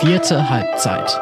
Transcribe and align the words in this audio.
Vierte 0.00 0.50
Halbzeit. 0.50 1.18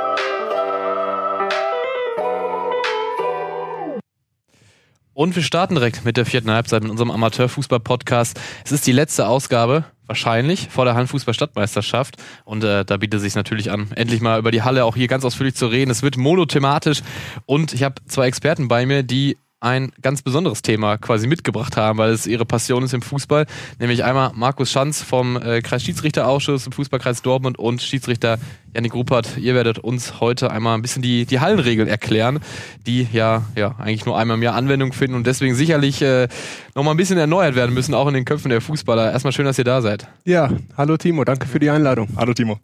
Und 5.13 5.37
wir 5.37 5.45
starten 5.45 5.77
direkt 5.77 6.05
mit 6.05 6.17
der 6.17 6.27
vierten 6.27 6.51
Halbzeit 6.51 6.83
mit 6.83 6.91
unserem 6.91 7.13
Amateurfußball-Podcast. 7.13 8.41
Es 8.65 8.73
ist 8.73 8.85
die 8.87 8.93
letzte 8.93 9.29
Ausgabe, 9.29 9.85
wahrscheinlich, 10.07 10.69
vor 10.71 10.85
der 10.85 10.97
Handfußball-Stadtmeisterschaft. 10.97 12.17
Und 12.45 12.65
äh, 12.65 12.85
da 12.85 12.97
bietet 12.97 13.19
es 13.19 13.23
sich 13.23 13.37
natürlich 13.37 13.71
an, 13.71 13.93
endlich 13.95 14.21
mal 14.21 14.41
über 14.41 14.51
die 14.51 14.63
Halle 14.63 14.85
auch 14.85 14.97
hier 14.97 15.07
ganz 15.07 15.25
ausführlich 15.25 15.55
zu 15.55 15.69
reden. 15.69 15.93
Es 15.93 16.03
wird 16.03 16.17
monothematisch 16.17 17.03
und 17.47 17.73
ich 17.73 17.85
habe 17.85 18.03
zwei 18.09 18.27
Experten 18.27 18.67
bei 18.67 18.87
mir, 18.87 19.05
die 19.05 19.39
ein 19.65 19.93
ganz 20.03 20.21
besonderes 20.23 20.63
Thema 20.63 20.99
quasi 20.99 21.27
mitgebracht 21.27 21.77
haben, 21.77 21.99
weil 21.99 22.11
es 22.11 22.27
ihre 22.27 22.45
Passion 22.45 22.83
ist 22.83 22.93
im 22.93 23.03
Fußball. 23.03 23.47
Nämlich 23.79 24.05
einmal 24.05 24.33
Markus 24.35 24.71
Schanz 24.71 25.03
vom 25.03 25.41
äh, 25.41 25.63
Kreisschiedsrichterausschuss 25.63 26.67
im 26.67 26.73
Fußballkreis 26.73 27.23
Dortmund 27.23 27.59
und 27.59 27.81
Schiedsrichter 27.81 28.39
Janik 28.75 28.95
Ruppert. 28.95 29.39
Ihr 29.39 29.55
werdet 29.55 29.79
uns 29.79 30.21
heute 30.21 30.51
einmal 30.51 30.77
ein 30.77 30.83
bisschen 30.83 31.01
die, 31.01 31.25
die 31.25 31.41
Hallenregeln 31.41 31.89
erklären, 31.89 32.41
die 32.87 33.09
ja, 33.11 33.45
ja 33.57 33.75
eigentlich 33.79 34.05
nur 34.05 34.19
einmal 34.19 34.37
im 34.37 34.43
Jahr 34.43 34.55
Anwendung 34.55 34.93
finden 34.93 35.17
und 35.17 35.27
deswegen 35.27 35.55
sicherlich 35.55 36.03
äh, 36.03 36.29
nochmal 36.75 36.95
ein 36.95 36.99
bisschen 36.99 37.17
erneuert 37.17 37.55
werden 37.55 37.75
müssen, 37.75 37.95
auch 37.95 38.07
in 38.07 38.15
den 38.15 38.27
Köpfen 38.27 38.51
der 38.51 38.61
Fußballer. 38.61 39.13
Erstmal 39.13 39.33
schön, 39.33 39.47
dass 39.47 39.59
ihr 39.59 39.65
da 39.65 39.81
seid. 39.81 40.07
Ja, 40.25 40.51
hallo 40.77 40.99
Timo, 40.99 41.25
danke 41.25 41.47
für 41.47 41.59
die 41.59 41.71
Einladung. 41.71 42.09
Hallo 42.17 42.35
Timo. 42.35 42.59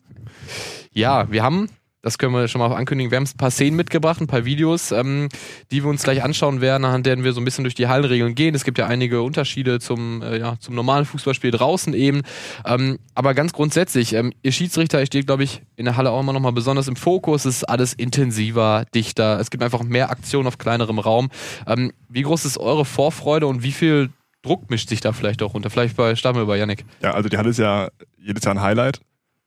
Ja, 0.93 1.30
wir 1.30 1.43
haben 1.43 1.69
das 2.02 2.18
können 2.18 2.32
wir 2.32 2.48
schon 2.48 2.60
mal 2.60 2.72
ankündigen. 2.74 3.10
Wir 3.10 3.16
haben 3.16 3.24
ein 3.24 3.36
paar 3.36 3.50
Szenen 3.50 3.77
mitgebracht, 3.77 4.20
ein 4.20 4.27
paar 4.27 4.45
Videos, 4.45 4.90
ähm, 4.90 5.28
die 5.70 5.82
wir 5.82 5.90
uns 5.90 6.02
gleich 6.02 6.23
anschauen 6.23 6.60
werden, 6.60 6.84
anhand 6.84 7.06
deren 7.06 7.24
wir 7.24 7.32
so 7.32 7.40
ein 7.40 7.45
bisschen 7.45 7.64
durch 7.64 7.74
die 7.74 7.88
Hallenregeln 7.88 8.34
gehen. 8.34 8.54
Es 8.54 8.64
gibt 8.64 8.78
ja 8.78 8.86
einige 8.86 9.23
Unterschiede 9.23 9.80
zum, 9.80 10.23
äh, 10.23 10.38
ja, 10.38 10.56
zum 10.60 10.74
normalen 10.74 11.04
Fußballspiel 11.04 11.50
draußen 11.50 11.92
eben. 11.92 12.23
Ähm, 12.64 12.98
aber 13.14 13.34
ganz 13.34 13.52
grundsätzlich, 13.52 14.14
ähm, 14.14 14.32
ihr 14.42 14.52
Schiedsrichter, 14.52 15.02
ich 15.02 15.09
stehe, 15.09 15.24
glaube 15.24 15.45
ich, 15.45 15.62
in 15.76 15.84
der 15.84 15.96
Halle 15.96 16.10
auch 16.10 16.20
immer 16.20 16.32
noch 16.32 16.40
mal 16.40 16.52
besonders 16.52 16.88
im 16.88 16.96
Fokus. 16.96 17.45
Es 17.45 17.57
ist 17.57 17.65
alles 17.65 17.92
intensiver, 17.92 18.85
dichter. 18.95 19.38
Es 19.38 19.51
gibt 19.51 19.62
einfach 19.62 19.82
mehr 19.82 20.10
Aktion 20.10 20.46
auf 20.46 20.59
kleinerem 20.59 20.98
Raum. 20.98 21.29
Ähm, 21.66 21.92
wie 22.09 22.23
groß 22.23 22.45
ist 22.45 22.59
eure 22.59 22.85
Vorfreude 22.85 23.46
und 23.46 23.62
wie 23.62 23.73
viel 23.73 24.10
Druck 24.42 24.70
mischt 24.70 24.88
sich 24.88 25.01
da 25.01 25.12
vielleicht 25.12 25.42
auch 25.42 25.52
runter? 25.52 25.68
Vielleicht 25.68 25.96
bei, 25.96 26.16
starten 26.16 26.38
wir 26.38 26.46
bei 26.46 26.57
Yannick. 26.57 26.85
Ja, 27.02 27.12
also 27.12 27.29
die 27.29 27.37
Halle 27.37 27.51
ist 27.51 27.59
ja 27.59 27.88
jedes 28.16 28.45
Jahr 28.45 28.54
ein 28.54 28.62
Highlight. 28.62 29.01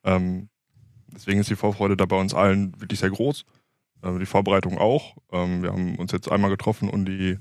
Ähm, 0.04 0.50
Deswegen 1.16 1.40
ist 1.40 1.50
die 1.50 1.56
Vorfreude 1.56 1.98
da 1.98 2.06
bei 2.06 2.20
uns 2.20 2.34
allen 2.34 2.80
wirklich 2.80 3.00
sehr 3.00 3.10
groß. 3.10 3.46
Äh, 4.04 4.20
die 4.20 4.26
Vorbereitung 4.26 4.78
auch. 4.78 5.18
Ähm, 5.32 5.64
wir 5.64 5.72
haben 5.72 5.96
uns 5.96 6.12
jetzt 6.12 6.32
einmal 6.32 6.50
getroffen, 6.50 6.90
um 6.90 7.06
die, 7.06 7.38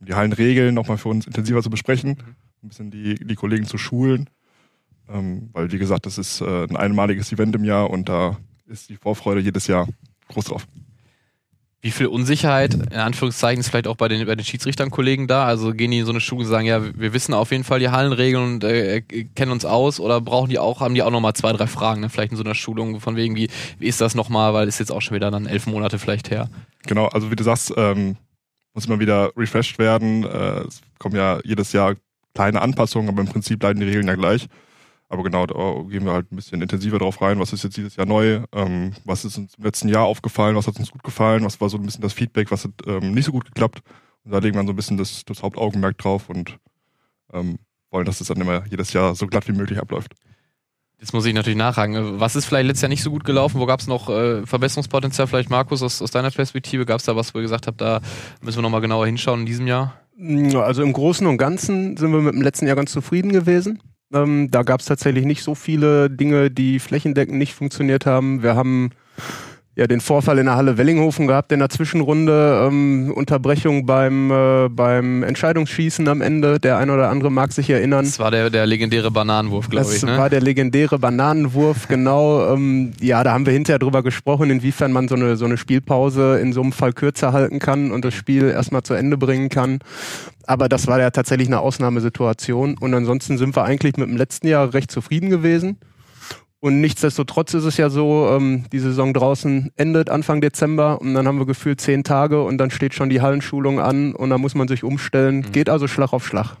um 0.00 0.06
die 0.06 0.14
Hallenregeln 0.14 0.74
nochmal 0.74 0.98
für 0.98 1.08
uns 1.08 1.26
intensiver 1.26 1.62
zu 1.62 1.70
besprechen, 1.70 2.10
mhm. 2.10 2.36
ein 2.62 2.68
bisschen 2.68 2.90
die, 2.90 3.14
die 3.14 3.34
Kollegen 3.34 3.66
zu 3.66 3.78
schulen. 3.78 4.28
Ähm, 5.08 5.50
weil, 5.52 5.72
wie 5.72 5.78
gesagt, 5.78 6.06
das 6.06 6.18
ist 6.18 6.40
äh, 6.40 6.64
ein 6.64 6.76
einmaliges 6.76 7.32
Event 7.32 7.54
im 7.56 7.64
Jahr 7.64 7.90
und 7.90 8.08
da 8.08 8.38
ist 8.66 8.88
die 8.88 8.96
Vorfreude 8.96 9.40
jedes 9.40 9.66
Jahr 9.66 9.88
groß 10.28 10.46
drauf. 10.46 10.66
Wie 11.82 11.90
viel 11.90 12.08
Unsicherheit, 12.08 12.74
in 12.74 12.92
Anführungszeichen, 12.92 13.60
ist 13.60 13.70
vielleicht 13.70 13.86
auch 13.86 13.96
bei 13.96 14.08
den, 14.08 14.26
bei 14.26 14.34
den 14.34 14.44
Schiedsrichtern-Kollegen 14.44 15.26
da? 15.28 15.46
Also 15.46 15.72
gehen 15.72 15.90
die 15.90 16.00
in 16.00 16.04
so 16.04 16.12
eine 16.12 16.20
Schule 16.20 16.44
und 16.44 16.50
sagen, 16.50 16.66
ja, 16.66 16.82
wir 16.82 17.14
wissen 17.14 17.32
auf 17.32 17.52
jeden 17.52 17.64
Fall 17.64 17.78
die 17.78 17.88
Hallenregeln 17.88 18.54
und 18.54 18.64
äh, 18.64 19.00
kennen 19.00 19.50
uns 19.50 19.64
aus 19.64 19.98
oder 19.98 20.20
brauchen 20.20 20.50
die 20.50 20.58
auch, 20.58 20.80
haben 20.80 20.94
die 20.94 21.02
auch 21.02 21.10
nochmal 21.10 21.32
zwei, 21.32 21.52
drei 21.54 21.66
Fragen, 21.66 22.02
ne? 22.02 22.10
vielleicht 22.10 22.32
in 22.32 22.36
so 22.36 22.44
einer 22.44 22.54
Schulung 22.54 23.00
von 23.00 23.16
wegen, 23.16 23.34
wie, 23.34 23.48
wie 23.78 23.86
ist 23.86 24.00
das 24.02 24.14
nochmal, 24.14 24.52
weil 24.52 24.68
ist 24.68 24.78
jetzt 24.78 24.92
auch 24.92 25.00
schon 25.00 25.14
wieder 25.14 25.30
dann 25.30 25.46
elf 25.46 25.66
Monate 25.66 25.98
vielleicht 25.98 26.30
her. 26.30 26.50
Genau, 26.86 27.06
also 27.06 27.30
wie 27.30 27.36
du 27.36 27.44
sagst, 27.44 27.72
ähm, 27.78 28.16
muss 28.74 28.84
immer 28.84 29.00
wieder 29.00 29.32
refreshed 29.34 29.78
werden. 29.78 30.24
Äh, 30.24 30.60
es 30.66 30.82
kommen 30.98 31.16
ja 31.16 31.38
jedes 31.44 31.72
Jahr 31.72 31.94
kleine 32.34 32.60
Anpassungen, 32.60 33.08
aber 33.08 33.22
im 33.22 33.28
Prinzip 33.28 33.58
bleiben 33.58 33.80
die 33.80 33.86
Regeln 33.86 34.06
ja 34.06 34.16
gleich. 34.16 34.48
Aber 35.10 35.24
genau, 35.24 35.44
da 35.44 35.54
gehen 35.90 36.04
wir 36.04 36.12
halt 36.12 36.30
ein 36.30 36.36
bisschen 36.36 36.62
intensiver 36.62 37.00
drauf 37.00 37.20
rein. 37.20 37.40
Was 37.40 37.52
ist 37.52 37.64
jetzt 37.64 37.76
dieses 37.76 37.96
Jahr 37.96 38.06
neu? 38.06 38.42
Ähm, 38.52 38.92
was 39.04 39.24
ist 39.24 39.36
uns 39.36 39.56
im 39.56 39.64
letzten 39.64 39.88
Jahr 39.88 40.04
aufgefallen? 40.04 40.54
Was 40.54 40.68
hat 40.68 40.78
uns 40.78 40.92
gut 40.92 41.02
gefallen? 41.02 41.44
Was 41.44 41.60
war 41.60 41.68
so 41.68 41.78
ein 41.78 41.82
bisschen 41.82 42.00
das 42.00 42.12
Feedback? 42.12 42.52
Was 42.52 42.64
hat 42.64 42.70
ähm, 42.86 43.12
nicht 43.12 43.24
so 43.24 43.32
gut 43.32 43.44
geklappt? 43.44 43.82
Und 44.24 44.30
da 44.30 44.38
legen 44.38 44.56
wir 44.56 44.64
so 44.64 44.70
ein 44.70 44.76
bisschen 44.76 44.98
das, 44.98 45.24
das 45.24 45.42
Hauptaugenmerk 45.42 45.98
drauf 45.98 46.30
und 46.30 46.58
ähm, 47.32 47.58
wollen, 47.90 48.04
dass 48.04 48.20
es 48.20 48.28
dann 48.28 48.40
immer 48.40 48.64
jedes 48.66 48.92
Jahr 48.92 49.16
so 49.16 49.26
glatt 49.26 49.48
wie 49.48 49.52
möglich 49.52 49.80
abläuft. 49.80 50.14
Jetzt 51.00 51.12
muss 51.12 51.26
ich 51.26 51.34
natürlich 51.34 51.58
nachfragen. 51.58 52.20
Was 52.20 52.36
ist 52.36 52.44
vielleicht 52.44 52.68
letztes 52.68 52.82
Jahr 52.82 52.90
nicht 52.90 53.02
so 53.02 53.10
gut 53.10 53.24
gelaufen? 53.24 53.58
Wo 53.58 53.66
gab 53.66 53.80
es 53.80 53.88
noch 53.88 54.08
äh, 54.10 54.46
Verbesserungspotenzial? 54.46 55.26
Vielleicht, 55.26 55.50
Markus, 55.50 55.82
aus, 55.82 56.00
aus 56.02 56.12
deiner 56.12 56.30
Perspektive, 56.30 56.86
gab 56.86 57.00
es 57.00 57.06
da 57.06 57.16
was, 57.16 57.34
wo 57.34 57.38
ihr 57.38 57.42
gesagt 57.42 57.66
habt, 57.66 57.80
da 57.80 58.00
müssen 58.42 58.58
wir 58.58 58.62
nochmal 58.62 58.80
genauer 58.80 59.06
hinschauen 59.06 59.40
in 59.40 59.46
diesem 59.46 59.66
Jahr? 59.66 59.94
Also 60.54 60.84
im 60.84 60.92
Großen 60.92 61.26
und 61.26 61.38
Ganzen 61.38 61.96
sind 61.96 62.12
wir 62.12 62.20
mit 62.20 62.34
dem 62.34 62.42
letzten 62.42 62.68
Jahr 62.68 62.76
ganz 62.76 62.92
zufrieden 62.92 63.32
gewesen. 63.32 63.80
Ähm, 64.12 64.50
da 64.50 64.62
gab 64.62 64.80
es 64.80 64.86
tatsächlich 64.86 65.24
nicht 65.24 65.42
so 65.42 65.54
viele 65.54 66.10
Dinge, 66.10 66.50
die 66.50 66.78
flächendeckend 66.78 67.38
nicht 67.38 67.54
funktioniert 67.54 68.06
haben. 68.06 68.42
Wir 68.42 68.56
haben 68.56 68.90
ja 69.80 69.86
den 69.86 70.00
Vorfall 70.00 70.38
in 70.38 70.44
der 70.44 70.56
Halle 70.56 70.76
Wellinghofen 70.76 71.26
gehabt 71.26 71.52
in 71.52 71.58
der 71.58 71.70
Zwischenrunde, 71.70 72.68
ähm, 72.68 73.12
Unterbrechung 73.14 73.86
beim, 73.86 74.30
äh, 74.30 74.68
beim 74.68 75.22
Entscheidungsschießen 75.22 76.06
am 76.06 76.20
Ende. 76.20 76.60
Der 76.60 76.76
ein 76.76 76.90
oder 76.90 77.08
andere 77.08 77.30
mag 77.30 77.50
sich 77.52 77.70
erinnern. 77.70 78.04
Das 78.04 78.18
war 78.18 78.30
der, 78.30 78.50
der 78.50 78.66
legendäre 78.66 79.10
Bananenwurf, 79.10 79.70
glaube 79.70 79.86
ich. 79.86 80.00
Das 80.00 80.02
ne? 80.02 80.18
war 80.18 80.28
der 80.28 80.42
legendäre 80.42 80.98
Bananenwurf, 80.98 81.88
genau. 81.88 82.52
Ähm, 82.52 82.92
ja, 83.00 83.24
da 83.24 83.32
haben 83.32 83.46
wir 83.46 83.54
hinterher 83.54 83.78
drüber 83.78 84.02
gesprochen, 84.02 84.50
inwiefern 84.50 84.92
man 84.92 85.08
so 85.08 85.14
eine, 85.14 85.36
so 85.36 85.46
eine 85.46 85.56
Spielpause 85.56 86.38
in 86.38 86.52
so 86.52 86.60
einem 86.60 86.72
Fall 86.72 86.92
kürzer 86.92 87.32
halten 87.32 87.58
kann 87.58 87.90
und 87.90 88.04
das 88.04 88.12
Spiel 88.12 88.50
erstmal 88.50 88.82
zu 88.82 88.92
Ende 88.92 89.16
bringen 89.16 89.48
kann. 89.48 89.78
Aber 90.46 90.68
das 90.68 90.88
war 90.88 91.00
ja 91.00 91.10
tatsächlich 91.10 91.48
eine 91.48 91.60
Ausnahmesituation. 91.60 92.76
Und 92.78 92.92
ansonsten 92.92 93.38
sind 93.38 93.56
wir 93.56 93.64
eigentlich 93.64 93.96
mit 93.96 94.08
dem 94.08 94.16
letzten 94.18 94.46
Jahr 94.46 94.74
recht 94.74 94.90
zufrieden 94.90 95.30
gewesen. 95.30 95.78
Und 96.60 96.82
nichtsdestotrotz 96.82 97.54
ist 97.54 97.64
es 97.64 97.78
ja 97.78 97.88
so, 97.88 98.28
ähm, 98.30 98.66
die 98.70 98.80
Saison 98.80 99.14
draußen 99.14 99.72
endet 99.76 100.10
Anfang 100.10 100.42
Dezember 100.42 101.00
und 101.00 101.14
dann 101.14 101.26
haben 101.26 101.38
wir 101.38 101.46
gefühlt 101.46 101.80
zehn 101.80 102.04
Tage 102.04 102.42
und 102.42 102.58
dann 102.58 102.70
steht 102.70 102.92
schon 102.92 103.08
die 103.08 103.22
Hallenschulung 103.22 103.80
an 103.80 104.14
und 104.14 104.28
dann 104.28 104.42
muss 104.42 104.54
man 104.54 104.68
sich 104.68 104.84
umstellen. 104.84 105.36
Mhm. 105.38 105.52
Geht 105.52 105.70
also 105.70 105.88
Schlag 105.88 106.12
auf 106.12 106.26
Schlag. 106.26 106.58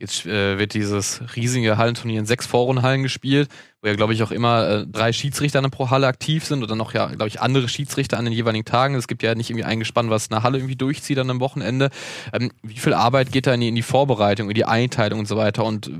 Jetzt 0.00 0.26
äh, 0.26 0.58
wird 0.58 0.74
dieses 0.74 1.20
riesige 1.34 1.76
Hallenturnier 1.76 2.20
in 2.20 2.26
sechs 2.26 2.46
Vorrundenhallen 2.46 3.02
gespielt, 3.02 3.48
wo 3.82 3.88
ja, 3.88 3.94
glaube 3.94 4.12
ich, 4.12 4.22
auch 4.22 4.30
immer 4.30 4.68
äh, 4.68 4.86
drei 4.86 5.12
Schiedsrichter 5.12 5.60
pro 5.70 5.90
Halle 5.90 6.06
aktiv 6.06 6.44
sind 6.44 6.62
und 6.62 6.70
dann 6.70 6.78
noch 6.78 6.94
ja, 6.94 7.06
glaube 7.06 7.28
ich, 7.28 7.40
andere 7.40 7.68
Schiedsrichter 7.68 8.16
an 8.16 8.24
den 8.24 8.34
jeweiligen 8.34 8.64
Tagen. 8.64 8.94
Es 8.94 9.08
gibt 9.08 9.24
ja 9.24 9.34
nicht 9.34 9.50
irgendwie 9.50 9.64
eingespannt, 9.64 10.10
was 10.10 10.30
eine 10.30 10.44
Halle 10.44 10.58
irgendwie 10.58 10.76
durchzieht 10.76 11.18
an 11.18 11.30
einem 11.30 11.40
Wochenende. 11.40 11.90
Ähm, 12.32 12.52
wie 12.62 12.78
viel 12.78 12.94
Arbeit 12.94 13.32
geht 13.32 13.48
da 13.48 13.54
in 13.54 13.60
die, 13.60 13.68
in 13.68 13.74
die 13.74 13.82
Vorbereitung, 13.82 14.48
in 14.48 14.54
die 14.54 14.64
Einteilung 14.64 15.20
und 15.20 15.26
so 15.26 15.36
weiter? 15.36 15.64
Und 15.64 15.90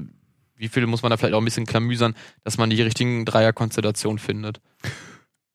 wie 0.58 0.68
viel 0.68 0.86
muss 0.86 1.02
man 1.02 1.10
da 1.10 1.16
vielleicht 1.16 1.34
auch 1.34 1.40
ein 1.40 1.44
bisschen 1.44 1.66
klamüsern, 1.66 2.14
dass 2.44 2.58
man 2.58 2.70
die 2.70 2.82
richtigen 2.82 3.24
Dreierkonstellationen 3.24 4.18
findet? 4.18 4.60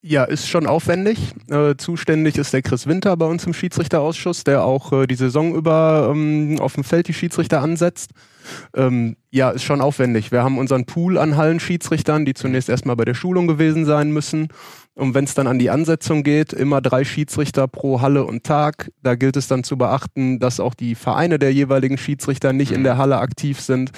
Ja, 0.06 0.26
ist 0.26 0.50
schon 0.50 0.68
aufwendig. 0.68 1.18
Äh, 1.50 1.76
zuständig 1.78 2.38
ist 2.38 2.52
der 2.52 2.62
Chris 2.62 2.88
Winter 2.88 3.16
bei 3.16 3.26
uns 3.26 3.46
im 3.46 3.54
Schiedsrichterausschuss, 3.54 4.44
der 4.44 4.66
auch 4.66 4.92
äh, 4.92 5.08
die 5.08 5.16
Saison 5.16 5.56
über 5.56 6.10
ähm, 6.12 6.58
auf 6.60 6.74
dem 6.74 6.84
Feld 6.84 7.08
die 7.08 7.14
Schiedsrichter 7.14 7.62
ansetzt. 7.62 8.12
Ähm, 8.76 9.16
ja, 9.32 9.50
ist 9.52 9.64
schon 9.64 9.80
aufwendig. 9.80 10.34
Wir 10.34 10.44
haben 10.44 10.58
unseren 10.58 10.84
Pool 10.84 11.18
an 11.18 11.38
Hallenschiedsrichtern, 11.38 12.26
die 12.26 12.34
zunächst 12.34 12.68
erstmal 12.68 12.98
bei 12.98 13.06
der 13.06 13.14
Schulung 13.14 13.48
gewesen 13.48 13.86
sein 13.86 14.12
müssen. 14.12 14.50
Und 14.94 15.14
wenn 15.14 15.24
es 15.24 15.36
dann 15.36 15.48
an 15.48 15.58
die 15.58 15.70
Ansetzung 15.70 16.24
geht, 16.24 16.52
immer 16.52 16.82
drei 16.82 17.06
Schiedsrichter 17.06 17.70
pro 17.70 18.02
Halle 18.02 18.26
und 18.26 18.44
Tag. 18.44 18.92
Da 19.04 19.16
gilt 19.16 19.38
es 19.38 19.48
dann 19.48 19.64
zu 19.64 19.78
beachten, 19.78 20.38
dass 20.38 20.60
auch 20.60 20.74
die 20.74 20.96
Vereine 20.96 21.40
der 21.40 21.54
jeweiligen 21.54 21.98
Schiedsrichter 21.98 22.52
nicht 22.52 22.74
in 22.74 22.82
mhm. 22.82 22.84
der 22.84 22.98
Halle 22.98 23.20
aktiv 23.20 23.62
sind. 23.62 23.92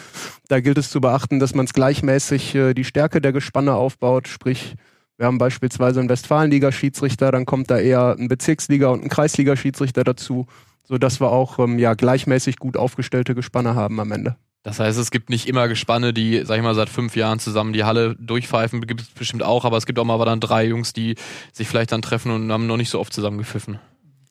Da 0.49 0.59
gilt 0.59 0.77
es 0.77 0.91
zu 0.91 1.01
beachten, 1.01 1.39
dass 1.39 1.55
man 1.55 1.65
es 1.65 1.73
gleichmäßig 1.73 2.53
äh, 2.53 2.73
die 2.75 2.83
Stärke 2.83 3.21
der 3.21 3.33
Gespanne 3.33 3.73
aufbaut, 3.73 4.27
sprich 4.27 4.75
wir 5.17 5.25
haben 5.27 5.37
beispielsweise 5.37 5.99
einen 5.99 6.09
Westfalenliga-Schiedsrichter, 6.09 7.31
dann 7.31 7.45
kommt 7.45 7.71
da 7.71 7.77
eher 7.77 8.15
ein 8.17 8.27
Bezirksliga- 8.27 8.91
und 8.91 9.03
ein 9.03 9.09
Kreisliga-Schiedsrichter 9.09 10.03
dazu, 10.03 10.47
sodass 10.83 11.19
wir 11.19 11.31
auch 11.31 11.59
ähm, 11.59 11.79
ja, 11.79 11.93
gleichmäßig 11.93 12.57
gut 12.57 12.77
aufgestellte 12.77 13.35
Gespanne 13.35 13.75
haben 13.75 13.99
am 13.99 14.11
Ende. 14.11 14.35
Das 14.63 14.79
heißt, 14.79 14.97
es 14.97 15.11
gibt 15.11 15.29
nicht 15.29 15.47
immer 15.47 15.67
Gespanne, 15.67 16.11
die, 16.11 16.41
sag 16.43 16.57
ich 16.57 16.63
mal, 16.63 16.73
seit 16.73 16.89
fünf 16.89 17.15
Jahren 17.15 17.37
zusammen 17.37 17.71
die 17.71 17.83
Halle 17.83 18.15
durchpfeifen, 18.19 18.81
gibt 18.81 19.01
es 19.01 19.07
bestimmt 19.09 19.43
auch, 19.43 19.63
aber 19.63 19.77
es 19.77 19.85
gibt 19.85 19.99
auch 19.99 20.05
mal 20.05 20.23
dann 20.25 20.39
drei 20.39 20.65
Jungs, 20.65 20.91
die 20.91 21.15
sich 21.53 21.67
vielleicht 21.67 21.91
dann 21.91 22.01
treffen 22.01 22.31
und 22.31 22.51
haben 22.51 22.65
noch 22.65 22.77
nicht 22.77 22.89
so 22.89 22.99
oft 22.99 23.13
zusammengepfiffen. 23.13 23.79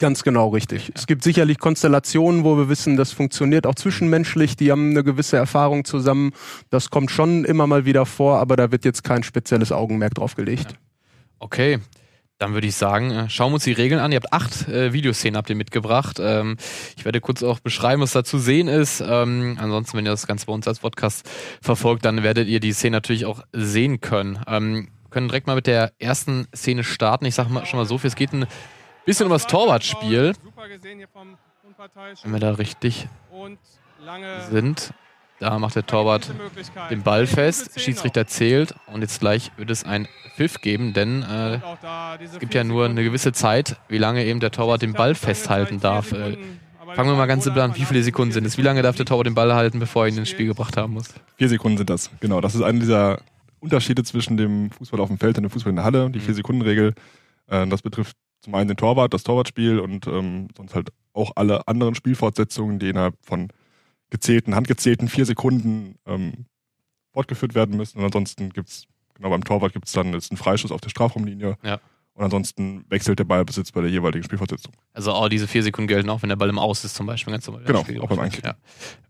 Ganz 0.05 0.23
genau 0.23 0.51
richtig. 0.51 0.93
Es 0.95 1.06
gibt 1.06 1.25
sicherlich 1.25 1.59
Konstellationen, 1.59 2.45
wo 2.45 2.59
wir 2.59 2.69
wissen, 2.69 2.99
das 2.99 3.12
funktioniert 3.12 3.67
auch 3.67 3.75
zwischenmenschlich, 3.75 4.55
die 4.55 4.71
haben 4.71 4.91
eine 4.91 5.03
gewisse 5.03 5.39
Erfahrung 5.39 5.87
zusammen. 5.87 6.33
Das 6.69 6.91
kommt 6.91 7.11
schon 7.11 7.47
immer 7.47 7.67
mal 7.67 7.87
wieder 7.87 8.05
vor, 8.05 8.39
aber 8.39 8.55
da 8.56 8.71
wird 8.71 8.85
jetzt 8.85 9.03
kein 9.03 9.23
spezielles 9.23 9.73
Augenmerk 9.73 10.12
drauf 10.12 10.35
gelegt. 10.35 10.75
Okay. 11.39 11.79
Dann 12.37 12.53
würde 12.53 12.67
ich 12.67 12.75
sagen, 12.77 13.12
äh, 13.12 13.31
schauen 13.31 13.53
wir 13.53 13.55
uns 13.55 13.65
die 13.65 13.73
Regeln 13.73 13.99
an. 13.99 14.12
Ihr 14.12 14.17
habt 14.17 14.31
acht 14.31 14.69
äh, 14.69 14.93
Videoszenen 14.93 15.39
habt 15.39 15.49
ihr 15.49 15.56
mitgebracht. 15.56 16.19
Ähm, 16.21 16.59
ich 16.99 17.07
werde 17.07 17.23
kurz 17.23 17.43
auch 17.43 17.61
beschreiben, 17.61 18.03
was 18.03 18.12
da 18.12 18.25
zu 18.25 18.37
sehen 18.37 18.69
ist. 18.69 19.00
Ähm, 19.00 19.57
ansonsten, 19.59 19.97
wenn 19.97 20.05
ihr 20.05 20.11
das 20.11 20.27
Ganze 20.27 20.45
bei 20.45 20.53
uns 20.53 20.69
als 20.69 20.81
Podcast 20.81 21.27
verfolgt, 21.62 22.05
dann 22.05 22.23
werdet 22.23 22.47
ihr 22.47 22.61
die 22.61 22.75
Szene 22.75 22.99
natürlich 22.99 23.25
auch 23.25 23.43
sehen 23.55 24.03
können. 24.03 24.39
Ähm, 24.47 24.89
können 25.09 25.29
direkt 25.29 25.47
mal 25.47 25.57
mit 25.57 25.67
der 25.67 25.93
ersten 25.99 26.47
Szene 26.55 26.85
starten. 26.85 27.25
Ich 27.25 27.35
sage 27.35 27.49
mal 27.49 27.65
schon 27.65 27.79
mal 27.79 27.87
so 27.87 27.97
viel, 27.97 28.09
es 28.09 28.17
geht 28.17 28.35
ein 28.35 28.45
bisschen 29.05 29.27
um 29.27 29.33
das 29.33 29.47
Torwartspiel. 29.47 30.33
Wenn 32.23 32.33
wir 32.33 32.41
da 32.41 32.51
richtig 32.53 33.09
sind. 34.51 34.93
Da 35.41 35.59
macht 35.59 35.75
der 35.75 35.85
Torwart 35.85 36.31
den 36.91 37.03
Ball 37.03 37.27
fest, 37.27 37.79
Schiedsrichter 37.79 38.27
zählt 38.27 38.75
und 38.87 39.03
jetzt 39.03 39.19
gleich 39.21 39.51
wird 39.56 39.69
es 39.71 39.85
ein 39.85 40.06
Pfiff 40.37 40.61
geben, 40.61 40.93
denn 40.93 41.23
äh, 41.23 41.59
es 42.23 42.39
gibt 42.39 42.55
ja 42.55 42.62
nur 42.62 42.85
eine 42.87 43.03
gewisse 43.03 43.33
Zeit, 43.33 43.77
wie 43.89 43.99
lange 43.99 44.25
eben 44.25 44.39
der 44.41 44.53
Torwart 44.53 44.83
den 44.83 44.93
Ball 44.93 45.15
festhalten 45.17 45.81
darf. 45.81 46.12
Äh, 46.12 46.39
fangen 46.95 47.11
wir 47.11 47.17
mal 47.17 47.27
ganz 47.27 47.45
simpel 47.45 47.62
an, 47.62 47.75
wie 47.75 47.85
viele 47.85 48.03
Sekunden 48.05 48.33
sind 48.33 48.47
es? 48.47 48.57
Wie 48.57 48.62
lange 48.62 48.81
darf 48.83 48.95
der 48.97 49.07
Torwart 49.07 49.27
den 49.27 49.35
Ball 49.35 49.53
halten, 49.55 49.81
bevor 49.81 50.05
er 50.05 50.12
ihn 50.12 50.19
ins 50.19 50.29
Spiel 50.29 50.47
gebracht 50.47 50.77
haben 50.77 50.93
muss? 50.95 51.09
Vier 51.37 51.49
Sekunden 51.49 51.79
sind 51.79 51.91
das, 51.91 52.11
genau. 52.21 52.41
Das 52.41 52.55
ist 52.55 52.62
einer 52.62 52.79
dieser 52.79 53.19
Unterschiede 53.59 54.05
zwischen 54.05 54.37
dem 54.37 54.71
Fußball 54.71 55.00
auf 55.00 55.09
dem 55.09 55.19
Feld 55.19 55.37
und 55.37 55.43
dem 55.43 55.50
Fußball 55.50 55.71
in 55.71 55.77
der 55.77 55.85
Halle, 55.85 56.11
die 56.11 56.21
Mhm. 56.21 56.23
Vier-Sekunden-Regel. 56.23 56.95
Äh, 57.49 57.67
das 57.67 57.83
betrifft 57.83 58.17
zum 58.44 58.55
einen 58.55 58.69
den 58.69 58.76
Torwart, 58.76 59.14
das 59.14 59.23
Torwartspiel 59.23 59.81
und 59.81 60.06
ähm, 60.06 60.49
sonst 60.56 60.75
halt 60.75 60.93
auch 61.14 61.32
alle 61.37 61.67
anderen 61.67 61.94
Spielfortsetzungen, 61.94 62.79
die 62.79 62.91
innerhalb 62.91 63.17
von 63.23 63.49
gezählten, 64.11 64.55
handgezählten 64.55 65.08
vier 65.08 65.25
Sekunden 65.25 65.96
ähm, 66.06 66.46
fortgeführt 67.12 67.55
werden 67.55 67.76
müssen. 67.76 67.99
Und 67.99 68.05
ansonsten 68.05 68.50
gibt's 68.50 68.85
genau 69.14 69.31
beim 69.31 69.44
Torwart 69.44 69.73
gibt's 69.73 69.93
dann 69.93 70.12
jetzt 70.12 70.31
einen 70.31 70.38
Freischuss 70.38 70.73
auf 70.73 70.81
der 70.81 70.91
Strafraumlinie. 70.91 71.56
Ja. 71.62 71.81
Und 72.12 72.23
ansonsten 72.23 72.85
wechselt 72.91 73.19
der 73.19 73.25
Ballbesitz 73.25 73.73
bei 73.73 73.81
der 73.81 73.91
jeweiligen 73.91 74.23
Spielfortsetzung. 74.23 74.73
Also 74.93 75.12
auch 75.12 75.29
diese 75.29 75.49
vier 75.49 75.62
Sekunden 75.62 75.88
gelten 75.88 76.11
auch, 76.11 76.23
wenn 76.23 76.29
der 76.29 76.37
Ball 76.37 76.49
im 76.49 76.58
Aus 76.58 76.85
ist 76.85 76.94
zum 76.94 77.06
Beispiel. 77.06 77.32
Ganz 77.32 77.47
normal, 77.47 77.64
Genau, 77.64 78.05
auch 78.05 78.08
beim 78.08 78.31
wird. 78.31 78.44
Ja. 78.44 78.56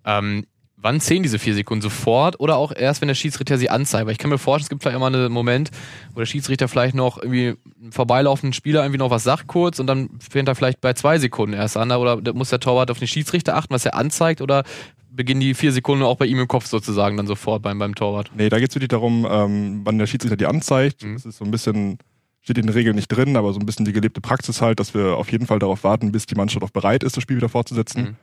Ähm, 0.04 0.46
wann 0.84 1.00
zählen 1.00 1.22
diese 1.22 1.38
vier 1.38 1.54
Sekunden? 1.54 1.80
Sofort 1.80 2.38
oder 2.38 2.56
auch 2.56 2.70
erst, 2.70 3.00
wenn 3.00 3.08
der 3.08 3.14
Schiedsrichter 3.14 3.56
sie 3.56 3.70
anzeigt? 3.70 4.06
Weil 4.06 4.12
ich 4.12 4.18
kann 4.18 4.30
mir 4.30 4.38
vorstellen, 4.38 4.66
es 4.66 4.68
gibt 4.68 4.82
vielleicht 4.82 4.96
immer 4.96 5.06
einen 5.06 5.32
Moment, 5.32 5.70
wo 6.12 6.20
der 6.20 6.26
Schiedsrichter 6.26 6.68
vielleicht 6.68 6.94
noch 6.94 7.16
irgendwie 7.16 7.54
einen 7.80 7.90
vorbeilaufenden 7.90 8.52
Spieler 8.52 8.82
irgendwie 8.82 8.98
noch 8.98 9.10
was 9.10 9.24
sagt 9.24 9.46
kurz 9.46 9.78
und 9.78 9.86
dann 9.86 10.10
fängt 10.20 10.46
er 10.46 10.54
vielleicht 10.54 10.82
bei 10.82 10.92
zwei 10.92 11.18
Sekunden 11.18 11.54
erst 11.54 11.78
an. 11.78 11.90
Oder 11.90 12.20
muss 12.34 12.50
der 12.50 12.60
Torwart 12.60 12.90
auf 12.90 12.98
den 12.98 13.08
Schiedsrichter 13.08 13.56
achten, 13.56 13.72
was 13.72 13.86
er 13.86 13.94
anzeigt? 13.94 14.42
Oder 14.42 14.62
beginnen 15.10 15.40
die 15.40 15.54
vier 15.54 15.72
Sekunden 15.72 16.04
auch 16.04 16.16
bei 16.16 16.26
ihm 16.26 16.38
im 16.38 16.48
Kopf 16.48 16.66
sozusagen 16.66 17.16
dann 17.16 17.26
sofort 17.26 17.62
beim, 17.62 17.78
beim 17.78 17.94
Torwart? 17.94 18.30
Nee, 18.36 18.50
da 18.50 18.58
geht 18.58 18.68
es 18.68 18.74
wirklich 18.74 18.88
darum, 18.88 19.26
ähm, 19.28 19.80
wann 19.84 19.96
der 19.96 20.06
Schiedsrichter 20.06 20.36
die 20.36 20.46
anzeigt. 20.46 21.02
Mhm. 21.02 21.14
Das 21.14 21.24
ist 21.24 21.38
so 21.38 21.46
ein 21.46 21.50
bisschen, 21.50 21.96
steht 22.42 22.58
in 22.58 22.66
den 22.66 22.74
Regeln 22.74 22.94
nicht 22.94 23.08
drin, 23.08 23.38
aber 23.38 23.54
so 23.54 23.58
ein 23.58 23.64
bisschen 23.64 23.86
die 23.86 23.92
gelebte 23.94 24.20
Praxis 24.20 24.60
halt, 24.60 24.80
dass 24.80 24.92
wir 24.92 25.16
auf 25.16 25.32
jeden 25.32 25.46
Fall 25.46 25.60
darauf 25.60 25.82
warten, 25.82 26.12
bis 26.12 26.26
die 26.26 26.34
Mannschaft 26.34 26.62
auch 26.62 26.70
bereit 26.70 27.02
ist, 27.04 27.16
das 27.16 27.22
Spiel 27.22 27.38
wieder 27.38 27.48
fortzusetzen. 27.48 28.02
Mhm. 28.02 28.16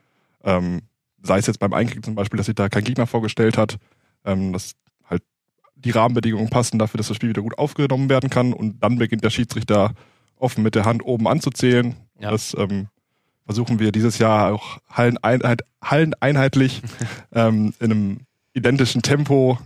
Ähm, 0.44 0.82
sei 1.24 1.38
es 1.38 1.48
jetzt 1.48 1.60
beim 1.60 1.74
Einkick 1.74 2.04
zum 2.04 2.16
Beispiel, 2.16 2.38
dass 2.38 2.46
sich 2.46 2.56
da 2.56 2.70
kein 2.70 2.84
Gegner 2.84 3.08
vorgestellt 3.08 3.58
hat, 3.58 3.78
ähm, 4.26 4.54
dass 4.54 4.74
halt 5.04 5.24
die 5.76 5.92
Rahmenbedingungen 5.92 6.50
passen 6.50 6.80
dafür, 6.80 6.98
dass 6.98 7.08
das 7.08 7.16
Spiel 7.16 7.30
wieder 7.30 7.42
gut 7.42 7.58
aufgenommen 7.58 8.10
werden 8.10 8.30
kann 8.30 8.54
und 8.54 8.82
dann 8.84 8.98
beginnt 8.98 9.24
der 9.24 9.30
Schiedsrichter 9.30 9.94
offen 10.38 10.64
mit 10.64 10.76
der 10.76 10.86
Hand 10.86 11.04
oben 11.06 11.28
anzuzählen. 11.28 11.96
Ja. 12.20 12.32
Das 12.32 12.56
ähm, 12.58 12.88
versuchen 13.46 13.80
wir 13.80 13.92
dieses 13.92 14.18
Jahr 14.18 14.54
auch 14.54 14.80
halleneinheit, 14.90 15.62
halleneinheitlich 15.84 16.82
ähm, 17.34 17.74
in 17.80 17.92
einem 17.92 18.20
identischen 18.54 19.02
Tempo 19.02 19.58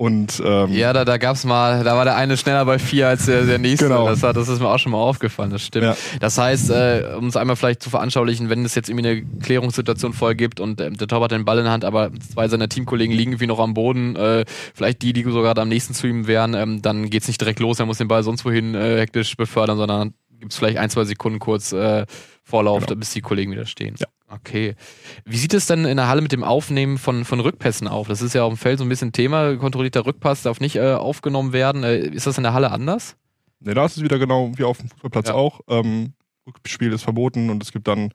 und 0.00 0.42
ähm, 0.42 0.72
Ja, 0.72 0.94
da, 0.94 1.04
da 1.04 1.18
gab's 1.18 1.44
mal, 1.44 1.84
da 1.84 1.94
war 1.94 2.06
der 2.06 2.16
eine 2.16 2.38
schneller 2.38 2.64
bei 2.64 2.78
vier 2.78 3.06
als 3.08 3.26
der, 3.26 3.44
der 3.44 3.58
nächste. 3.58 3.88
Genau. 3.88 4.06
Das, 4.08 4.22
hat, 4.22 4.34
das 4.34 4.48
ist 4.48 4.58
mir 4.58 4.68
auch 4.68 4.78
schon 4.78 4.92
mal 4.92 4.98
aufgefallen, 4.98 5.50
das 5.50 5.60
stimmt. 5.60 5.84
Ja. 5.84 5.96
Das 6.20 6.38
heißt, 6.38 6.70
äh, 6.70 7.12
um 7.18 7.26
es 7.26 7.36
einmal 7.36 7.54
vielleicht 7.54 7.82
zu 7.82 7.90
veranschaulichen, 7.90 8.48
wenn 8.48 8.64
es 8.64 8.74
jetzt 8.74 8.88
irgendwie 8.88 9.08
eine 9.08 9.22
Klärungssituation 9.42 10.14
vorher 10.14 10.34
gibt 10.34 10.58
und 10.58 10.80
ähm, 10.80 10.96
der 10.96 11.06
Torwart 11.06 11.32
hat 11.32 11.38
den 11.38 11.44
Ball 11.44 11.58
in 11.58 11.64
der 11.64 11.72
Hand, 11.74 11.84
aber 11.84 12.10
zwei 12.32 12.48
seiner 12.48 12.70
Teamkollegen 12.70 13.14
liegen 13.14 13.32
irgendwie 13.32 13.46
noch 13.46 13.58
am 13.58 13.74
Boden, 13.74 14.16
äh, 14.16 14.46
vielleicht 14.74 15.02
die, 15.02 15.12
die 15.12 15.22
sogar 15.24 15.58
am 15.58 15.68
nächsten 15.68 15.92
zu 15.92 16.06
ihm 16.06 16.26
wären, 16.26 16.54
ähm, 16.54 16.80
dann 16.80 17.10
geht's 17.10 17.28
nicht 17.28 17.38
direkt 17.42 17.60
los, 17.60 17.78
er 17.78 17.84
muss 17.84 17.98
den 17.98 18.08
Ball 18.08 18.22
sonst 18.22 18.46
wohin 18.46 18.74
äh, 18.74 19.00
hektisch 19.00 19.36
befördern, 19.36 19.76
sondern 19.76 20.14
gibt's 20.38 20.56
vielleicht 20.56 20.78
ein, 20.78 20.88
zwei 20.88 21.04
Sekunden 21.04 21.38
kurz 21.40 21.72
äh, 21.72 22.06
Vorlauf, 22.42 22.86
Genau. 22.86 22.98
bis 22.98 23.10
die 23.12 23.20
Kollegen 23.20 23.52
wieder 23.52 23.66
stehen. 23.66 23.96
Ja. 23.98 24.06
Okay. 24.32 24.76
Wie 25.24 25.36
sieht 25.36 25.54
es 25.54 25.66
denn 25.66 25.84
in 25.84 25.96
der 25.96 26.06
Halle 26.06 26.22
mit 26.22 26.30
dem 26.30 26.44
Aufnehmen 26.44 26.98
von, 26.98 27.24
von 27.24 27.40
Rückpässen 27.40 27.88
auf? 27.88 28.06
Das 28.06 28.22
ist 28.22 28.32
ja 28.34 28.44
auf 28.44 28.52
dem 28.54 28.58
Feld 28.58 28.78
so 28.78 28.84
ein 28.84 28.88
bisschen 28.88 29.10
Thema. 29.12 29.56
Kontrollierter 29.56 30.06
Rückpass 30.06 30.42
darf 30.42 30.60
nicht 30.60 30.76
äh, 30.76 30.92
aufgenommen 30.94 31.52
werden. 31.52 31.82
Äh, 31.82 31.98
ist 31.98 32.26
das 32.28 32.36
in 32.36 32.44
der 32.44 32.52
Halle 32.52 32.70
anders? 32.70 33.16
Nee, 33.58 33.74
da 33.74 33.84
ist 33.84 33.96
es 33.96 34.02
wieder 34.04 34.18
genau 34.20 34.52
wie 34.56 34.62
auf 34.64 34.78
dem 34.78 34.88
Fußballplatz 34.88 35.28
Ja. 35.28 35.34
auch. 35.34 35.60
Ähm, 35.68 36.12
Rückspiel 36.46 36.92
ist 36.92 37.02
verboten 37.02 37.50
und 37.50 37.62
es 37.62 37.72
gibt 37.72 37.88
dann, 37.88 38.12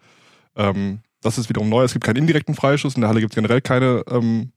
ähm, 0.55 1.01
das 1.21 1.37
ist 1.37 1.49
wiederum 1.49 1.67
neu, 1.69 1.83
es 1.83 1.93
gibt 1.93 2.05
keinen 2.05 2.15
indirekten 2.17 2.55
Freischuss. 2.55 2.95
In 2.95 3.01
der 3.01 3.09
Halle 3.09 3.19
gibt 3.19 3.33
es 3.33 3.35
generell 3.35 3.61
keine, 3.61 4.03
ähm, 4.09 4.51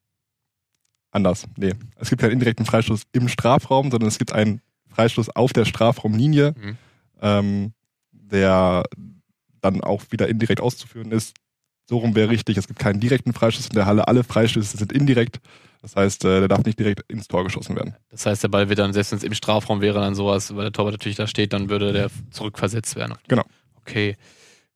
anders, 1.11 1.47
nee. 1.57 1.73
Es 1.97 2.09
gibt 2.09 2.21
keinen 2.23 2.33
indirekten 2.33 2.67
Freischuss 2.67 3.03
im 3.13 3.29
Strafraum, 3.29 3.91
sondern 3.91 4.09
es 4.09 4.19
gibt 4.19 4.33
einen 4.33 4.61
Freistoß 4.91 5.31
auf 5.31 5.53
der 5.53 5.65
Strafraumlinie, 5.65 6.55
Mhm. 6.57 6.77
ähm, 7.21 7.73
der 8.13 8.85
dann 9.61 9.81
auch 9.83 10.03
wieder 10.11 10.29
indirekt 10.29 10.61
auszuführen 10.61 11.11
ist. 11.13 11.35
So 11.89 11.99
rum 11.99 12.15
wäre 12.15 12.29
richtig, 12.29 12.59
es 12.59 12.67
gibt 12.67 12.79
keinen 12.79 13.01
direkten 13.01 13.33
Freischuss 13.33 13.67
in 13.69 13.75
der 13.75 13.87
Halle, 13.87 14.07
alle 14.09 14.23
Freistöße 14.23 14.77
sind 14.77 14.93
indirekt. 14.93 15.41
Das 15.81 15.97
heißt, 15.97 16.25
äh, 16.25 16.41
der 16.41 16.49
darf 16.49 16.65
nicht 16.65 16.79
direkt 16.79 17.01
ins 17.11 17.29
Tor 17.29 17.45
geschossen 17.45 17.77
werden. 17.77 17.95
Das 18.11 18.27
heißt, 18.27 18.43
der 18.43 18.49
Ball 18.49 18.69
wird 18.69 18.79
dann, 18.79 18.93
selbst 18.93 19.13
wenn 19.13 19.19
es 19.19 19.25
im 19.25 19.33
Strafraum 19.33 19.81
wäre, 19.81 20.01
dann 20.01 20.15
sowas, 20.15 20.55
weil 20.55 20.65
der 20.65 20.73
Torwart 20.73 20.93
natürlich 20.93 21.17
da 21.17 21.27
steht, 21.27 21.53
dann 21.53 21.71
würde 21.71 21.93
der 21.93 22.11
zurückversetzt 22.31 22.97
werden. 22.97 23.15
Genau. 23.29 23.45
Okay. 23.77 24.17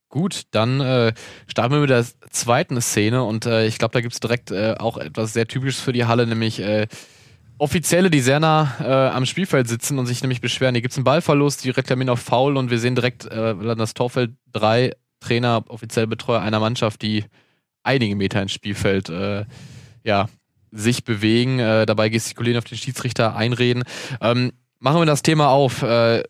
Gut, 0.09 0.43
dann 0.53 0.81
äh, 0.81 1.13
starten 1.47 1.75
wir 1.75 1.81
mit 1.81 1.91
der 1.91 2.05
zweiten 2.31 2.81
Szene 2.81 3.25
und 3.25 3.47
äh, 3.47 3.67
ich 3.67 3.79
glaube, 3.79 3.93
da 3.93 4.01
gibt's 4.01 4.21
direkt 4.21 4.51
äh, 4.51 4.75
auch 4.79 4.97
etwas 4.97 5.33
sehr 5.33 5.47
Typisches 5.47 5.81
für 5.81 5.93
die 5.93 6.05
Halle, 6.05 6.27
nämlich 6.27 6.61
äh, 6.61 6.87
Offizielle, 7.59 8.11
die 8.11 8.21
sehr 8.21 8.41
nah 8.41 8.75
äh, 8.81 9.15
am 9.15 9.25
Spielfeld 9.25 9.69
sitzen 9.69 9.99
und 9.99 10.07
sich 10.07 10.23
nämlich 10.23 10.41
beschweren. 10.41 10.75
Hier 10.75 10.83
gibt's 10.83 10.97
einen 10.97 11.05
Ballverlust, 11.05 11.65
die 11.65 11.71
reklamieren 11.71 12.11
auf 12.11 12.21
Foul 12.21 12.57
und 12.57 12.71
wir 12.71 12.79
sehen 12.79 12.95
direkt 12.95 13.27
äh, 13.27 13.55
das 13.77 13.95
Torfeld 13.95 14.33
drei 14.53 14.93
Trainer, 15.23 15.65
offiziell 15.69 16.07
Betreuer 16.07 16.41
einer 16.41 16.61
Mannschaft, 16.61 17.03
die 17.03 17.25
einige 17.83 18.17
Meter 18.17 18.43
ins 18.43 18.53
Spielfeld 18.53 19.09
äh, 19.09 19.45
ja, 20.05 20.29
sich 20.71 21.05
bewegen, 21.05 21.59
äh, 21.59 21.87
dabei 21.87 22.09
gestikulieren, 22.09 22.59
auf 22.59 22.65
den 22.65 22.79
Schiedsrichter 22.79 23.37
einreden. 23.37 23.85
Ähm, 24.21 24.53
machen 24.79 25.01
wir 25.01 25.07
das 25.07 25.23
Thema 25.23 25.49
auf. 25.49 25.83
Äh, 25.83 26.23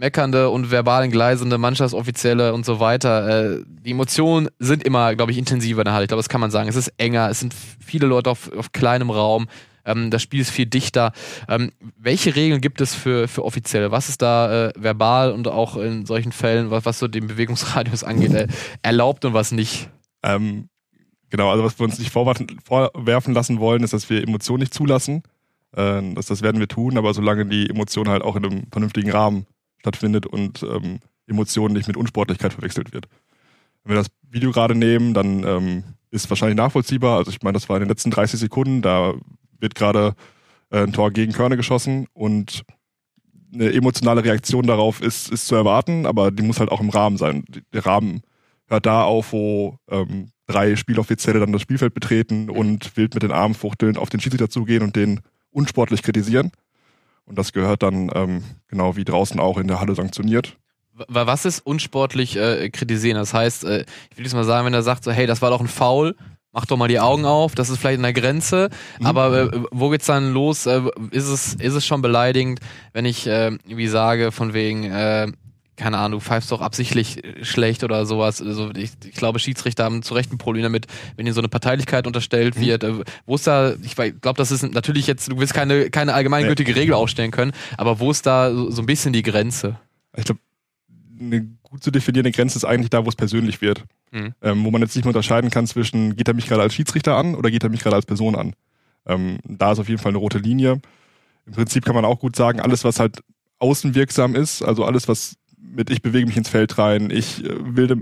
meckernde 0.00 0.48
und 0.48 0.70
verbal 0.70 1.04
entgleisende 1.04 1.58
Mannschaftsoffizielle 1.58 2.54
und 2.54 2.64
so 2.64 2.80
weiter. 2.80 3.58
Äh, 3.58 3.64
die 3.66 3.90
Emotionen 3.90 4.48
sind 4.58 4.82
immer, 4.84 5.14
glaube 5.14 5.32
ich, 5.32 5.38
intensiver 5.38 5.82
in 5.82 5.84
der 5.84 5.94
Halle. 5.94 6.04
Ich 6.04 6.08
glaube, 6.08 6.20
das 6.20 6.28
kann 6.28 6.40
man 6.40 6.50
sagen. 6.50 6.68
Es 6.68 6.76
ist 6.76 6.92
enger, 6.96 7.28
es 7.28 7.40
sind 7.40 7.54
viele 7.54 8.06
Leute 8.06 8.30
auf, 8.30 8.50
auf 8.56 8.72
kleinem 8.72 9.10
Raum. 9.10 9.48
Ähm, 9.84 10.10
das 10.10 10.22
Spiel 10.22 10.40
ist 10.40 10.50
viel 10.50 10.66
dichter. 10.66 11.12
Ähm, 11.48 11.72
welche 11.96 12.34
Regeln 12.36 12.60
gibt 12.60 12.80
es 12.80 12.94
für, 12.94 13.28
für 13.28 13.44
Offizielle? 13.44 13.90
Was 13.90 14.08
ist 14.08 14.22
da 14.22 14.68
äh, 14.68 14.72
verbal 14.76 15.32
und 15.32 15.48
auch 15.48 15.76
in 15.76 16.06
solchen 16.06 16.32
Fällen, 16.32 16.70
was, 16.70 16.84
was 16.84 16.98
so 16.98 17.08
den 17.08 17.26
Bewegungsradius 17.26 18.04
angeht, 18.04 18.34
äh, 18.34 18.48
erlaubt 18.82 19.24
und 19.24 19.34
was 19.34 19.52
nicht? 19.52 19.88
Ähm, 20.22 20.68
genau, 21.30 21.50
also 21.50 21.64
was 21.64 21.78
wir 21.78 21.84
uns 21.84 21.98
nicht 21.98 22.12
vorwerfen, 22.12 23.34
lassen 23.34 23.60
wollen, 23.60 23.82
ist, 23.82 23.92
dass 23.92 24.10
wir 24.10 24.22
Emotionen 24.22 24.60
nicht 24.60 24.74
zulassen. 24.74 25.22
Ähm, 25.76 26.14
das, 26.14 26.26
das 26.26 26.42
werden 26.42 26.60
wir 26.60 26.68
tun, 26.68 26.98
aber 26.98 27.14
solange 27.14 27.46
die 27.46 27.70
Emotion 27.70 28.08
halt 28.08 28.22
auch 28.22 28.36
in 28.36 28.44
einem 28.44 28.62
vernünftigen 28.70 29.10
Rahmen 29.10 29.46
stattfindet 29.78 30.26
und 30.26 30.62
ähm, 30.62 31.00
Emotionen 31.26 31.74
nicht 31.74 31.86
mit 31.86 31.96
Unsportlichkeit 31.96 32.52
verwechselt 32.52 32.92
wird. 32.92 33.06
Wenn 33.84 33.94
wir 33.94 34.02
das 34.02 34.10
Video 34.28 34.50
gerade 34.50 34.74
nehmen, 34.74 35.14
dann 35.14 35.44
ähm, 35.44 35.84
ist 36.10 36.28
wahrscheinlich 36.28 36.56
nachvollziehbar. 36.56 37.18
Also 37.18 37.30
ich 37.30 37.42
meine, 37.42 37.54
das 37.54 37.68
war 37.68 37.76
in 37.76 37.82
den 37.82 37.88
letzten 37.88 38.10
30 38.10 38.38
Sekunden, 38.38 38.82
da 38.82 39.14
wird 39.60 39.74
gerade 39.74 40.14
äh, 40.70 40.82
ein 40.82 40.92
Tor 40.92 41.10
gegen 41.10 41.32
Körne 41.32 41.56
geschossen 41.56 42.06
und 42.12 42.64
eine 43.52 43.72
emotionale 43.72 44.24
Reaktion 44.24 44.66
darauf 44.66 45.00
ist, 45.00 45.30
ist 45.30 45.46
zu 45.46 45.54
erwarten, 45.54 46.06
aber 46.06 46.30
die 46.30 46.42
muss 46.42 46.60
halt 46.60 46.70
auch 46.70 46.80
im 46.80 46.90
Rahmen 46.90 47.16
sein. 47.16 47.44
Der 47.72 47.84
Rahmen 47.84 48.22
hört 48.66 48.86
da 48.86 49.02
auf, 49.02 49.32
wo 49.32 49.76
ähm, 49.90 50.30
drei 50.46 50.76
Spieloffizielle 50.76 51.40
dann 51.40 51.52
das 51.52 51.62
Spielfeld 51.62 51.94
betreten 51.94 52.48
und 52.48 52.96
wild 52.96 53.14
mit 53.14 53.22
den 53.22 53.32
Armen 53.32 53.54
fuchtelnd 53.54 53.98
auf 53.98 54.10
den 54.10 54.20
Schiedsrichter 54.20 54.50
zugehen 54.50 54.82
und 54.82 54.96
den 54.96 55.20
unsportlich 55.50 56.02
kritisieren. 56.02 56.52
Und 57.24 57.38
das 57.38 57.52
gehört 57.52 57.82
dann 57.82 58.10
ähm, 58.14 58.44
genau 58.68 58.96
wie 58.96 59.04
draußen 59.04 59.38
auch 59.40 59.58
in 59.58 59.68
der 59.68 59.80
Halle 59.80 59.94
sanktioniert. 59.94 60.56
Was 61.08 61.44
ist 61.44 61.60
unsportlich 61.60 62.36
äh, 62.36 62.68
kritisieren? 62.70 63.16
Das 63.16 63.32
heißt, 63.32 63.64
äh, 63.64 63.84
ich 64.10 64.16
will 64.16 64.24
jetzt 64.24 64.34
mal 64.34 64.44
sagen, 64.44 64.66
wenn 64.66 64.74
er 64.74 64.82
sagt 64.82 65.04
so, 65.04 65.12
hey, 65.12 65.26
das 65.26 65.40
war 65.40 65.50
doch 65.50 65.60
ein 65.60 65.68
Foul, 65.68 66.14
mach 66.52 66.66
doch 66.66 66.76
mal 66.76 66.88
die 66.88 67.00
Augen 67.00 67.24
auf, 67.24 67.54
das 67.54 67.70
ist 67.70 67.78
vielleicht 67.78 67.96
in 67.98 68.02
der 68.02 68.12
Grenze, 68.12 68.70
Mhm. 68.98 69.06
aber 69.06 69.52
äh, 69.52 69.60
wo 69.70 69.88
geht's 69.90 70.06
dann 70.06 70.32
los? 70.32 70.66
Äh, 70.66 70.82
ist 71.10 71.28
es 71.28 71.54
ist 71.54 71.74
es 71.74 71.86
schon 71.86 72.02
beleidigend, 72.02 72.60
wenn 72.92 73.04
ich 73.04 73.26
äh, 73.26 73.56
wie 73.66 73.86
sage 73.86 74.32
von 74.32 74.52
wegen 74.54 74.84
äh, 74.84 75.28
keine 75.76 75.96
Ahnung, 75.96 76.18
du 76.20 76.24
pfeifst 76.26 76.52
doch 76.52 76.60
absichtlich 76.60 77.24
äh, 77.24 77.42
schlecht 77.42 77.84
oder 77.84 78.04
sowas. 78.04 78.42
Also 78.42 78.70
ich, 78.76 78.90
ich 79.02 79.14
glaube, 79.14 79.38
Schiedsrichter 79.38 79.84
haben 79.84 80.02
zu 80.02 80.12
Recht 80.12 80.30
ein 80.30 80.36
Problem 80.36 80.62
damit, 80.62 80.86
wenn 81.16 81.24
ihnen 81.24 81.34
so 81.34 81.40
eine 81.40 81.48
Parteilichkeit 81.48 82.06
unterstellt 82.06 82.56
Mhm. 82.56 82.60
wird. 82.60 82.84
Äh, 82.84 82.94
Wo 83.24 83.36
ist 83.36 83.46
da, 83.46 83.72
ich 83.82 83.94
glaube, 83.94 84.34
das 84.36 84.50
ist 84.50 84.62
natürlich 84.74 85.06
jetzt, 85.06 85.30
du 85.32 85.38
willst 85.38 85.54
keine, 85.54 85.88
keine 85.88 86.12
allgemeingültige 86.12 86.76
Regel 86.76 86.92
aufstellen 86.94 87.30
können, 87.30 87.52
aber 87.78 87.98
wo 87.98 88.10
ist 88.10 88.26
da 88.26 88.52
so, 88.52 88.70
so 88.70 88.82
ein 88.82 88.86
bisschen 88.86 89.14
die 89.14 89.22
Grenze? 89.22 89.78
Ich 90.16 90.24
glaube, 90.24 90.40
eine 91.18 91.48
gut 91.70 91.82
zu 91.82 91.90
definierende 91.90 92.32
Grenze 92.32 92.58
ist 92.58 92.64
eigentlich 92.64 92.90
da, 92.90 93.04
wo 93.04 93.08
es 93.08 93.16
persönlich 93.16 93.60
wird. 93.62 93.84
Mhm. 94.10 94.34
Ähm, 94.42 94.64
wo 94.64 94.70
man 94.70 94.82
jetzt 94.82 94.94
nicht 94.96 95.04
mehr 95.04 95.10
unterscheiden 95.10 95.50
kann 95.50 95.66
zwischen, 95.66 96.16
geht 96.16 96.28
er 96.28 96.34
mich 96.34 96.46
gerade 96.46 96.62
als 96.62 96.74
Schiedsrichter 96.74 97.16
an 97.16 97.34
oder 97.34 97.50
geht 97.50 97.62
er 97.62 97.70
mich 97.70 97.80
gerade 97.80 97.96
als 97.96 98.06
Person 98.06 98.34
an. 98.34 98.54
Ähm, 99.06 99.38
da 99.44 99.72
ist 99.72 99.78
auf 99.78 99.88
jeden 99.88 100.00
Fall 100.00 100.10
eine 100.10 100.18
rote 100.18 100.38
Linie. 100.38 100.80
Im 101.46 101.52
Prinzip 101.52 101.84
kann 101.84 101.94
man 101.94 102.04
auch 102.04 102.18
gut 102.18 102.36
sagen, 102.36 102.60
alles, 102.60 102.84
was 102.84 103.00
halt 103.00 103.20
außenwirksam 103.58 104.34
ist, 104.34 104.62
also 104.62 104.84
alles, 104.84 105.08
was 105.08 105.36
mit 105.58 105.90
ich 105.90 106.02
bewege 106.02 106.26
mich 106.26 106.36
ins 106.36 106.48
Feld 106.48 106.76
rein, 106.78 107.10
ich 107.10 107.44
äh, 107.44 107.76
wilde 107.76 107.98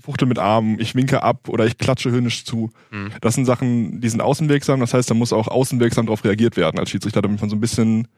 fuchtel 0.00 0.26
mit 0.26 0.38
Armen, 0.38 0.80
ich 0.80 0.96
winke 0.96 1.22
ab 1.22 1.48
oder 1.48 1.64
ich 1.64 1.78
klatsche 1.78 2.10
höhnisch 2.10 2.44
zu. 2.44 2.70
Mhm. 2.90 3.12
Das 3.20 3.34
sind 3.34 3.44
Sachen, 3.44 4.00
die 4.00 4.08
sind 4.08 4.20
außenwirksam. 4.20 4.80
Das 4.80 4.94
heißt, 4.94 5.08
da 5.08 5.14
muss 5.14 5.32
auch 5.32 5.46
außenwirksam 5.46 6.06
darauf 6.06 6.24
reagiert 6.24 6.56
werden 6.56 6.80
als 6.80 6.90
Schiedsrichter, 6.90 7.22
damit 7.22 7.40
man 7.40 7.48
so 7.48 7.56
ein 7.56 7.60
bisschen 7.60 8.08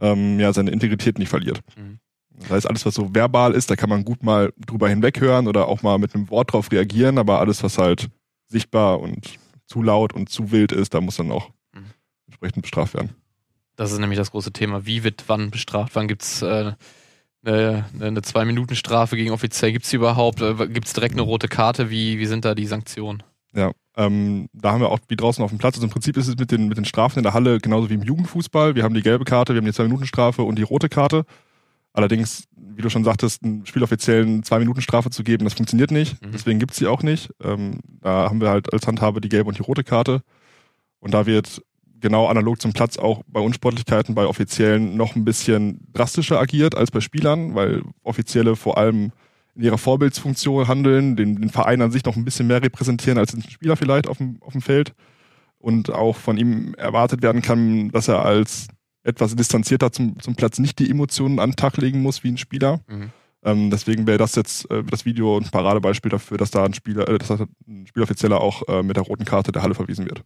ähm, 0.00 0.40
ja, 0.40 0.52
seine 0.54 0.70
Integrität 0.70 1.18
nicht 1.18 1.28
verliert. 1.28 1.60
Mhm. 1.76 1.98
Das 2.40 2.50
heißt, 2.50 2.66
alles, 2.68 2.84
was 2.86 2.94
so 2.94 3.14
verbal 3.14 3.52
ist, 3.54 3.70
da 3.70 3.76
kann 3.76 3.88
man 3.88 4.04
gut 4.04 4.22
mal 4.22 4.52
drüber 4.66 4.88
hinweghören 4.88 5.48
oder 5.48 5.68
auch 5.68 5.82
mal 5.82 5.98
mit 5.98 6.14
einem 6.14 6.28
Wort 6.30 6.52
drauf 6.52 6.70
reagieren, 6.70 7.18
aber 7.18 7.40
alles, 7.40 7.62
was 7.62 7.78
halt 7.78 8.08
sichtbar 8.48 9.00
und 9.00 9.38
zu 9.66 9.82
laut 9.82 10.12
und 10.14 10.28
zu 10.28 10.50
wild 10.52 10.72
ist, 10.72 10.94
da 10.94 11.00
muss 11.00 11.16
dann 11.16 11.30
auch 11.32 11.50
Mhm. 11.74 11.86
entsprechend 12.28 12.62
bestraft 12.62 12.94
werden. 12.94 13.10
Das 13.76 13.92
ist 13.92 13.98
nämlich 13.98 14.18
das 14.18 14.30
große 14.30 14.52
Thema. 14.52 14.86
Wie 14.86 15.02
wird 15.04 15.24
wann 15.26 15.50
bestraft? 15.50 15.94
Wann 15.96 16.08
gibt's 16.08 16.40
äh, 16.42 16.72
eine, 17.44 17.84
eine 18.00 18.22
Zwei-Minuten-Strafe 18.22 19.16
gegen 19.16 19.30
offiziell? 19.32 19.72
Gibt's 19.72 19.90
die 19.90 19.96
überhaupt? 19.96 20.40
Äh, 20.40 20.54
Gibt's 20.68 20.92
direkt 20.92 21.14
eine 21.14 21.22
rote 21.22 21.48
Karte? 21.48 21.90
Wie, 21.90 22.18
wie 22.18 22.26
sind 22.26 22.44
da 22.44 22.54
die 22.54 22.66
Sanktionen? 22.66 23.22
Ja, 23.54 23.72
ähm, 23.96 24.48
da 24.52 24.72
haben 24.72 24.80
wir 24.80 24.90
auch 24.90 24.98
wie 25.08 25.16
draußen 25.16 25.42
auf 25.42 25.50
dem 25.50 25.58
Platz. 25.58 25.76
Also 25.76 25.86
im 25.86 25.92
Prinzip 25.92 26.16
ist 26.16 26.28
es 26.28 26.36
mit 26.36 26.50
den, 26.50 26.68
mit 26.68 26.76
den 26.78 26.84
Strafen 26.84 27.18
in 27.18 27.22
der 27.22 27.34
Halle 27.34 27.58
genauso 27.58 27.88
wie 27.90 27.94
im 27.94 28.02
Jugendfußball. 28.02 28.74
Wir 28.74 28.82
haben 28.82 28.94
die 28.94 29.02
gelbe 29.02 29.24
Karte, 29.24 29.54
wir 29.54 29.58
haben 29.60 29.66
die 29.66 29.72
Zwei-Minuten-Strafe 29.72 30.42
und 30.42 30.56
die 30.56 30.62
rote 30.62 30.88
Karte. 30.88 31.24
Allerdings, 31.96 32.44
wie 32.54 32.82
du 32.82 32.90
schon 32.90 33.04
sagtest, 33.04 33.42
einen 33.42 33.64
Spieloffiziellen 33.64 34.42
Zwei-Minuten-Strafe 34.42 35.08
zu 35.08 35.24
geben, 35.24 35.44
das 35.44 35.54
funktioniert 35.54 35.90
nicht. 35.90 36.22
Mhm. 36.22 36.32
Deswegen 36.32 36.58
gibt's 36.58 36.76
die 36.76 36.86
auch 36.86 37.02
nicht. 37.02 37.30
Ähm, 37.42 37.80
da 38.02 38.28
haben 38.28 38.40
wir 38.40 38.50
halt 38.50 38.70
als 38.70 38.86
Handhabe 38.86 39.22
die 39.22 39.30
gelbe 39.30 39.48
und 39.48 39.56
die 39.56 39.62
rote 39.62 39.82
Karte. 39.82 40.20
Und 41.00 41.14
da 41.14 41.24
wird 41.24 41.62
genau 41.98 42.26
analog 42.26 42.60
zum 42.60 42.74
Platz 42.74 42.98
auch 42.98 43.22
bei 43.26 43.40
Unsportlichkeiten 43.40 44.14
bei 44.14 44.26
Offiziellen 44.26 44.94
noch 44.94 45.16
ein 45.16 45.24
bisschen 45.24 45.88
drastischer 45.94 46.38
agiert 46.38 46.74
als 46.74 46.90
bei 46.90 47.00
Spielern, 47.00 47.54
weil 47.54 47.82
Offizielle 48.02 48.56
vor 48.56 48.76
allem 48.76 49.12
in 49.54 49.62
ihrer 49.62 49.78
Vorbildsfunktion 49.78 50.68
handeln, 50.68 51.16
den, 51.16 51.40
den 51.40 51.48
Verein 51.48 51.80
an 51.80 51.90
sich 51.90 52.04
noch 52.04 52.16
ein 52.16 52.26
bisschen 52.26 52.46
mehr 52.46 52.62
repräsentieren 52.62 53.18
als 53.18 53.32
ein 53.32 53.42
Spieler 53.42 53.76
vielleicht 53.76 54.06
auf 54.06 54.18
dem, 54.18 54.36
auf 54.42 54.52
dem 54.52 54.60
Feld 54.60 54.92
und 55.58 55.90
auch 55.90 56.16
von 56.16 56.36
ihm 56.36 56.74
erwartet 56.74 57.22
werden 57.22 57.40
kann, 57.40 57.88
dass 57.90 58.08
er 58.08 58.22
als 58.22 58.68
etwas 59.06 59.36
distanzierter 59.36 59.92
zum, 59.92 60.18
zum 60.20 60.34
Platz 60.34 60.58
nicht 60.58 60.78
die 60.78 60.90
Emotionen 60.90 61.38
an 61.38 61.50
den 61.50 61.56
Tag 61.56 61.76
legen 61.76 62.02
muss 62.02 62.24
wie 62.24 62.28
ein 62.28 62.38
Spieler. 62.38 62.80
Mhm. 62.88 63.10
Ähm, 63.44 63.70
deswegen 63.70 64.06
wäre 64.06 64.18
das 64.18 64.34
jetzt 64.34 64.68
äh, 64.70 64.82
das 64.82 65.04
Video 65.04 65.38
ein 65.38 65.48
Paradebeispiel 65.50 66.10
dafür, 66.10 66.36
dass 66.36 66.50
da 66.50 66.64
ein 66.64 66.74
Spieler, 66.74 67.08
äh, 67.08 67.18
dass 67.18 67.28
da 67.28 67.46
ein 67.68 67.86
Spieloffizieller 67.86 68.40
auch 68.40 68.66
äh, 68.68 68.82
mit 68.82 68.96
der 68.96 69.04
roten 69.04 69.24
Karte 69.24 69.52
der 69.52 69.62
Halle 69.62 69.74
verwiesen 69.74 70.06
wird. 70.06 70.22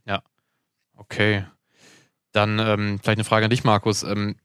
Okay. 0.96 1.44
Dann 2.32 2.58
ähm, 2.58 2.99
vielleicht 3.02 3.18
eine 3.18 3.25
Frage 3.25 3.44
an 3.44 3.50
dich, 3.50 3.64
Markus. 3.64 4.02
Ähm, 4.02 4.37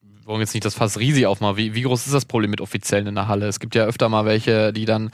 wir 0.00 0.26
wollen 0.26 0.40
jetzt 0.40 0.54
nicht 0.54 0.64
das 0.64 0.74
Fass 0.74 0.98
Risi 0.98 1.26
aufmachen. 1.26 1.56
Wie, 1.56 1.74
wie 1.74 1.82
groß 1.82 2.06
ist 2.06 2.14
das 2.14 2.24
Problem 2.24 2.50
mit 2.50 2.60
Offiziellen 2.60 3.06
in 3.06 3.14
der 3.14 3.28
Halle? 3.28 3.46
Es 3.46 3.60
gibt 3.60 3.74
ja 3.74 3.84
öfter 3.84 4.08
mal 4.08 4.24
welche, 4.24 4.72
die 4.72 4.86
dann, 4.86 5.10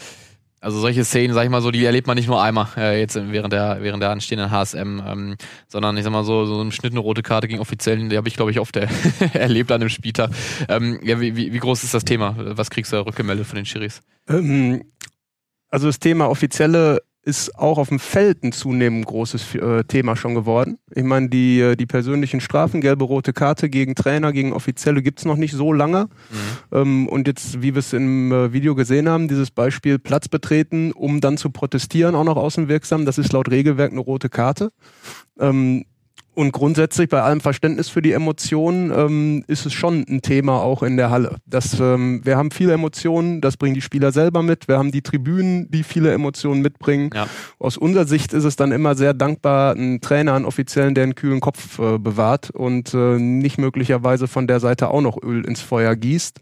also 0.60 0.80
solche 0.80 1.04
Szenen, 1.04 1.34
sag 1.34 1.44
ich 1.44 1.50
mal 1.50 1.60
so, 1.60 1.70
die 1.70 1.84
erlebt 1.84 2.06
man 2.06 2.16
nicht 2.16 2.28
nur 2.28 2.42
einmal 2.42 2.66
äh, 2.76 2.98
jetzt 2.98 3.16
während 3.16 3.52
der, 3.52 3.78
während 3.82 4.02
der 4.02 4.10
anstehenden 4.10 4.50
HSM, 4.50 5.00
ähm, 5.06 5.36
sondern 5.68 5.96
ich 5.96 6.04
sag 6.04 6.12
mal 6.12 6.24
so, 6.24 6.46
so 6.46 6.60
im 6.60 6.72
Schnitt 6.72 6.92
eine 6.92 7.00
rote 7.00 7.22
Karte 7.22 7.46
gegen 7.46 7.60
Offiziellen, 7.60 8.08
die 8.08 8.16
habe 8.16 8.28
ich, 8.28 8.36
glaube 8.36 8.50
ich, 8.50 8.58
oft 8.58 8.76
äh, 8.76 8.88
erlebt 9.34 9.70
an 9.70 9.80
dem 9.80 9.90
Spieltag. 9.90 10.30
Ähm, 10.68 10.98
ja, 11.02 11.20
wie, 11.20 11.36
wie, 11.36 11.52
wie 11.52 11.58
groß 11.58 11.84
ist 11.84 11.94
das 11.94 12.04
Thema? 12.04 12.34
Was 12.36 12.70
kriegst 12.70 12.92
du 12.92 12.96
da 12.96 13.02
rückgemeldet 13.02 13.46
von 13.46 13.56
den 13.56 13.66
Schiris? 13.66 14.00
Ähm, 14.28 14.84
also 15.68 15.86
das 15.88 15.98
Thema 15.98 16.28
Offizielle 16.30 17.02
ist 17.26 17.58
auch 17.58 17.76
auf 17.76 17.88
dem 17.88 17.98
Feld 17.98 18.44
ein 18.44 18.52
zunehmend 18.52 19.04
großes 19.04 19.56
äh, 19.56 19.82
Thema 19.82 20.14
schon 20.14 20.36
geworden. 20.36 20.78
Ich 20.94 21.02
meine, 21.02 21.28
die, 21.28 21.60
äh, 21.60 21.74
die 21.74 21.84
persönlichen 21.84 22.40
Strafen, 22.40 22.80
gelbe, 22.80 23.04
rote 23.04 23.32
Karte 23.32 23.68
gegen 23.68 23.96
Trainer, 23.96 24.32
gegen 24.32 24.52
Offizielle 24.52 25.02
gibt's 25.02 25.24
noch 25.24 25.36
nicht 25.36 25.52
so 25.52 25.72
lange. 25.72 26.08
Ähm, 26.72 27.08
und 27.08 27.26
jetzt, 27.26 27.60
wie 27.62 27.74
wir 27.74 27.80
es 27.80 27.92
im 27.92 28.30
äh, 28.30 28.52
Video 28.52 28.76
gesehen 28.76 29.08
haben, 29.08 29.26
dieses 29.26 29.50
Beispiel 29.50 29.98
Platz 29.98 30.28
betreten, 30.28 30.92
um 30.92 31.20
dann 31.20 31.36
zu 31.36 31.50
protestieren, 31.50 32.14
auch 32.14 32.22
noch 32.22 32.36
außenwirksam, 32.36 33.04
das 33.04 33.18
ist 33.18 33.32
laut 33.32 33.50
Regelwerk 33.50 33.90
eine 33.90 34.00
rote 34.00 34.28
Karte. 34.28 34.70
Ähm, 35.40 35.84
und 36.36 36.52
grundsätzlich 36.52 37.08
bei 37.08 37.22
allem 37.22 37.40
Verständnis 37.40 37.88
für 37.88 38.02
die 38.02 38.12
Emotionen 38.12 38.92
ähm, 38.94 39.44
ist 39.46 39.64
es 39.64 39.72
schon 39.72 40.04
ein 40.06 40.20
Thema 40.20 40.60
auch 40.60 40.82
in 40.82 40.98
der 40.98 41.08
Halle. 41.08 41.36
Das, 41.46 41.80
ähm, 41.80 42.20
wir 42.24 42.36
haben 42.36 42.50
viele 42.50 42.74
Emotionen, 42.74 43.40
das 43.40 43.56
bringen 43.56 43.74
die 43.74 43.80
Spieler 43.80 44.12
selber 44.12 44.42
mit. 44.42 44.68
Wir 44.68 44.76
haben 44.76 44.92
die 44.92 45.00
Tribünen, 45.00 45.70
die 45.70 45.82
viele 45.82 46.12
Emotionen 46.12 46.60
mitbringen. 46.60 47.08
Ja. 47.14 47.26
Aus 47.58 47.78
unserer 47.78 48.06
Sicht 48.06 48.34
ist 48.34 48.44
es 48.44 48.54
dann 48.54 48.70
immer 48.70 48.94
sehr 48.94 49.14
dankbar, 49.14 49.74
einen 49.74 50.02
Trainer, 50.02 50.34
einen 50.34 50.44
Offiziellen, 50.44 50.94
der 50.94 51.04
einen 51.04 51.14
kühlen 51.14 51.40
Kopf 51.40 51.78
äh, 51.78 51.96
bewahrt 51.96 52.50
und 52.50 52.92
äh, 52.92 53.18
nicht 53.18 53.56
möglicherweise 53.56 54.28
von 54.28 54.46
der 54.46 54.60
Seite 54.60 54.90
auch 54.90 55.00
noch 55.00 55.16
Öl 55.22 55.42
ins 55.46 55.62
Feuer 55.62 55.96
gießt. 55.96 56.40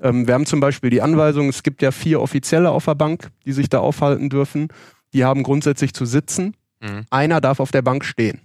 Ähm, 0.00 0.26
wir 0.26 0.32
haben 0.32 0.46
zum 0.46 0.60
Beispiel 0.60 0.88
die 0.88 1.02
Anweisung, 1.02 1.50
es 1.50 1.62
gibt 1.62 1.82
ja 1.82 1.90
vier 1.90 2.22
Offizielle 2.22 2.70
auf 2.70 2.86
der 2.86 2.94
Bank, 2.94 3.28
die 3.44 3.52
sich 3.52 3.68
da 3.68 3.80
aufhalten 3.80 4.30
dürfen. 4.30 4.68
Die 5.12 5.26
haben 5.26 5.42
grundsätzlich 5.42 5.92
zu 5.92 6.06
sitzen. 6.06 6.54
Mhm. 6.80 7.04
Einer 7.10 7.42
darf 7.42 7.60
auf 7.60 7.70
der 7.70 7.82
Bank 7.82 8.02
stehen. 8.02 8.40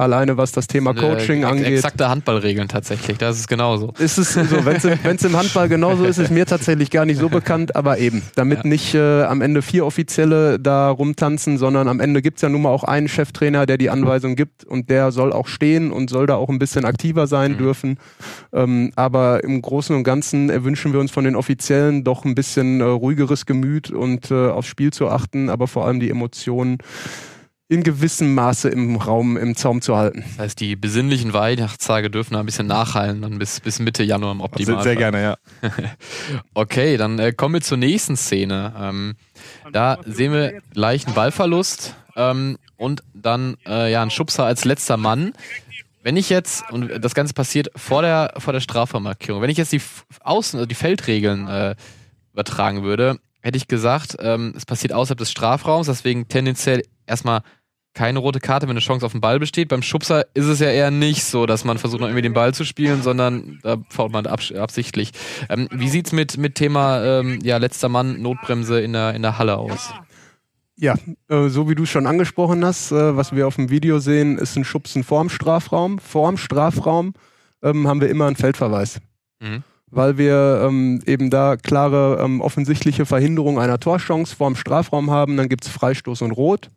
Alleine 0.00 0.36
was 0.36 0.52
das 0.52 0.66
Thema 0.66 0.94
Coaching 0.94 1.42
äh, 1.42 1.46
angeht. 1.46 1.66
Exakte 1.66 2.08
Handballregeln 2.08 2.68
tatsächlich, 2.68 3.18
das 3.18 3.38
ist 3.38 3.48
genauso. 3.48 3.92
Ist 3.98 4.18
es 4.18 4.32
so, 4.34 4.40
wenn 4.64 4.76
es 5.16 5.24
im 5.24 5.36
Handball 5.36 5.68
genauso 5.68 6.04
ist, 6.04 6.18
ist 6.18 6.30
mir 6.30 6.46
tatsächlich 6.46 6.90
gar 6.90 7.04
nicht 7.04 7.18
so 7.18 7.28
bekannt, 7.28 7.76
aber 7.76 7.98
eben, 7.98 8.22
damit 8.34 8.58
Ja. 8.64 8.66
nicht 8.66 8.94
äh, 8.94 9.22
am 9.24 9.42
Ende 9.42 9.62
vier 9.62 9.84
Offizielle 9.86 10.58
da 10.58 10.88
rumtanzen, 10.90 11.58
sondern 11.58 11.86
am 11.88 12.00
Ende 12.00 12.22
gibt's 12.22 12.42
ja 12.42 12.48
nun 12.48 12.62
mal 12.62 12.70
auch 12.70 12.84
einen 12.84 13.08
Cheftrainer, 13.08 13.66
der 13.66 13.76
die 13.78 13.90
Anweisung 13.90 14.36
gibt 14.36 14.64
und 14.64 14.88
der 14.90 15.12
soll 15.12 15.32
auch 15.32 15.46
stehen 15.48 15.92
und 15.92 16.08
soll 16.10 16.26
da 16.26 16.36
auch 16.36 16.48
ein 16.48 16.58
bisschen 16.58 16.84
aktiver 16.84 17.26
sein 17.26 17.52
Mhm. 17.52 17.58
dürfen. 17.58 17.98
Ähm, 18.52 18.92
aber 18.96 19.44
im 19.44 19.60
Großen 19.60 19.94
und 19.94 20.04
Ganzen 20.04 20.50
erwünschen 20.50 20.92
wir 20.92 21.00
uns 21.00 21.10
von 21.10 21.24
den 21.24 21.36
Offiziellen 21.36 22.04
doch 22.04 22.24
ein 22.24 22.34
bisschen 22.34 22.80
äh, 22.80 22.84
ruhigeres 22.84 23.44
Gemüt 23.46 23.90
und 23.90 24.30
äh, 24.30 24.48
aufs 24.48 24.68
Spiel 24.68 24.92
zu 24.92 25.08
achten, 25.08 25.50
aber 25.50 25.68
vor 25.68 25.86
allem 25.86 26.00
die 26.00 26.08
Emotionen 26.10 26.78
in 27.70 27.84
gewissem 27.84 28.34
Maße 28.34 28.68
im 28.68 28.96
Raum, 28.96 29.36
im 29.36 29.54
Zaum 29.54 29.80
zu 29.80 29.96
halten. 29.96 30.24
Das 30.26 30.38
heißt, 30.40 30.60
die 30.60 30.74
besinnlichen 30.74 31.32
Weihnachtstage 31.32 32.10
dürfen 32.10 32.34
da 32.34 32.40
ein 32.40 32.46
bisschen 32.46 32.66
nachhallen, 32.66 33.22
dann 33.22 33.38
bis, 33.38 33.60
bis 33.60 33.78
Mitte 33.78 34.02
Januar 34.02 34.32
im 34.32 34.40
Optimalfall. 34.40 34.82
Sehr, 34.82 34.92
sehr 34.94 34.96
gerne, 34.96 35.22
ja. 35.22 35.36
Okay, 36.54 36.96
dann 36.96 37.20
äh, 37.20 37.32
kommen 37.32 37.54
wir 37.54 37.60
zur 37.60 37.78
nächsten 37.78 38.16
Szene. 38.16 38.74
Ähm, 38.76 39.14
da 39.70 39.98
sehen 40.04 40.32
wir 40.32 40.60
gleich 40.72 41.06
einen 41.06 41.14
Ballverlust 41.14 41.94
ähm, 42.16 42.58
und 42.76 43.04
dann 43.14 43.56
äh, 43.64 43.92
ja 43.92 44.02
einen 44.02 44.10
Schubser 44.10 44.44
als 44.44 44.64
letzter 44.64 44.96
Mann. 44.96 45.32
Wenn 46.02 46.16
ich 46.16 46.28
jetzt, 46.28 46.68
und 46.72 46.90
das 47.04 47.14
Ganze 47.14 47.34
passiert 47.34 47.70
vor 47.76 48.02
der, 48.02 48.34
vor 48.38 48.52
der 48.52 48.60
Strafvermarkierung, 48.60 49.42
wenn 49.42 49.50
ich 49.50 49.58
jetzt 49.58 49.70
die 49.70 49.82
Außen, 50.24 50.58
also 50.58 50.66
die 50.66 50.74
Feldregeln 50.74 51.46
äh, 51.46 51.76
übertragen 52.32 52.82
würde, 52.82 53.20
hätte 53.42 53.56
ich 53.56 53.68
gesagt, 53.68 54.16
ähm, 54.18 54.54
es 54.56 54.66
passiert 54.66 54.92
außerhalb 54.92 55.18
des 55.18 55.30
Strafraums, 55.30 55.86
deswegen 55.86 56.26
tendenziell 56.26 56.82
erstmal 57.06 57.42
keine 57.92 58.20
rote 58.20 58.40
Karte, 58.40 58.66
wenn 58.66 58.72
eine 58.72 58.80
Chance 58.80 59.04
auf 59.04 59.12
den 59.12 59.20
Ball 59.20 59.38
besteht. 59.38 59.68
Beim 59.68 59.82
Schubser 59.82 60.26
ist 60.34 60.46
es 60.46 60.60
ja 60.60 60.68
eher 60.68 60.90
nicht 60.90 61.24
so, 61.24 61.46
dass 61.46 61.64
man 61.64 61.78
versucht, 61.78 62.00
noch 62.00 62.08
irgendwie 62.08 62.22
den 62.22 62.34
Ball 62.34 62.54
zu 62.54 62.64
spielen, 62.64 63.02
sondern 63.02 63.58
da 63.62 63.78
fault 63.88 64.12
man 64.12 64.26
abs 64.26 64.52
absichtlich. 64.52 65.10
Ähm, 65.48 65.68
wie 65.72 65.88
sieht's 65.88 66.12
mit, 66.12 66.36
mit 66.36 66.54
Thema 66.54 67.02
ähm, 67.02 67.40
ja, 67.42 67.56
letzter 67.56 67.88
Mann, 67.88 68.22
Notbremse 68.22 68.80
in 68.80 68.92
der, 68.92 69.14
in 69.14 69.22
der 69.22 69.38
Halle 69.38 69.56
aus? 69.56 69.92
Ja, 70.76 70.94
äh, 71.28 71.48
so 71.48 71.68
wie 71.68 71.74
du 71.74 71.84
schon 71.84 72.06
angesprochen 72.06 72.64
hast, 72.64 72.92
äh, 72.92 73.16
was 73.16 73.34
wir 73.34 73.46
auf 73.46 73.56
dem 73.56 73.70
Video 73.70 73.98
sehen, 73.98 74.38
ist 74.38 74.56
ein 74.56 74.64
Schubsen 74.64 75.04
vorm 75.04 75.28
Strafraum. 75.28 75.98
Vorm 75.98 76.38
Strafraum 76.38 77.12
ähm, 77.62 77.86
haben 77.86 78.00
wir 78.00 78.08
immer 78.08 78.26
einen 78.26 78.36
Feldverweis. 78.36 79.00
Mhm. 79.40 79.62
Weil 79.90 80.16
wir 80.16 80.62
ähm, 80.64 81.02
eben 81.04 81.28
da 81.28 81.56
klare, 81.56 82.22
ähm, 82.24 82.40
offensichtliche 82.40 83.04
Verhinderung 83.04 83.58
einer 83.58 83.80
Torchance 83.80 84.34
vorm 84.34 84.54
Strafraum 84.54 85.10
haben, 85.10 85.36
dann 85.36 85.48
gibt's 85.48 85.68
Freistoß 85.68 86.22
und 86.22 86.30
Rot. 86.30 86.70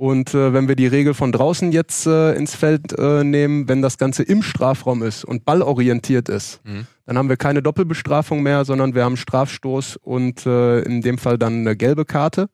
Und 0.00 0.32
äh, 0.32 0.54
wenn 0.54 0.66
wir 0.66 0.76
die 0.76 0.86
Regel 0.86 1.12
von 1.12 1.30
draußen 1.30 1.72
jetzt 1.72 2.06
äh, 2.06 2.32
ins 2.32 2.54
Feld 2.54 2.98
äh, 2.98 3.22
nehmen, 3.22 3.68
wenn 3.68 3.82
das 3.82 3.98
Ganze 3.98 4.22
im 4.22 4.40
Strafraum 4.42 5.02
ist 5.02 5.26
und 5.26 5.44
ballorientiert 5.44 6.30
ist, 6.30 6.62
Mhm. 6.64 6.86
dann 7.04 7.18
haben 7.18 7.28
wir 7.28 7.36
keine 7.36 7.60
Doppelbestrafung 7.60 8.42
mehr, 8.42 8.64
sondern 8.64 8.94
wir 8.94 9.04
haben 9.04 9.18
Strafstoß 9.18 9.96
und 9.96 10.46
äh, 10.46 10.80
in 10.84 11.02
dem 11.02 11.18
Fall 11.18 11.36
dann 11.36 11.52
eine 11.60 11.76
gelbe 11.76 12.06
Karte, 12.06 12.48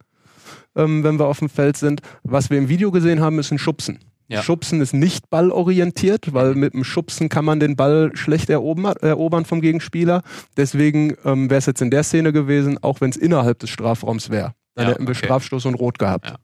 ähm, 0.75 1.05
wenn 1.05 1.21
wir 1.21 1.27
auf 1.29 1.39
dem 1.39 1.49
Feld 1.49 1.77
sind. 1.77 2.01
Was 2.25 2.51
wir 2.51 2.59
im 2.59 2.69
Video 2.69 2.91
gesehen 2.91 3.21
haben, 3.21 3.39
ist 3.39 3.53
ein 3.53 3.59
Schubsen. 3.59 4.01
Ja. 4.27 4.43
Schubsen 4.43 4.81
ist 4.81 4.93
nicht 4.93 5.31
ballorientiert, 5.31 6.35
weil 6.35 6.57
mit 6.57 6.75
dem 6.75 6.83
Schubsen 6.83 7.29
kann 7.29 7.45
man 7.45 7.61
den 7.61 7.77
Ball 7.77 8.11
schlecht 8.15 8.51
erobern, 8.51 8.97
erobern 9.01 9.45
vom 9.45 9.61
Gegenspieler. 9.61 10.23
Deswegen 10.57 11.15
ähm, 11.25 11.49
wäre 11.49 11.59
es 11.59 11.67
jetzt 11.67 11.81
in 11.81 11.93
der 11.93 12.03
Szene 12.03 12.33
gewesen, 12.33 12.83
auch 12.83 13.01
wenn 13.01 13.11
es 13.11 13.17
innerhalb 13.17 13.61
des 13.61 13.71
Strafraums 13.71 14.31
wäre. 14.31 14.55
Dann 14.75 14.87
Ja, 14.89 14.95
hätten 14.95 15.07
wir 15.07 15.11
okay. 15.15 15.27
Strafstoß 15.27 15.65
und 15.67 15.75
Rot 15.75 16.01
gehabt. 16.01 16.27
Ja. 16.31 16.37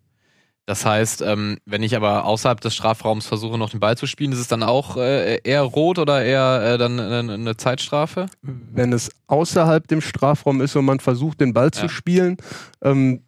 Das 0.64 0.86
heißt, 0.86 1.22
ähm, 1.22 1.58
wenn 1.66 1.82
ich 1.82 1.96
aber 1.96 2.24
außerhalb 2.24 2.60
des 2.60 2.74
Strafraums 2.74 3.26
versuche, 3.26 3.58
noch 3.58 3.70
den 3.70 3.80
Ball 3.80 3.96
zu 3.96 4.06
spielen, 4.06 4.30
ist 4.32 4.38
es 4.38 4.46
dann 4.48 4.62
auch 4.62 4.96
äh, 4.96 5.38
eher 5.42 5.62
rot 5.62 5.98
oder 5.98 6.22
eher 6.22 6.74
äh, 6.74 6.78
dann 6.78 7.00
eine, 7.00 7.32
eine 7.34 7.56
Zeitstrafe? 7.56 8.26
wenn 8.42 8.92
es 8.92 9.10
außerhalb 9.26 9.86
dem 9.88 10.00
Strafraum 10.00 10.60
ist 10.60 10.76
und 10.76 10.84
man 10.84 11.00
versucht, 11.00 11.40
den 11.40 11.52
Ball 11.52 11.70
Ja. 11.74 11.80
zu 11.82 11.88
spielen, 11.88 12.36
ähm, 12.80 13.22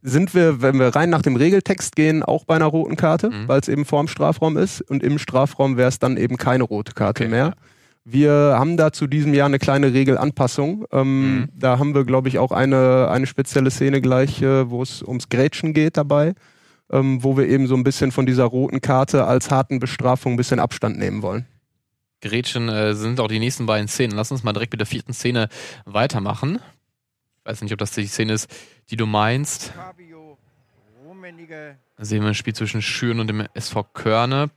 sind 0.00 0.34
wir, 0.34 0.62
wenn 0.62 0.78
wir 0.78 0.94
rein 0.94 1.10
nach 1.10 1.22
dem 1.22 1.36
Regeltext 1.36 1.94
gehen, 1.96 2.22
auch 2.22 2.44
bei 2.44 2.54
einer 2.56 2.66
roten 2.66 2.96
Karte, 2.96 3.28
Mhm. 3.30 3.48
weil 3.48 3.60
es 3.60 3.68
eben 3.68 3.84
vorm 3.84 4.08
Strafraum 4.08 4.56
ist. 4.56 4.80
Und 4.80 5.02
im 5.02 5.18
Strafraum 5.18 5.76
wäre 5.76 5.88
es 5.88 5.98
dann 5.98 6.16
eben 6.16 6.36
keine 6.38 6.64
rote 6.64 6.92
Karte 6.94 7.24
Okay, 7.24 7.30
mehr. 7.30 7.44
ja. 7.48 7.52
Wir 8.04 8.32
haben 8.58 8.78
da 8.78 8.90
zu 8.92 9.06
diesem 9.06 9.34
Jahr 9.34 9.46
eine 9.46 9.58
kleine 9.58 9.92
Regelanpassung. 9.92 10.86
Ähm, 10.92 11.34
Mhm. 11.40 11.48
Da 11.54 11.78
haben 11.78 11.94
wir, 11.94 12.04
glaube 12.04 12.28
ich, 12.28 12.38
auch 12.38 12.52
eine, 12.52 13.08
eine 13.10 13.26
spezielle 13.26 13.70
Szene 13.70 14.00
gleich, 14.00 14.40
äh, 14.40 14.70
wo 14.70 14.82
es 14.82 15.02
ums 15.02 15.28
Grätschen 15.28 15.74
geht 15.74 15.98
dabei, 15.98 16.32
ähm, 16.90 17.22
wo 17.22 17.36
wir 17.36 17.48
eben 17.48 17.66
so 17.66 17.74
ein 17.74 17.84
bisschen 17.84 18.12
von 18.12 18.26
dieser 18.26 18.44
roten 18.44 18.80
Karte 18.80 19.26
als 19.26 19.50
harten 19.50 19.78
Bestrafung 19.78 20.34
ein 20.34 20.36
bisschen 20.36 20.60
Abstand 20.60 20.98
nehmen 20.98 21.22
wollen. 21.22 21.46
Gretchen 22.20 22.68
äh, 22.68 22.94
sind 22.94 23.20
auch 23.20 23.28
die 23.28 23.38
nächsten 23.38 23.66
beiden 23.66 23.88
Szenen. 23.88 24.16
Lass 24.16 24.32
uns 24.32 24.42
mal 24.42 24.52
direkt 24.52 24.72
mit 24.72 24.80
der 24.80 24.86
vierten 24.86 25.12
Szene 25.12 25.48
weitermachen. 25.84 26.56
Ich 27.38 27.44
weiß 27.44 27.62
nicht, 27.62 27.72
ob 27.72 27.78
das 27.78 27.92
die 27.92 28.06
Szene 28.06 28.32
ist, 28.32 28.50
die 28.90 28.96
du 28.96 29.06
meinst. 29.06 29.72
Da 31.96 32.04
sehen 32.04 32.22
wir 32.22 32.28
ein 32.28 32.34
Spiel 32.34 32.54
zwischen 32.54 32.82
Schüren 32.82 33.20
und 33.20 33.28
dem 33.28 33.46
SV 33.54 33.84
Körne. 33.84 34.50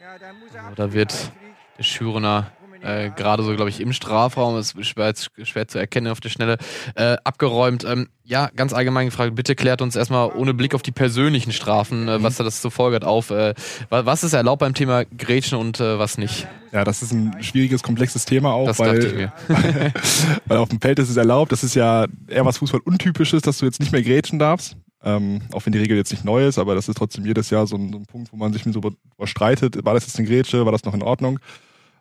Ja, 0.00 0.18
da 0.18 0.32
muss 0.32 0.54
Also, 0.54 0.74
da 0.74 0.92
wird 0.92 1.32
Der 1.76 1.82
Schürener 1.82 2.50
äh, 2.82 3.10
gerade 3.10 3.42
so, 3.42 3.54
glaube 3.54 3.70
ich, 3.70 3.80
im 3.80 3.92
Strafraum, 3.92 4.58
ist 4.58 4.74
schwer, 4.86 5.12
schwer 5.42 5.68
zu 5.68 5.78
erkennen 5.78 6.08
auf 6.08 6.20
der 6.20 6.28
Schnelle, 6.28 6.58
äh, 6.94 7.16
abgeräumt. 7.24 7.84
Ähm, 7.84 8.08
ja, 8.24 8.50
ganz 8.54 8.72
allgemein 8.72 9.06
gefragt, 9.06 9.34
bitte 9.34 9.54
klärt 9.54 9.80
uns 9.82 9.96
erstmal 9.96 10.30
ohne 10.30 10.52
Blick 10.54 10.74
auf 10.74 10.82
die 10.82 10.92
persönlichen 10.92 11.52
Strafen, 11.52 12.08
äh, 12.08 12.22
was 12.22 12.36
da 12.36 12.44
das 12.44 12.60
zur 12.60 12.70
Folge 12.70 12.96
hat, 12.96 13.04
auf. 13.04 13.30
Äh, 13.30 13.54
wa- 13.88 14.04
was 14.06 14.22
ist 14.24 14.32
erlaubt 14.34 14.60
beim 14.60 14.74
Thema 14.74 15.04
Gretchen 15.16 15.58
und 15.58 15.80
äh, 15.80 15.98
was 15.98 16.18
nicht? 16.18 16.46
Ja, 16.72 16.84
das 16.84 17.02
ist 17.02 17.12
ein 17.12 17.42
schwieriges, 17.42 17.82
komplexes 17.82 18.24
Thema 18.26 18.52
auch, 18.52 18.66
Das 18.66 18.76
dachte 18.76 18.98
ich 18.98 19.14
weil, 19.14 19.62
mir. 19.62 19.92
weil 20.46 20.58
auf 20.58 20.68
dem 20.68 20.80
Feld 20.80 20.98
ist 20.98 21.08
es 21.08 21.16
erlaubt. 21.16 21.52
Das 21.52 21.64
ist 21.64 21.74
ja 21.74 22.06
eher 22.28 22.44
was 22.44 22.58
Fußball-Untypisches, 22.58 23.42
dass 23.42 23.58
du 23.58 23.64
jetzt 23.64 23.80
nicht 23.80 23.92
mehr 23.92 24.02
grätschen 24.02 24.38
darfst. 24.38 24.76
Ähm, 25.02 25.42
auch 25.52 25.64
wenn 25.64 25.72
die 25.72 25.78
Regel 25.78 25.96
jetzt 25.96 26.10
nicht 26.10 26.24
neu 26.24 26.44
ist, 26.46 26.58
aber 26.58 26.74
das 26.74 26.88
ist 26.88 26.98
trotzdem 26.98 27.24
jedes 27.24 27.50
Jahr 27.50 27.66
so 27.68 27.76
ein, 27.76 27.92
so 27.92 27.98
ein 27.98 28.06
Punkt, 28.06 28.32
wo 28.32 28.36
man 28.36 28.52
sich 28.52 28.64
so 28.64 28.72
drüber 28.80 28.96
streitet. 29.24 29.84
War 29.84 29.94
das 29.94 30.04
jetzt 30.06 30.18
eine 30.18 30.26
Grätsche? 30.26 30.64
War 30.64 30.72
das 30.72 30.84
noch 30.84 30.92
in 30.92 31.02
Ordnung? 31.02 31.38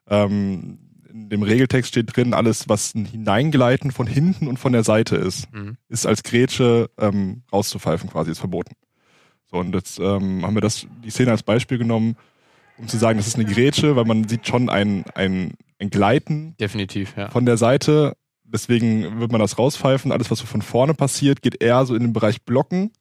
Ähm, 0.10 0.80
in 1.10 1.30
dem 1.30 1.44
Regeltext 1.44 1.90
steht 1.92 2.16
drin, 2.16 2.34
alles, 2.34 2.70
was 2.70 2.94
ein 2.96 3.06
Hineingleiten 3.06 3.92
von 3.92 4.08
hinten 4.08 4.48
und 4.48 4.58
von 4.58 4.72
der 4.74 4.84
Seite 4.84 5.16
ist, 5.16 5.52
Mhm. 5.54 5.78
ist 5.90 6.06
als 6.06 6.24
Grätsche 6.24 6.90
ähm, 6.98 7.44
rauszupfeifen 7.52 8.10
quasi, 8.10 8.32
ist 8.32 8.40
verboten. 8.40 8.74
So, 9.50 9.58
und 9.58 9.74
jetzt 9.74 10.00
ähm, 10.00 10.46
haben 10.46 10.56
wir 10.56 10.62
das, 10.62 10.86
die 11.04 11.10
Szene 11.10 11.32
als 11.32 11.44
Beispiel 11.44 11.78
genommen, 11.78 12.18
um 12.78 12.88
zu 12.88 12.98
sagen, 12.98 13.18
das 13.18 13.28
ist 13.28 13.36
eine 13.36 13.46
Grätsche, 13.46 13.96
weil 13.96 14.06
man 14.06 14.28
sieht 14.28 14.48
schon 14.48 14.70
ein, 14.70 15.06
ein, 15.16 15.54
ein 15.80 15.90
Gleiten 15.90 16.56
Definitiv, 16.60 17.16
ja. 17.18 17.30
von 17.30 17.46
der 17.46 17.58
Seite. 17.58 18.16
Deswegen 18.44 19.20
wird 19.20 19.32
man 19.32 19.42
das 19.42 19.58
rauspfeifen. 19.58 20.12
Alles, 20.12 20.30
was 20.30 20.40
so 20.40 20.46
von 20.46 20.62
vorne 20.62 20.94
passiert, 20.94 21.42
geht 21.42 21.62
eher 21.64 21.86
so 21.86 21.96
in 21.96 22.02
den 22.04 22.14
Bereich 22.14 22.44
Blocken. 22.44 22.92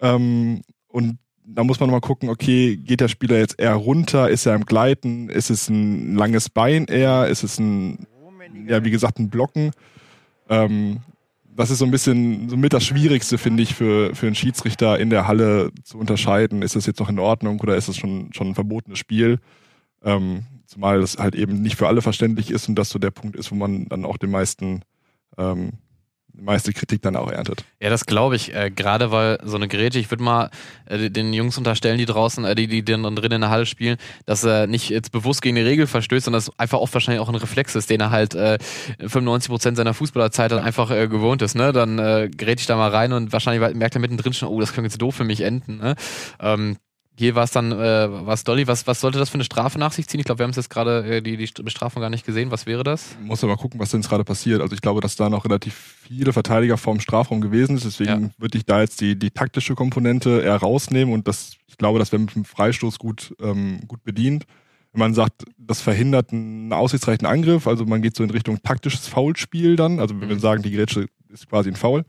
Ähm, 0.00 0.62
und 0.86 1.18
da 1.54 1.64
muss 1.64 1.80
man 1.80 1.90
mal 1.90 2.00
gucken, 2.00 2.28
okay, 2.28 2.76
geht 2.76 3.00
der 3.00 3.08
Spieler 3.08 3.38
jetzt 3.38 3.58
eher 3.58 3.74
runter? 3.74 4.28
Ist 4.28 4.46
er 4.46 4.54
im 4.54 4.66
Gleiten? 4.66 5.28
Ist 5.30 5.50
es 5.50 5.68
ein 5.68 6.14
langes 6.14 6.50
Bein 6.50 6.84
eher? 6.84 7.26
Ist 7.28 7.42
es 7.42 7.58
ein, 7.58 8.06
ja, 8.66 8.84
wie 8.84 8.90
gesagt, 8.90 9.18
ein 9.18 9.30
Blocken? 9.30 9.72
Ähm, 10.48 11.00
das 11.56 11.70
ist 11.70 11.78
so 11.78 11.84
ein 11.84 11.90
bisschen 11.90 12.48
somit 12.48 12.72
das 12.72 12.84
Schwierigste, 12.84 13.38
finde 13.38 13.62
ich, 13.62 13.74
für, 13.74 14.14
für 14.14 14.26
einen 14.26 14.34
Schiedsrichter 14.34 14.98
in 14.98 15.10
der 15.10 15.26
Halle 15.26 15.72
zu 15.82 15.98
unterscheiden. 15.98 16.62
Ist 16.62 16.76
das 16.76 16.86
jetzt 16.86 17.00
noch 17.00 17.08
in 17.08 17.18
Ordnung 17.18 17.60
oder 17.60 17.76
ist 17.76 17.88
das 17.88 17.96
schon, 17.96 18.30
schon 18.32 18.48
ein 18.48 18.54
verbotenes 18.54 18.98
Spiel? 18.98 19.40
Ähm, 20.04 20.44
zumal 20.66 21.00
das 21.00 21.16
halt 21.16 21.34
eben 21.34 21.62
nicht 21.62 21.76
für 21.76 21.88
alle 21.88 22.02
verständlich 22.02 22.50
ist 22.50 22.68
und 22.68 22.76
das 22.76 22.90
so 22.90 22.98
der 22.98 23.10
Punkt 23.10 23.36
ist, 23.36 23.50
wo 23.50 23.56
man 23.56 23.88
dann 23.88 24.04
auch 24.04 24.18
den 24.18 24.30
meisten, 24.30 24.82
ähm, 25.38 25.70
meiste 26.40 26.72
Kritik 26.72 27.02
dann 27.02 27.16
auch 27.16 27.30
erntet. 27.30 27.64
Ja, 27.80 27.90
das 27.90 28.06
glaube 28.06 28.36
ich. 28.36 28.54
Äh, 28.54 28.70
Gerade 28.70 29.10
weil 29.10 29.38
so 29.44 29.56
eine 29.56 29.68
Grätsche, 29.68 29.98
ich 29.98 30.10
würde 30.10 30.22
mal 30.22 30.50
äh, 30.86 31.10
den 31.10 31.32
Jungs 31.32 31.58
unterstellen, 31.58 31.98
die 31.98 32.06
draußen, 32.06 32.44
äh, 32.44 32.54
die, 32.54 32.66
die 32.66 32.84
dann 32.84 33.02
drin 33.16 33.32
in 33.32 33.40
der 33.40 33.50
Halle 33.50 33.66
spielen, 33.66 33.96
dass 34.26 34.44
er 34.44 34.66
nicht 34.66 34.88
jetzt 34.90 35.12
bewusst 35.12 35.42
gegen 35.42 35.56
die 35.56 35.62
Regel 35.62 35.86
verstößt, 35.86 36.24
sondern 36.24 36.38
dass 36.38 36.58
einfach 36.58 36.78
oft 36.78 36.94
wahrscheinlich 36.94 37.20
auch 37.20 37.28
ein 37.28 37.34
Reflex 37.34 37.74
ist, 37.74 37.90
den 37.90 38.00
er 38.00 38.10
halt 38.10 38.34
äh, 38.34 38.58
95% 39.00 39.76
seiner 39.76 39.94
Fußballerzeit 39.94 40.52
dann 40.52 40.62
einfach 40.62 40.90
äh, 40.90 41.08
gewohnt 41.08 41.42
ist. 41.42 41.54
Ne? 41.54 41.72
Dann 41.72 41.98
äh, 41.98 42.30
grätsche 42.34 42.62
ich 42.62 42.66
da 42.66 42.76
mal 42.76 42.90
rein 42.90 43.12
und 43.12 43.32
wahrscheinlich 43.32 43.74
merkt 43.74 43.96
er 43.96 44.00
mittendrin 44.00 44.32
schon, 44.32 44.48
oh, 44.48 44.60
das 44.60 44.72
könnte 44.72 44.88
jetzt 44.88 45.00
doof 45.02 45.14
für 45.14 45.24
mich 45.24 45.40
enden. 45.40 45.78
Ne? 45.78 45.94
Ähm, 46.40 46.76
hier 47.18 47.34
war 47.34 47.42
es 47.42 47.50
dann, 47.50 47.72
äh, 47.72 47.76
war 47.76 48.32
es 48.34 48.44
Dolly, 48.44 48.68
was, 48.68 48.86
was 48.86 49.00
sollte 49.00 49.18
das 49.18 49.28
für 49.28 49.34
eine 49.34 49.42
Strafe 49.44 49.76
nach 49.76 49.90
sich 49.90 50.06
ziehen? 50.06 50.20
Ich 50.20 50.26
glaube, 50.26 50.38
wir 50.38 50.44
haben 50.44 50.50
es 50.52 50.56
jetzt 50.56 50.70
gerade 50.70 51.16
äh, 51.16 51.20
die, 51.20 51.36
die 51.36 51.62
Bestrafung 51.64 52.00
gar 52.00 52.10
nicht 52.10 52.24
gesehen. 52.24 52.52
Was 52.52 52.64
wäre 52.64 52.84
das? 52.84 53.16
Muss 53.20 53.42
aber 53.42 53.56
gucken, 53.56 53.80
was 53.80 53.90
denn 53.90 54.00
jetzt 54.00 54.08
gerade 54.08 54.22
passiert. 54.22 54.60
Also 54.60 54.72
ich 54.74 54.80
glaube, 54.80 55.00
dass 55.00 55.16
da 55.16 55.28
noch 55.28 55.44
relativ 55.44 55.74
viele 55.74 56.32
Verteidiger 56.32 56.76
vorm 56.76 57.00
Strafraum 57.00 57.40
gewesen 57.40 57.76
ist. 57.76 57.84
Deswegen 57.86 58.22
Ja. 58.26 58.30
würde 58.38 58.56
ich 58.56 58.64
da 58.66 58.80
jetzt 58.82 59.00
die, 59.00 59.18
die 59.18 59.32
taktische 59.32 59.74
Komponente 59.74 60.40
eher 60.42 60.56
rausnehmen 60.56 61.12
und 61.12 61.26
das, 61.26 61.56
ich 61.66 61.76
glaube, 61.76 61.98
das 61.98 62.12
wäre 62.12 62.20
mit 62.22 62.34
dem 62.36 62.44
Freistoß 62.44 63.00
gut, 63.00 63.34
ähm, 63.40 63.80
gut 63.88 64.04
bedient. 64.04 64.44
Wenn 64.92 65.00
man 65.00 65.14
sagt, 65.14 65.44
das 65.58 65.80
verhindert 65.80 66.32
einen 66.32 66.72
aussichtsreichen 66.72 67.26
Angriff, 67.26 67.66
also 67.66 67.84
man 67.84 68.00
geht 68.00 68.16
so 68.16 68.22
in 68.22 68.30
Richtung 68.30 68.62
taktisches 68.62 69.08
Foulspiel 69.08 69.74
dann, 69.74 69.98
also 69.98 70.14
wenn 70.20 70.28
wir 70.28 70.36
Mhm. 70.36 70.40
sagen, 70.40 70.62
die 70.62 70.70
Grätsche 70.70 71.06
ist 71.30 71.48
quasi 71.48 71.68
ein 71.68 71.76
Foul, 71.76 72.04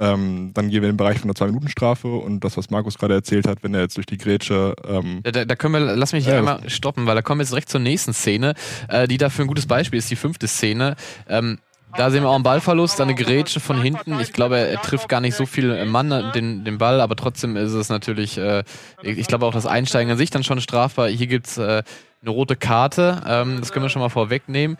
ähm, 0.00 0.52
dann 0.54 0.70
gehen 0.70 0.82
wir 0.82 0.88
in 0.88 0.94
den 0.94 0.96
Bereich 0.96 1.18
von 1.18 1.28
einer 1.28 1.34
Zwei-Minuten-Strafe 1.34 2.08
und 2.08 2.42
das, 2.42 2.56
was 2.56 2.70
Markus 2.70 2.98
gerade 2.98 3.14
erzählt 3.14 3.46
hat, 3.46 3.62
wenn 3.62 3.74
er 3.74 3.82
jetzt 3.82 3.96
durch 3.96 4.06
die 4.06 4.16
Grätsche 4.18 4.74
ähm, 4.88 5.20
Da, 5.22 5.44
da 5.44 5.56
können 5.56 5.74
wir, 5.74 5.94
lass 5.94 6.12
mich 6.12 6.24
hier 6.24 6.32
Ja, 6.34 6.38
einmal 6.38 6.68
stoppen, 6.70 7.06
weil 7.06 7.14
da 7.14 7.22
kommen 7.22 7.38
wir 7.38 7.42
jetzt 7.42 7.52
direkt 7.52 7.68
zur 7.68 7.80
nächsten 7.80 8.14
Szene, 8.14 8.54
äh, 8.88 9.06
die 9.06 9.18
dafür 9.18 9.44
ein 9.44 9.48
gutes 9.48 9.66
Beispiel 9.66 9.98
ist, 9.98 10.10
die 10.10 10.16
fünfte 10.16 10.48
Szene. 10.48 10.96
Ähm, 11.28 11.58
da 11.96 12.10
sehen 12.10 12.22
wir 12.22 12.30
auch 12.30 12.34
einen 12.34 12.44
Ballverlust, 12.44 13.00
dann 13.00 13.08
eine 13.08 13.16
Grätsche 13.16 13.60
von 13.60 13.82
hinten. 13.82 14.18
Ich 14.20 14.32
glaube, 14.32 14.56
er, 14.58 14.70
er 14.70 14.80
trifft 14.80 15.08
gar 15.08 15.20
nicht 15.20 15.34
so 15.34 15.44
viel 15.44 15.70
äh, 15.70 15.84
Mann 15.84 16.10
äh, 16.12 16.32
den, 16.32 16.64
den 16.64 16.78
Ball, 16.78 17.00
aber 17.00 17.16
trotzdem 17.16 17.56
ist 17.56 17.72
es 17.72 17.88
natürlich, 17.88 18.38
äh, 18.38 18.64
ich 19.02 19.26
glaube 19.26 19.44
auch 19.44 19.52
das 19.52 19.66
Einsteigen 19.66 20.12
an 20.12 20.16
sich 20.18 20.30
dann 20.30 20.44
schon 20.44 20.60
strafbar. 20.60 21.08
Hier 21.08 21.26
gibt's 21.26 21.58
äh, 21.58 21.82
eine 22.22 22.30
rote 22.30 22.56
Karte, 22.56 23.22
ähm, 23.26 23.58
das 23.60 23.72
können 23.72 23.84
wir 23.84 23.90
schon 23.90 24.02
mal 24.02 24.08
vorwegnehmen. 24.08 24.76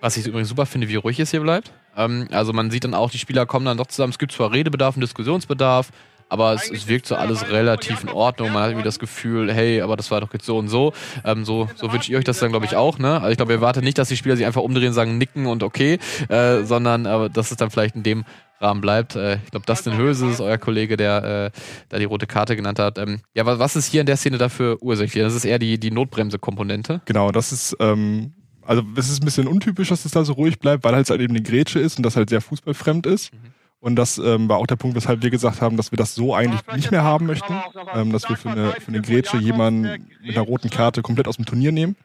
Was 0.00 0.16
ich 0.16 0.26
übrigens 0.26 0.48
super 0.48 0.66
finde, 0.66 0.88
wie 0.88 0.96
ruhig 0.96 1.20
es 1.20 1.30
hier 1.30 1.40
bleibt. 1.40 1.72
Ähm, 1.96 2.28
also 2.30 2.52
man 2.52 2.70
sieht 2.70 2.84
dann 2.84 2.94
auch, 2.94 3.10
die 3.10 3.18
Spieler 3.18 3.46
kommen 3.46 3.66
dann 3.66 3.76
doch 3.76 3.86
zusammen. 3.86 4.10
Es 4.10 4.18
gibt 4.18 4.32
zwar 4.32 4.52
Redebedarf 4.52 4.96
und 4.96 5.00
Diskussionsbedarf, 5.00 5.90
aber 6.28 6.54
es, 6.54 6.70
es 6.70 6.86
wirkt 6.86 7.06
so 7.06 7.16
alles 7.16 7.50
relativ 7.50 8.02
in 8.02 8.08
Ordnung. 8.08 8.52
Man 8.52 8.62
hat 8.62 8.70
irgendwie 8.70 8.84
das 8.84 8.98
Gefühl, 8.98 9.52
hey, 9.52 9.80
aber 9.82 9.96
das 9.96 10.10
war 10.10 10.20
doch 10.20 10.32
jetzt 10.32 10.46
so 10.46 10.58
und 10.58 10.68
so. 10.68 10.92
Ähm, 11.24 11.44
so 11.44 11.68
so 11.74 11.92
wünscht 11.92 12.08
ihr 12.08 12.18
euch 12.18 12.24
das 12.24 12.38
dann, 12.38 12.50
glaube 12.50 12.66
ich, 12.66 12.76
auch. 12.76 12.98
Ne? 12.98 13.14
Also 13.14 13.30
ich 13.30 13.36
glaube, 13.36 13.52
ihr 13.52 13.56
erwartet 13.56 13.84
nicht, 13.84 13.98
dass 13.98 14.08
die 14.08 14.16
Spieler 14.16 14.36
sich 14.36 14.46
einfach 14.46 14.62
umdrehen, 14.62 14.92
sagen, 14.92 15.18
nicken 15.18 15.46
und 15.46 15.62
okay, 15.62 15.98
äh, 16.28 16.62
sondern 16.62 17.04
äh, 17.04 17.30
dass 17.30 17.50
es 17.50 17.56
dann 17.56 17.70
vielleicht 17.70 17.96
in 17.96 18.02
dem 18.02 18.24
Rahmen 18.60 18.80
bleibt. 18.80 19.16
Äh, 19.16 19.36
ich 19.44 19.50
glaube, 19.50 19.66
Dustin 19.66 19.96
Höse 19.96 20.28
ist 20.28 20.40
euer 20.40 20.58
Kollege, 20.58 20.96
der 20.96 21.52
äh, 21.54 21.58
da 21.88 21.98
die 21.98 22.04
rote 22.04 22.26
Karte 22.26 22.56
genannt 22.56 22.78
hat. 22.78 22.98
Ähm, 22.98 23.20
ja, 23.34 23.46
was, 23.46 23.58
was 23.58 23.76
ist 23.76 23.90
hier 23.90 24.00
in 24.00 24.06
der 24.06 24.16
Szene 24.16 24.38
dafür 24.38 24.78
ursächlich? 24.80 25.22
Das 25.22 25.34
ist 25.34 25.44
eher 25.44 25.58
die, 25.58 25.78
die 25.78 25.90
Notbremse-Komponente. 25.90 27.00
Genau, 27.06 27.32
das 27.32 27.52
ist, 27.52 27.76
ähm, 27.80 28.34
also 28.70 28.84
es 28.94 29.10
ist 29.10 29.20
ein 29.20 29.24
bisschen 29.24 29.48
untypisch, 29.48 29.88
dass 29.88 30.04
es 30.04 30.12
da 30.12 30.24
so 30.24 30.34
ruhig 30.34 30.60
bleibt, 30.60 30.84
weil 30.84 30.94
es 30.94 31.10
halt 31.10 31.20
eben 31.20 31.34
eine 31.34 31.42
Grätsche 31.42 31.80
ist 31.80 31.96
und 31.96 32.04
das 32.04 32.14
halt 32.14 32.30
sehr 32.30 32.40
fußballfremd 32.40 33.04
ist. 33.04 33.32
Und 33.80 33.96
das 33.96 34.16
ähm, 34.18 34.48
war 34.48 34.58
auch 34.58 34.66
der 34.68 34.76
Punkt, 34.76 34.94
weshalb 34.94 35.24
wir 35.24 35.30
gesagt 35.30 35.60
haben, 35.60 35.76
dass 35.76 35.90
wir 35.90 35.96
das 35.96 36.14
so 36.14 36.36
eigentlich 36.36 36.60
nicht 36.76 36.92
mehr 36.92 37.02
haben 37.02 37.26
möchten, 37.26 37.52
ähm, 37.92 38.12
dass 38.12 38.28
wir 38.28 38.36
für 38.36 38.50
eine, 38.50 38.70
für 38.74 38.88
eine 38.88 39.02
Grätsche 39.02 39.38
jemanden 39.38 40.06
mit 40.22 40.36
einer 40.36 40.46
roten 40.46 40.70
Karte 40.70 41.02
komplett 41.02 41.26
aus 41.26 41.34
dem 41.34 41.46
Turnier 41.46 41.72
nehmen. 41.72 41.96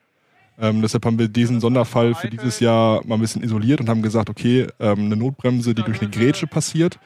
Ähm, 0.58 0.82
deshalb 0.82 1.06
haben 1.06 1.20
wir 1.20 1.28
diesen 1.28 1.60
Sonderfall 1.60 2.16
für 2.16 2.32
dieses 2.32 2.60
Jahr 2.60 3.06
mal 3.06 3.14
ein 3.16 3.22
bisschen 3.22 3.44
isoliert 3.44 3.80
und 3.80 3.88
haben 3.88 4.02
gesagt, 4.02 4.32
okay, 4.32 4.66
ähm, 4.80 5.06
eine 5.06 5.18
Notbremse, 5.18 5.76
die 5.76 5.84
durch 5.84 6.02
eine 6.02 6.10
Grätsche 6.10 6.48
passiert, 6.48 6.98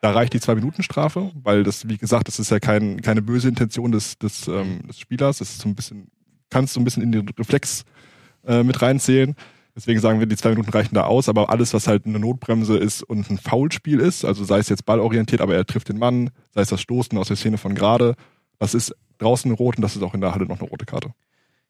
da 0.00 0.12
reicht 0.12 0.32
die 0.32 0.40
Zwei-Minuten-Strafe, 0.40 1.30
weil 1.42 1.62
das, 1.62 1.86
wie 1.90 1.98
gesagt, 1.98 2.28
das 2.28 2.38
ist 2.38 2.50
ja 2.50 2.58
kein, 2.58 3.02
keine 3.02 3.20
böse 3.20 3.48
Intention 3.48 3.92
des, 3.92 4.16
des, 4.16 4.48
ähm, 4.48 4.86
des 4.88 4.98
Spielers. 4.98 5.38
Das 5.38 5.50
ist 5.50 5.60
so 5.60 5.68
ein 5.68 5.74
bisschen, 5.74 6.08
kannst 6.48 6.74
du 6.74 6.80
ein 6.80 6.84
bisschen 6.84 7.02
in 7.02 7.12
den 7.12 7.28
Reflex 7.30 7.84
äh, 8.48 8.64
mit 8.64 8.82
reinzählen. 8.82 9.36
Deswegen 9.76 10.00
sagen 10.00 10.18
wir, 10.18 10.26
die 10.26 10.36
zwei 10.36 10.50
Minuten 10.50 10.70
reichen 10.70 10.96
da 10.96 11.04
aus, 11.04 11.28
aber 11.28 11.50
alles, 11.50 11.72
was 11.72 11.86
halt 11.86 12.04
eine 12.04 12.18
Notbremse 12.18 12.76
ist 12.76 13.04
und 13.04 13.30
ein 13.30 13.38
Foulspiel 13.38 14.00
ist, 14.00 14.24
also 14.24 14.42
sei 14.42 14.58
es 14.58 14.68
jetzt 14.68 14.84
ballorientiert, 14.84 15.40
aber 15.40 15.54
er 15.54 15.64
trifft 15.64 15.88
den 15.88 15.98
Mann, 15.98 16.30
sei 16.50 16.62
es 16.62 16.68
das 16.68 16.80
Stoßen 16.80 17.16
aus 17.16 17.28
der 17.28 17.36
Szene 17.36 17.58
von 17.58 17.76
gerade, 17.76 18.16
das 18.58 18.74
ist 18.74 18.92
draußen 19.18 19.52
rot 19.52 19.76
und 19.76 19.82
das 19.82 19.94
ist 19.94 20.02
auch 20.02 20.14
in 20.14 20.20
der 20.20 20.34
Halle 20.34 20.46
noch 20.46 20.58
eine 20.58 20.68
rote 20.68 20.84
Karte. 20.84 21.12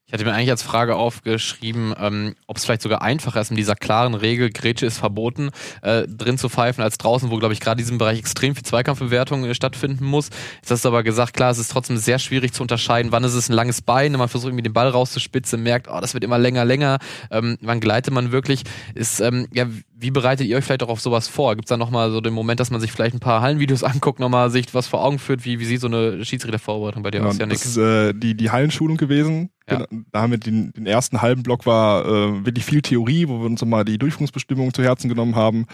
Ich 0.08 0.14
hatte 0.14 0.24
mir 0.24 0.32
eigentlich 0.32 0.50
als 0.50 0.62
Frage 0.62 0.96
aufgeschrieben, 0.96 1.94
ähm, 2.00 2.34
ob 2.46 2.56
es 2.56 2.64
vielleicht 2.64 2.80
sogar 2.80 3.02
einfacher 3.02 3.42
ist, 3.42 3.50
in 3.50 3.58
dieser 3.58 3.74
klaren 3.74 4.14
Regel, 4.14 4.48
Grätsche 4.48 4.86
ist 4.86 4.96
verboten, 4.96 5.50
äh, 5.82 6.08
drin 6.08 6.38
zu 6.38 6.48
pfeifen, 6.48 6.82
als 6.82 6.96
draußen, 6.96 7.30
wo, 7.30 7.36
glaube 7.36 7.52
ich, 7.52 7.60
gerade 7.60 7.78
in 7.78 7.84
diesem 7.84 7.98
Bereich 7.98 8.18
extrem 8.18 8.54
viel 8.54 8.64
Zweikampfbewertung 8.64 9.44
äh, 9.44 9.54
stattfinden 9.54 10.06
muss. 10.06 10.30
Jetzt 10.56 10.70
hast 10.70 10.86
du 10.86 10.88
aber 10.88 11.02
gesagt, 11.02 11.34
klar, 11.34 11.50
es 11.50 11.58
ist 11.58 11.70
trotzdem 11.70 11.98
sehr 11.98 12.18
schwierig 12.18 12.54
zu 12.54 12.62
unterscheiden, 12.62 13.12
wann 13.12 13.22
ist 13.22 13.34
es 13.34 13.50
ein 13.50 13.52
langes 13.52 13.82
Bein, 13.82 14.12
man 14.12 14.30
versucht 14.30 14.48
irgendwie 14.48 14.62
den 14.62 14.72
Ball 14.72 14.88
rauszuspitzen, 14.88 15.62
merkt, 15.62 15.88
oh, 15.90 16.00
das 16.00 16.14
wird 16.14 16.24
immer 16.24 16.38
länger, 16.38 16.64
länger, 16.64 17.00
ähm, 17.30 17.58
wann 17.60 17.78
gleitet 17.78 18.14
man 18.14 18.32
wirklich, 18.32 18.62
ist, 18.94 19.20
ähm, 19.20 19.46
ja, 19.52 19.66
wie 20.00 20.10
bereitet 20.12 20.46
ihr 20.46 20.56
euch 20.56 20.64
vielleicht 20.64 20.82
auch 20.84 20.88
auf 20.88 21.00
sowas 21.00 21.26
vor? 21.26 21.56
Gibt 21.56 21.66
es 21.66 21.70
da 21.70 21.76
nochmal 21.76 22.12
so 22.12 22.20
den 22.20 22.32
Moment, 22.32 22.60
dass 22.60 22.70
man 22.70 22.80
sich 22.80 22.92
vielleicht 22.92 23.14
ein 23.14 23.20
paar 23.20 23.40
Hallenvideos 23.40 23.82
anguckt, 23.84 24.20
nochmal 24.20 24.50
sich 24.50 24.72
was 24.72 24.86
vor 24.86 25.04
Augen 25.04 25.18
führt, 25.18 25.44
wie, 25.44 25.58
wie 25.58 25.64
sieht 25.64 25.80
so 25.80 25.88
eine 25.88 26.24
Schiedsrichtervorbereitung 26.24 27.02
bei 27.02 27.10
dir 27.10 27.18
Genau, 27.18 27.30
aus, 27.30 27.38
Janik? 27.38 27.58
das 27.58 27.66
ist 27.66 27.76
äh, 27.76 28.12
die, 28.14 28.36
die 28.36 28.50
Hallenschulung 28.50 28.96
gewesen. 28.96 29.50
Ja. 29.68 29.76
Genau, 29.84 30.04
Da 30.12 30.22
haben 30.22 30.30
wir 30.30 30.38
den, 30.38 30.72
den 30.72 30.86
ersten 30.86 31.20
halben 31.20 31.42
Block 31.42 31.66
war 31.66 32.04
äh, 32.06 32.44
wirklich 32.44 32.64
viel 32.64 32.80
Theorie, 32.80 33.26
wo 33.28 33.40
wir 33.40 33.46
uns 33.46 33.60
nochmal 33.60 33.84
die 33.84 33.98
Durchführungsbestimmungen 33.98 34.72
zu 34.72 34.82
Herzen 34.82 35.08
genommen 35.08 35.34
haben, 35.34 35.66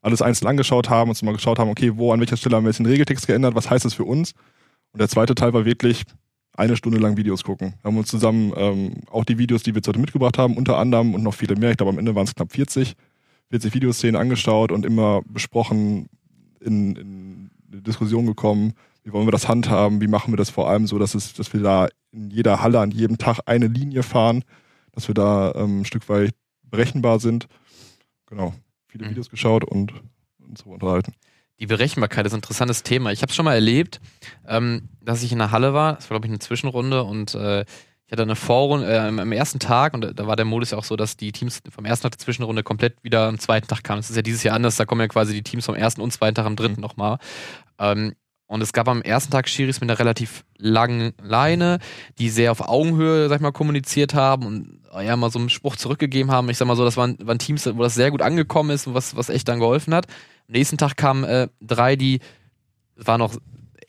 alles 0.00 0.22
einzeln 0.22 0.48
angeschaut 0.48 0.88
haben, 0.88 1.10
uns 1.10 1.22
mal 1.22 1.32
geschaut 1.32 1.58
haben, 1.58 1.70
okay, 1.70 1.92
wo, 1.96 2.12
an 2.12 2.20
welcher 2.20 2.36
Stelle 2.36 2.56
haben 2.56 2.64
wir 2.64 2.70
jetzt 2.70 2.78
den 2.78 2.86
Regeltext 2.86 3.26
geändert, 3.26 3.54
was 3.54 3.68
heißt 3.68 3.84
das 3.84 3.94
für 3.94 4.04
uns? 4.04 4.32
Und 4.92 5.00
der 5.00 5.08
zweite 5.08 5.34
Teil 5.34 5.52
war 5.54 5.64
wirklich 5.64 6.04
eine 6.56 6.76
Stunde 6.76 6.98
lang 6.98 7.16
Videos 7.16 7.44
gucken. 7.44 7.74
Haben 7.82 7.96
uns 7.96 8.08
zusammen 8.08 8.52
ähm, 8.56 8.92
auch 9.10 9.24
die 9.24 9.38
Videos, 9.38 9.62
die 9.62 9.74
wir 9.74 9.82
heute 9.86 9.98
mitgebracht 9.98 10.38
haben, 10.38 10.56
unter 10.56 10.76
anderem 10.78 11.14
und 11.14 11.22
noch 11.22 11.34
viele 11.34 11.56
mehr, 11.56 11.70
ich 11.70 11.76
glaube 11.78 11.90
am 11.90 11.98
Ende 11.98 12.14
waren 12.14 12.24
es 12.24 12.34
knapp 12.34 12.52
40, 12.52 12.94
40 13.52 13.74
Videoszenen 13.74 14.16
angeschaut 14.16 14.72
und 14.72 14.86
immer 14.86 15.20
besprochen, 15.26 16.08
in, 16.60 16.96
in 16.96 17.50
eine 17.70 17.82
Diskussion 17.82 18.24
gekommen, 18.24 18.72
wie 19.04 19.12
wollen 19.12 19.26
wir 19.26 19.32
das 19.32 19.46
handhaben, 19.46 20.00
wie 20.00 20.06
machen 20.06 20.32
wir 20.32 20.38
das 20.38 20.48
vor 20.48 20.70
allem 20.70 20.86
so, 20.86 20.98
dass 20.98 21.14
es, 21.14 21.34
dass 21.34 21.52
wir 21.52 21.60
da 21.60 21.88
in 22.12 22.30
jeder 22.30 22.62
Halle 22.62 22.80
an 22.80 22.90
jedem 22.90 23.18
Tag 23.18 23.40
eine 23.44 23.66
Linie 23.66 24.02
fahren, 24.02 24.42
dass 24.92 25.06
wir 25.06 25.14
da 25.14 25.52
ähm, 25.54 25.80
ein 25.80 25.84
Stück 25.84 26.08
weit 26.08 26.34
berechenbar 26.62 27.20
sind. 27.20 27.46
Genau. 28.26 28.54
Viele 28.86 29.04
Mhm. 29.04 29.10
Videos 29.10 29.28
geschaut 29.28 29.64
und 29.64 29.92
uns 30.38 30.60
so 30.64 30.70
unterhalten. 30.70 31.12
Die 31.60 31.66
Berechenbarkeit 31.66 32.24
ist 32.24 32.32
ein 32.32 32.38
interessantes 32.38 32.82
Thema. 32.82 33.12
Ich 33.12 33.20
habe 33.20 33.28
es 33.28 33.36
schon 33.36 33.44
mal 33.44 33.54
erlebt, 33.54 34.00
ähm, 34.48 34.88
dass 35.02 35.22
ich 35.22 35.30
in 35.30 35.38
der 35.38 35.50
Halle 35.50 35.74
war. 35.74 35.96
Das 35.96 36.04
war, 36.04 36.14
glaube 36.14 36.26
ich, 36.26 36.30
eine 36.30 36.38
Zwischenrunde 36.38 37.04
und 37.04 37.34
äh, 37.34 37.66
ich 38.12 38.14
hatte 38.14 38.24
eine 38.24 38.36
Vorrunde 38.36 38.92
äh, 38.92 38.98
am- 38.98 39.32
ersten 39.32 39.58
Tag 39.58 39.94
und 39.94 40.02
da 40.02 40.26
war 40.26 40.36
der 40.36 40.44
Modus 40.44 40.72
ja 40.72 40.76
auch 40.76 40.84
so, 40.84 40.96
dass 40.96 41.16
die 41.16 41.32
Teams 41.32 41.62
vom 41.70 41.86
ersten 41.86 42.02
Tag 42.02 42.12
der 42.12 42.18
Zwischenrunde 42.18 42.62
komplett 42.62 43.02
wieder 43.02 43.26
am 43.26 43.38
zweiten 43.38 43.66
Tag 43.66 43.82
kamen. 43.84 44.00
Das 44.00 44.10
ist 44.10 44.16
ja 44.16 44.20
dieses 44.20 44.42
Jahr 44.42 44.54
anders. 44.54 44.76
Da 44.76 44.84
kommen 44.84 45.00
ja 45.00 45.08
quasi 45.08 45.32
die 45.32 45.42
Teams 45.42 45.64
vom 45.64 45.74
ersten 45.74 46.02
und 46.02 46.12
zweiten 46.12 46.34
Tag 46.34 46.44
am 46.44 46.54
dritten 46.54 46.82
nochmal. 46.82 47.16
Ähm, 47.78 48.12
und 48.48 48.60
es 48.60 48.74
gab 48.74 48.86
am 48.88 49.00
ersten 49.00 49.32
Tag 49.32 49.48
Schiris 49.48 49.80
mit 49.80 49.88
einer 49.88 49.98
relativ 49.98 50.44
langen 50.58 51.14
Leine, 51.22 51.78
die 52.18 52.28
sehr 52.28 52.52
auf 52.52 52.60
Augenhöhe, 52.60 53.30
sag 53.30 53.36
ich 53.36 53.40
mal, 53.42 53.50
kommuniziert 53.50 54.12
haben 54.12 54.44
und 54.44 54.80
ja 55.02 55.16
mal 55.16 55.30
so 55.30 55.38
einen 55.38 55.48
Spruch 55.48 55.76
zurückgegeben 55.76 56.30
haben. 56.30 56.50
Ich 56.50 56.58
sag 56.58 56.68
mal 56.68 56.76
so, 56.76 56.84
das 56.84 56.98
waren, 56.98 57.16
waren 57.22 57.38
Teams, 57.38 57.64
wo 57.64 57.82
das 57.82 57.94
sehr 57.94 58.10
gut 58.10 58.20
angekommen 58.20 58.68
ist 58.68 58.86
und 58.86 58.92
was, 58.92 59.16
was 59.16 59.30
echt 59.30 59.48
dann 59.48 59.58
geholfen 59.58 59.94
hat. 59.94 60.06
Am 60.48 60.52
nächsten 60.52 60.76
Tag 60.76 60.98
kamen 60.98 61.24
äh, 61.24 61.48
drei, 61.62 61.96
die 61.96 62.20
waren 62.96 63.20
noch 63.20 63.38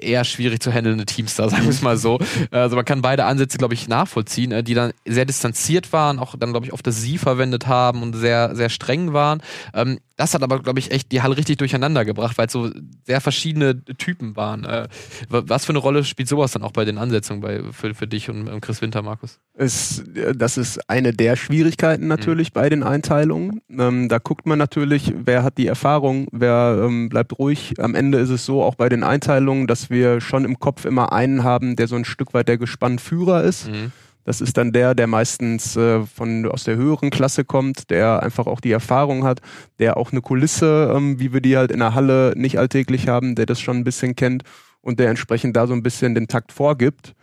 eher 0.03 0.23
schwierig 0.23 0.61
zu 0.61 0.73
handelnde 0.73 1.05
Teams 1.05 1.35
da, 1.35 1.49
sagen 1.49 1.63
wir 1.63 1.69
es 1.69 1.81
mal 1.81 1.97
so. 1.97 2.19
Also 2.51 2.75
man 2.75 2.85
kann 2.85 3.01
beide 3.01 3.25
Ansätze, 3.25 3.57
glaube 3.57 3.73
ich, 3.73 3.87
nachvollziehen, 3.87 4.51
äh, 4.51 4.63
die 4.63 4.73
dann 4.73 4.93
sehr 5.05 5.25
distanziert 5.25 5.93
waren, 5.93 6.19
auch 6.19 6.35
dann, 6.37 6.51
glaube 6.51 6.65
ich, 6.65 6.73
oft 6.73 6.85
das 6.85 7.01
Sie 7.01 7.17
verwendet 7.17 7.67
haben 7.67 8.01
und 8.01 8.13
sehr, 8.13 8.55
sehr 8.55 8.69
streng 8.69 9.13
waren. 9.13 9.41
Ähm, 9.73 9.99
das 10.15 10.33
hat 10.33 10.43
aber, 10.43 10.59
glaube 10.61 10.79
ich, 10.79 10.91
echt 10.91 11.11
die 11.11 11.21
Halle 11.21 11.35
richtig 11.37 11.57
durcheinander 11.57 12.05
gebracht, 12.05 12.37
weil 12.37 12.47
es 12.47 12.53
so 12.53 12.69
sehr 13.05 13.19
verschiedene 13.21 13.83
Typen 13.83 14.35
waren. 14.35 14.63
Äh, 14.63 14.87
wa- 15.29 15.43
was 15.47 15.65
für 15.65 15.71
eine 15.71 15.79
Rolle 15.79 16.03
spielt 16.03 16.29
sowas 16.29 16.51
dann 16.51 16.61
auch 16.63 16.71
bei 16.71 16.85
den 16.85 16.97
Ansetzungen 16.97 17.41
bei, 17.41 17.61
für, 17.71 17.93
für 17.95 18.07
dich 18.07 18.29
und 18.29 18.47
ähm, 18.47 18.61
Chris 18.61 18.81
Winter, 18.81 19.01
Markus? 19.01 19.39
Es, 19.55 19.99
äh, 20.15 20.35
das 20.35 20.57
ist 20.57 20.89
eine 20.89 21.13
der 21.13 21.35
Schwierigkeiten 21.35 22.07
natürlich 22.07 22.53
bei 22.53 22.69
den 22.69 22.83
Einteilungen. 22.83 23.61
Ähm, 23.69 24.07
da 24.09 24.19
guckt 24.19 24.45
man 24.45 24.59
natürlich, 24.59 25.13
wer 25.15 25.43
hat 25.43 25.57
die 25.57 25.67
Erfahrung, 25.67 26.27
wer 26.31 26.81
ähm, 26.85 27.09
bleibt 27.09 27.37
ruhig. 27.39 27.73
Am 27.79 27.95
Ende 27.95 28.19
ist 28.19 28.29
es 28.29 28.45
so, 28.45 28.61
auch 28.63 28.75
bei 28.75 28.89
den 28.89 29.03
Einteilungen, 29.03 29.65
dass 29.67 29.89
wir 29.89 30.21
schon 30.21 30.45
im 30.45 30.59
Kopf 30.59 30.85
immer 30.85 31.11
einen 31.11 31.43
haben, 31.43 31.75
der 31.75 31.87
so 31.87 31.95
ein 31.95 32.05
Stück 32.05 32.33
weit 32.33 32.47
der 32.47 32.57
Gespannführer 32.59 33.43
ist. 33.43 33.67
Mhm. 33.69 33.91
Das 34.23 34.41
ist 34.41 34.57
dann 34.57 34.71
der, 34.71 34.95
der 34.95 35.07
meistens 35.07 35.75
äh, 35.75 36.05
von 36.05 36.45
aus 36.47 36.63
der 36.63 36.75
höheren 36.75 37.09
Klasse 37.09 37.43
kommt, 37.43 37.89
der 37.89 38.23
einfach 38.23 38.47
auch 38.47 38.61
die 38.61 38.71
Erfahrung 38.71 39.23
hat, 39.23 39.41
der 39.79 39.97
auch 39.97 40.11
eine 40.11 40.21
Kulisse, 40.21 40.93
ähm, 40.95 41.19
wie 41.19 41.33
wir 41.33 41.41
die 41.41 41.57
halt 41.57 41.71
in 41.71 41.79
der 41.79 41.93
Halle 41.93 42.33
nicht 42.35 42.57
alltäglich 42.57 43.07
haben, 43.07 43.35
der 43.35 43.45
das 43.45 43.59
schon 43.59 43.77
ein 43.77 43.83
bisschen 43.83 44.15
kennt 44.15 44.43
und 44.81 44.99
der 44.99 45.09
entsprechend 45.09 45.55
da 45.55 45.67
so 45.67 45.73
ein 45.73 45.83
bisschen 45.83 46.15
den 46.15 46.27
Takt 46.27 46.51
vorgibt. 46.51 47.15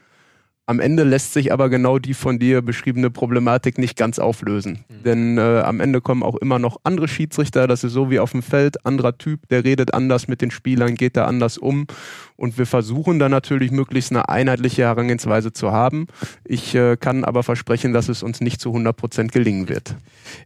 Am 0.70 0.78
Ende 0.78 1.02
lässt 1.02 1.32
sich 1.32 1.52
aber 1.52 1.68
genau 1.68 1.98
die 1.98 2.14
von 2.14 2.38
dir 2.38 2.62
beschriebene 2.62 3.10
Problematik 3.10 3.76
nicht 3.76 3.96
ganz 3.96 4.20
auflösen. 4.20 4.84
Mhm. 4.88 5.02
Denn 5.02 5.38
äh, 5.38 5.62
am 5.64 5.80
Ende 5.80 6.00
kommen 6.00 6.22
auch 6.22 6.36
immer 6.36 6.60
noch 6.60 6.76
andere 6.84 7.08
Schiedsrichter, 7.08 7.66
das 7.66 7.82
ist 7.82 7.92
so 7.92 8.08
wie 8.08 8.20
auf 8.20 8.30
dem 8.30 8.42
Feld, 8.42 8.86
anderer 8.86 9.18
Typ, 9.18 9.48
der 9.48 9.64
redet 9.64 9.92
anders 9.94 10.28
mit 10.28 10.40
den 10.40 10.52
Spielern, 10.52 10.94
geht 10.94 11.16
da 11.16 11.24
anders 11.24 11.58
um. 11.58 11.88
Und 12.40 12.56
wir 12.56 12.64
versuchen 12.64 13.18
da 13.18 13.28
natürlich 13.28 13.70
möglichst 13.70 14.12
eine 14.12 14.30
einheitliche 14.30 14.84
Herangehensweise 14.84 15.52
zu 15.52 15.72
haben. 15.72 16.06
Ich 16.42 16.74
äh, 16.74 16.96
kann 16.96 17.22
aber 17.22 17.42
versprechen, 17.42 17.92
dass 17.92 18.08
es 18.08 18.22
uns 18.22 18.40
nicht 18.40 18.62
zu 18.62 18.70
100 18.70 18.96
Prozent 18.96 19.30
gelingen 19.30 19.68
wird. 19.68 19.94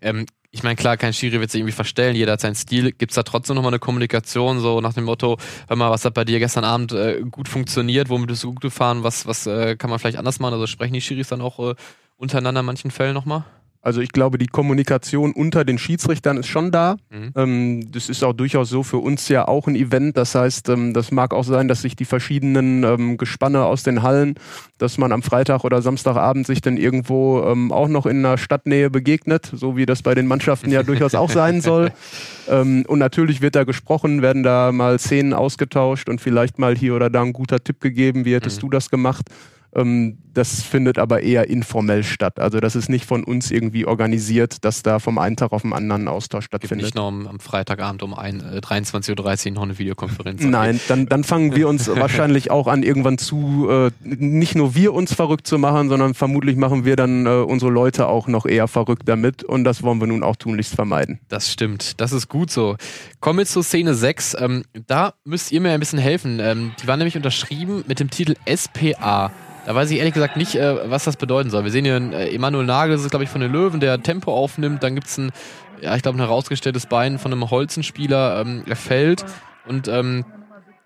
Ähm, 0.02 0.26
ich 0.50 0.64
meine, 0.64 0.74
klar, 0.74 0.96
kein 0.96 1.12
Schiri 1.12 1.38
wird 1.38 1.52
sich 1.52 1.60
irgendwie 1.60 1.70
verstellen, 1.70 2.16
jeder 2.16 2.32
hat 2.32 2.40
seinen 2.40 2.56
Stil. 2.56 2.90
Gibt 2.90 3.12
es 3.12 3.14
da 3.14 3.22
trotzdem 3.22 3.54
nochmal 3.54 3.70
eine 3.70 3.78
Kommunikation, 3.78 4.58
so 4.58 4.80
nach 4.80 4.92
dem 4.92 5.04
Motto, 5.04 5.38
hör 5.68 5.76
mal, 5.76 5.92
was 5.92 6.04
hat 6.04 6.14
bei 6.14 6.24
dir 6.24 6.40
gestern 6.40 6.64
Abend 6.64 6.90
äh, 6.90 7.22
gut 7.30 7.48
funktioniert, 7.48 8.08
womit 8.08 8.26
bist 8.26 8.42
du 8.42 8.54
gut 8.54 8.62
gefahren, 8.62 9.04
was, 9.04 9.26
was 9.28 9.46
äh, 9.46 9.76
kann 9.76 9.88
man 9.88 10.00
vielleicht 10.00 10.18
anders 10.18 10.40
machen? 10.40 10.54
Also 10.54 10.66
sprechen 10.66 10.94
die 10.94 11.00
Schiris 11.00 11.28
dann 11.28 11.42
auch 11.42 11.60
äh, 11.60 11.74
untereinander 12.16 12.58
in 12.60 12.66
manchen 12.66 12.90
Fällen 12.90 13.14
nochmal? 13.14 13.44
Also 13.84 14.00
ich 14.00 14.12
glaube, 14.12 14.38
die 14.38 14.46
Kommunikation 14.46 15.32
unter 15.32 15.64
den 15.64 15.76
Schiedsrichtern 15.76 16.38
ist 16.38 16.46
schon 16.46 16.70
da. 16.70 16.96
Mhm. 17.10 17.32
Ähm, 17.36 17.92
das 17.92 18.08
ist 18.08 18.24
auch 18.24 18.32
durchaus 18.32 18.70
so 18.70 18.82
für 18.82 18.96
uns 18.96 19.28
ja 19.28 19.46
auch 19.46 19.66
ein 19.66 19.76
Event. 19.76 20.16
Das 20.16 20.34
heißt, 20.34 20.70
ähm, 20.70 20.94
das 20.94 21.12
mag 21.12 21.34
auch 21.34 21.44
sein, 21.44 21.68
dass 21.68 21.82
sich 21.82 21.94
die 21.94 22.06
verschiedenen 22.06 22.82
ähm, 22.82 23.18
Gespanne 23.18 23.64
aus 23.64 23.82
den 23.82 24.02
Hallen, 24.02 24.36
dass 24.78 24.96
man 24.96 25.12
am 25.12 25.22
Freitag 25.22 25.64
oder 25.64 25.82
Samstagabend 25.82 26.46
sich 26.46 26.62
dann 26.62 26.78
irgendwo 26.78 27.42
ähm, 27.46 27.72
auch 27.72 27.88
noch 27.88 28.06
in 28.06 28.24
einer 28.24 28.38
Stadtnähe 28.38 28.88
begegnet, 28.88 29.50
so 29.54 29.76
wie 29.76 29.84
das 29.84 30.00
bei 30.02 30.14
den 30.14 30.26
Mannschaften 30.26 30.70
ja 30.70 30.82
durchaus 30.82 31.14
auch 31.14 31.30
sein 31.30 31.60
soll. 31.60 31.92
Ähm, 32.46 32.84
und 32.86 32.98
natürlich 32.98 33.40
wird 33.40 33.56
da 33.56 33.64
gesprochen, 33.64 34.20
werden 34.20 34.42
da 34.42 34.70
mal 34.70 34.98
Szenen 34.98 35.32
ausgetauscht 35.32 36.10
und 36.10 36.20
vielleicht 36.20 36.58
mal 36.58 36.76
hier 36.76 36.94
oder 36.94 37.08
da 37.08 37.22
ein 37.22 37.32
guter 37.32 37.64
Tipp 37.64 37.80
gegeben, 37.80 38.26
wie 38.26 38.34
hättest 38.34 38.58
Mhm. 38.58 38.66
du 38.66 38.70
das 38.70 38.90
gemacht? 38.90 39.30
Ähm, 39.74 40.18
das 40.34 40.62
findet 40.62 40.98
aber 40.98 41.22
eher 41.22 41.48
informell 41.48 42.02
statt. 42.02 42.40
Also 42.40 42.58
das 42.58 42.74
ist 42.74 42.88
nicht 42.88 43.06
von 43.06 43.24
uns 43.24 43.50
irgendwie 43.50 43.86
organisiert, 43.86 44.64
dass 44.64 44.82
da 44.82 44.98
vom 44.98 45.18
einen 45.18 45.36
Tag 45.36 45.52
auf 45.52 45.62
den 45.62 45.72
anderen 45.72 46.02
ein 46.02 46.08
Austausch 46.08 46.46
stattfindet. 46.46 46.86
nicht 46.86 46.94
noch 46.96 47.06
am, 47.06 47.38
Freitagabend 47.38 48.02
um 48.02 48.14
ein, 48.14 48.40
äh, 48.40 48.58
23.30 48.58 49.46
Uhr 49.48 49.52
noch 49.52 49.62
eine 49.62 49.78
Videokonferenz. 49.78 50.42
Nein, 50.42 50.80
dann, 50.88 51.06
dann 51.06 51.24
fangen 51.24 51.54
wir 51.54 51.68
uns 51.68 51.88
wahrscheinlich 51.94 52.50
auch 52.50 52.66
an, 52.66 52.82
irgendwann 52.82 53.18
zu, 53.18 53.68
äh, 53.70 53.90
nicht 54.02 54.54
nur 54.56 54.74
wir 54.74 54.92
uns 54.92 55.14
verrückt 55.14 55.46
zu 55.46 55.58
machen, 55.58 55.88
sondern 55.88 56.14
vermutlich 56.14 56.56
machen 56.56 56.84
wir 56.84 56.96
dann 56.96 57.26
äh, 57.26 57.30
unsere 57.30 57.70
Leute 57.70 58.08
auch 58.08 58.26
noch 58.26 58.46
eher 58.46 58.66
verrückt 58.66 59.02
damit 59.06 59.44
und 59.44 59.64
das 59.64 59.82
wollen 59.82 60.00
wir 60.00 60.06
nun 60.06 60.22
auch 60.22 60.36
tunlichst 60.36 60.74
vermeiden. 60.74 61.20
Das 61.28 61.50
stimmt, 61.50 62.00
das 62.00 62.12
ist 62.12 62.28
gut 62.28 62.50
so. 62.50 62.76
Kommen 63.20 63.38
wir 63.38 63.46
zur 63.46 63.62
Szene 63.62 63.94
6. 63.94 64.36
Ähm, 64.40 64.64
da 64.86 65.14
müsst 65.24 65.52
ihr 65.52 65.60
mir 65.60 65.72
ein 65.72 65.80
bisschen 65.80 65.98
helfen. 65.98 66.40
Ähm, 66.40 66.72
die 66.82 66.86
war 66.86 66.96
nämlich 66.96 67.16
unterschrieben 67.16 67.84
mit 67.86 68.00
dem 68.00 68.10
Titel 68.10 68.34
SPA. 68.46 69.30
Da 69.66 69.74
weiß 69.74 69.90
ich 69.90 69.98
ehrlich 69.98 70.14
gesagt 70.14 70.36
nicht, 70.36 70.56
äh, 70.56 70.90
was 70.90 71.04
das 71.04 71.16
bedeuten 71.16 71.50
soll. 71.50 71.64
Wir 71.64 71.70
sehen 71.70 71.84
hier 71.84 71.96
einen, 71.96 72.12
äh, 72.12 72.28
Emanuel 72.28 72.66
Nagel, 72.66 72.96
das 72.96 73.04
ist 73.04 73.10
glaube 73.10 73.24
ich 73.24 73.30
von 73.30 73.40
den 73.40 73.50
Löwen, 73.52 73.80
der 73.80 74.02
Tempo 74.02 74.32
aufnimmt. 74.32 74.82
Dann 74.82 74.94
gibt 74.94 75.06
es 75.06 75.18
ein, 75.18 75.32
ja, 75.80 75.96
ich 75.96 76.02
glaube, 76.02 76.18
ein 76.18 76.20
herausgestelltes 76.20 76.86
Bein 76.86 77.18
von 77.18 77.32
einem 77.32 77.50
Holzenspieler. 77.50 78.40
Ähm, 78.40 78.64
er 78.66 78.76
fällt 78.76 79.24
und 79.66 79.88
ähm, 79.88 80.24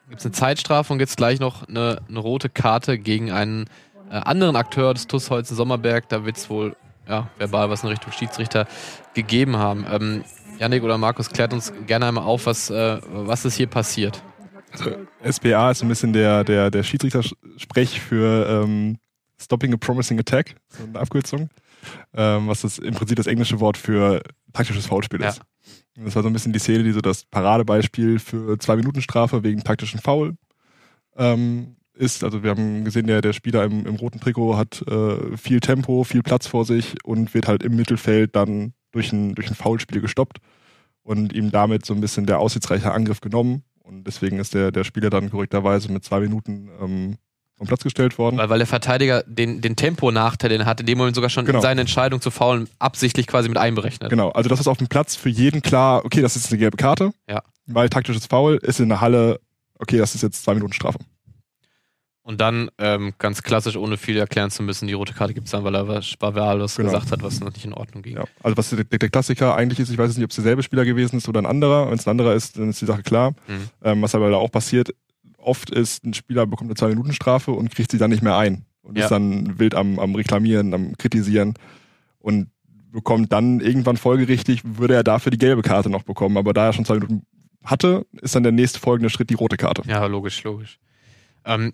gibt 0.08 0.24
eine 0.24 0.32
Zeitstrafe 0.32 0.92
und 0.92 1.00
jetzt 1.00 1.16
gleich 1.16 1.40
noch 1.40 1.68
eine, 1.68 1.98
eine 2.08 2.18
rote 2.18 2.48
Karte 2.48 2.98
gegen 2.98 3.30
einen 3.32 3.66
äh, 4.10 4.14
anderen 4.14 4.56
Akteur 4.56 4.94
des 4.94 5.06
TuS 5.06 5.30
Holzen 5.30 5.56
Sommerberg. 5.56 6.08
Da 6.08 6.24
wird 6.24 6.36
es 6.36 6.48
wohl 6.48 6.76
ja, 7.08 7.28
verbal 7.38 7.70
was 7.70 7.82
in 7.82 7.88
Richtung 7.88 8.12
Schiedsrichter 8.12 8.66
gegeben 9.14 9.56
haben. 9.56 9.86
Ähm, 9.90 10.24
Janik 10.58 10.82
oder 10.82 10.98
Markus, 10.98 11.30
klärt 11.30 11.52
uns 11.52 11.72
gerne 11.86 12.06
einmal 12.06 12.24
auf, 12.24 12.46
was, 12.46 12.70
äh, 12.70 12.98
was 13.10 13.44
ist 13.44 13.56
hier 13.56 13.68
passiert. 13.68 14.22
SPA 15.30 15.70
ist 15.70 15.78
so 15.78 15.86
ein 15.86 15.88
bisschen 15.88 16.12
der, 16.12 16.44
der, 16.44 16.70
der 16.70 16.82
Schiedsrichter-Sprech 16.82 18.00
für 18.00 18.64
ähm, 18.64 18.98
Stopping 19.40 19.72
a 19.72 19.76
Promising 19.76 20.18
Attack, 20.18 20.56
so 20.68 20.84
eine 20.84 20.98
Abkürzung, 20.98 21.48
ähm, 22.14 22.48
was 22.48 22.62
das 22.62 22.78
im 22.78 22.94
Prinzip 22.94 23.16
das 23.16 23.26
englische 23.26 23.60
Wort 23.60 23.76
für 23.76 24.22
taktisches 24.52 24.86
Foulspiel 24.86 25.20
Ja. 25.20 25.28
ist. 25.28 25.40
Und 25.96 26.06
Das 26.06 26.14
war 26.16 26.22
so 26.22 26.28
ein 26.28 26.32
bisschen 26.32 26.52
die 26.52 26.58
Szene, 26.58 26.84
die 26.84 26.92
so 26.92 27.00
das 27.00 27.24
Paradebeispiel 27.24 28.18
für 28.18 28.58
zwei 28.58 28.76
Minuten 28.76 29.00
Strafe 29.02 29.42
wegen 29.42 29.62
taktischen 29.64 30.00
Foul 30.00 30.36
ähm, 31.16 31.76
ist. 31.94 32.24
Also 32.24 32.42
wir 32.42 32.50
haben 32.50 32.84
gesehen, 32.84 33.06
der, 33.06 33.20
der 33.20 33.32
Spieler 33.32 33.64
im, 33.64 33.86
im 33.86 33.96
roten 33.96 34.20
Trikot 34.20 34.56
hat 34.56 34.82
äh, 34.88 35.36
viel 35.36 35.60
Tempo, 35.60 36.04
viel 36.04 36.22
Platz 36.22 36.46
vor 36.46 36.64
sich 36.64 36.94
und 37.04 37.34
wird 37.34 37.48
halt 37.48 37.62
im 37.62 37.76
Mittelfeld 37.76 38.34
dann 38.36 38.74
durch 38.92 39.12
ein, 39.12 39.34
durch 39.34 39.48
ein 39.48 39.54
Foulspiel 39.54 40.00
gestoppt 40.00 40.38
und 41.02 41.32
ihm 41.32 41.50
damit 41.50 41.84
so 41.84 41.94
ein 41.94 42.00
bisschen 42.00 42.26
der 42.26 42.38
aussichtsreiche 42.38 42.92
Angriff 42.92 43.20
genommen. 43.20 43.62
Deswegen 44.08 44.38
ist 44.40 44.54
der, 44.54 44.72
der 44.72 44.82
Spieler 44.84 45.10
dann 45.10 45.30
korrekterweise 45.30 45.92
mit 45.92 46.02
zwei 46.04 46.18
Minuten 46.20 46.68
ähm, 46.82 47.18
vom 47.56 47.66
Platz 47.66 47.82
gestellt 47.82 48.18
worden. 48.18 48.38
Weil, 48.38 48.48
weil 48.48 48.58
der 48.58 48.66
Verteidiger 48.66 49.22
den, 49.26 49.60
den 49.60 49.76
Temponachteil, 49.76 50.48
den 50.48 50.62
er 50.62 50.66
hat, 50.66 50.80
in 50.80 50.86
dem 50.86 50.96
Moment 50.98 51.14
sogar 51.14 51.28
schon 51.28 51.44
Genau. 51.44 51.60
seine 51.60 51.82
Entscheidung 51.82 52.20
zu 52.20 52.30
faulen, 52.30 52.68
absichtlich 52.78 53.26
quasi 53.26 53.48
mit 53.48 53.58
einberechnet. 53.58 54.10
Genau, 54.10 54.30
also 54.30 54.48
das 54.48 54.60
ist 54.60 54.66
auf 54.66 54.78
dem 54.78 54.88
Platz 54.88 55.14
für 55.14 55.28
jeden 55.28 55.60
klar, 55.60 56.04
okay, 56.04 56.22
das 56.22 56.36
ist 56.36 56.44
jetzt 56.44 56.52
eine 56.52 56.58
gelbe 56.60 56.76
Karte. 56.76 57.12
Ja. 57.28 57.42
Weil 57.66 57.88
taktisches 57.90 58.26
Foul 58.26 58.56
ist 58.62 58.80
in 58.80 58.88
der 58.88 59.00
Halle, 59.00 59.40
okay, 59.78 59.98
das 59.98 60.14
ist 60.14 60.22
jetzt 60.22 60.42
zwei 60.42 60.54
Minuten 60.54 60.72
Strafe. 60.72 60.98
Und 62.28 62.42
dann, 62.42 62.68
ähm, 62.76 63.14
ganz 63.16 63.42
klassisch, 63.42 63.74
ohne 63.76 63.96
viel 63.96 64.18
erklären 64.18 64.50
zu 64.50 64.62
müssen, 64.62 64.86
die 64.86 64.92
rote 64.92 65.14
Karte 65.14 65.32
gibt 65.32 65.46
es 65.46 65.52
dann, 65.52 65.64
weil 65.64 65.74
er 65.74 65.88
was 65.88 66.14
verbal 66.20 66.60
was 66.60 66.76
Genau. 66.76 66.90
gesagt 66.90 67.10
hat, 67.10 67.22
was 67.22 67.40
noch 67.40 67.50
nicht 67.50 67.64
in 67.64 67.72
Ordnung 67.72 68.02
ging. 68.02 68.16
Ja. 68.16 68.24
Also 68.42 68.54
was 68.58 68.68
der, 68.68 68.84
der 68.84 69.08
Klassiker 69.08 69.56
eigentlich 69.56 69.78
ist, 69.80 69.88
ich 69.88 69.96
weiß 69.96 70.14
nicht, 70.14 70.24
ob 70.24 70.28
es 70.30 70.36
derselbe 70.36 70.62
Spieler 70.62 70.84
gewesen 70.84 71.16
ist 71.16 71.26
oder 71.26 71.40
ein 71.40 71.46
anderer. 71.46 71.86
Wenn 71.88 71.94
es 71.96 72.06
ein 72.06 72.10
anderer 72.10 72.34
ist, 72.34 72.58
dann 72.58 72.68
ist 72.68 72.82
die 72.82 72.84
Sache 72.84 73.02
klar. 73.02 73.30
Mhm. 73.46 73.70
Ähm, 73.82 74.02
was 74.02 74.14
aber 74.14 74.28
da 74.28 74.36
auch 74.36 74.50
passiert, 74.52 74.90
oft 75.38 75.70
ist, 75.70 76.04
ein 76.04 76.12
Spieler 76.12 76.46
bekommt 76.46 76.68
eine 76.68 76.74
zwei 76.76 76.88
Minuten 76.88 77.14
Strafe 77.14 77.52
und 77.52 77.74
kriegt 77.74 77.90
sie 77.90 77.96
dann 77.96 78.10
nicht 78.10 78.22
mehr 78.22 78.36
ein. 78.36 78.66
Und 78.82 78.98
Ja. 78.98 79.04
ist 79.04 79.10
dann 79.10 79.58
wild 79.58 79.74
am, 79.74 79.98
am 79.98 80.14
Reklamieren, 80.14 80.74
am 80.74 80.98
Kritisieren. 80.98 81.54
Und 82.18 82.50
bekommt 82.92 83.32
dann 83.32 83.60
irgendwann 83.60 83.96
folgerichtig, 83.96 84.60
würde 84.64 84.92
er 84.92 85.02
dafür 85.02 85.30
die 85.30 85.38
gelbe 85.38 85.62
Karte 85.62 85.88
noch 85.88 86.02
bekommen. 86.02 86.36
Aber 86.36 86.52
da 86.52 86.66
er 86.66 86.72
schon 86.74 86.84
zwei 86.84 86.96
Minuten 86.96 87.22
hatte, 87.64 88.04
ist 88.20 88.34
dann 88.34 88.42
der 88.42 88.52
nächste 88.52 88.80
folgende 88.80 89.08
Schritt 89.08 89.30
die 89.30 89.34
rote 89.34 89.56
Karte. 89.56 89.80
Ja, 89.86 90.04
logisch, 90.04 90.42
logisch. 90.44 90.78
Ähm, 91.46 91.72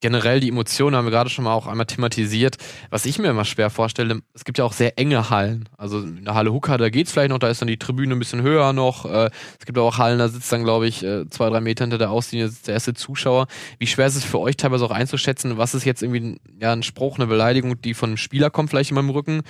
generell 0.00 0.40
die 0.40 0.48
Emotionen 0.48 0.96
haben 0.96 1.04
wir 1.04 1.10
gerade 1.10 1.30
schon 1.30 1.44
mal 1.44 1.52
auch 1.52 1.66
einmal 1.66 1.86
thematisiert. 1.86 2.56
Was 2.90 3.06
ich 3.06 3.18
mir 3.18 3.28
immer 3.28 3.44
schwer 3.44 3.70
vorstelle, 3.70 4.20
es 4.34 4.44
gibt 4.44 4.58
ja 4.58 4.64
auch 4.64 4.72
sehr 4.72 4.98
enge 4.98 5.30
Hallen. 5.30 5.68
Also 5.76 6.00
in 6.00 6.24
der 6.24 6.34
Halle 6.34 6.52
Hooker, 6.52 6.78
da 6.78 6.88
geht's 6.88 7.12
vielleicht 7.12 7.30
noch, 7.30 7.38
da 7.38 7.48
ist 7.48 7.60
dann 7.60 7.68
die 7.68 7.78
Tribüne 7.78 8.14
ein 8.14 8.18
bisschen 8.18 8.42
höher 8.42 8.72
noch. 8.72 9.04
Äh, 9.04 9.30
es 9.58 9.66
gibt 9.66 9.78
aber 9.78 9.86
auch 9.86 9.98
Hallen, 9.98 10.18
da 10.18 10.28
sitzt 10.28 10.50
dann, 10.52 10.64
glaube 10.64 10.86
ich, 10.86 11.02
äh, 11.02 11.28
zwei, 11.28 11.50
drei 11.50 11.60
Meter 11.60 11.84
hinter 11.84 11.98
der 11.98 12.10
Auslinie 12.10 12.48
sitzt 12.48 12.66
der 12.68 12.74
erste 12.74 12.94
Zuschauer. 12.94 13.46
Wie 13.78 13.86
schwer 13.86 14.06
ist 14.06 14.16
es 14.16 14.24
für 14.24 14.40
euch 14.40 14.56
teilweise 14.56 14.84
auch 14.84 14.90
einzuschätzen, 14.90 15.58
was 15.58 15.74
ist 15.74 15.84
jetzt 15.84 16.02
irgendwie 16.02 16.40
ja, 16.60 16.72
ein 16.72 16.82
Spruch, 16.82 17.18
eine 17.18 17.26
Beleidigung, 17.26 17.80
die 17.80 17.94
von 17.94 18.10
einem 18.10 18.16
Spieler 18.16 18.50
kommt, 18.50 18.70
vielleicht 18.70 18.90
in 18.90 18.96
meinem 18.96 19.10
Rücken, 19.10 19.42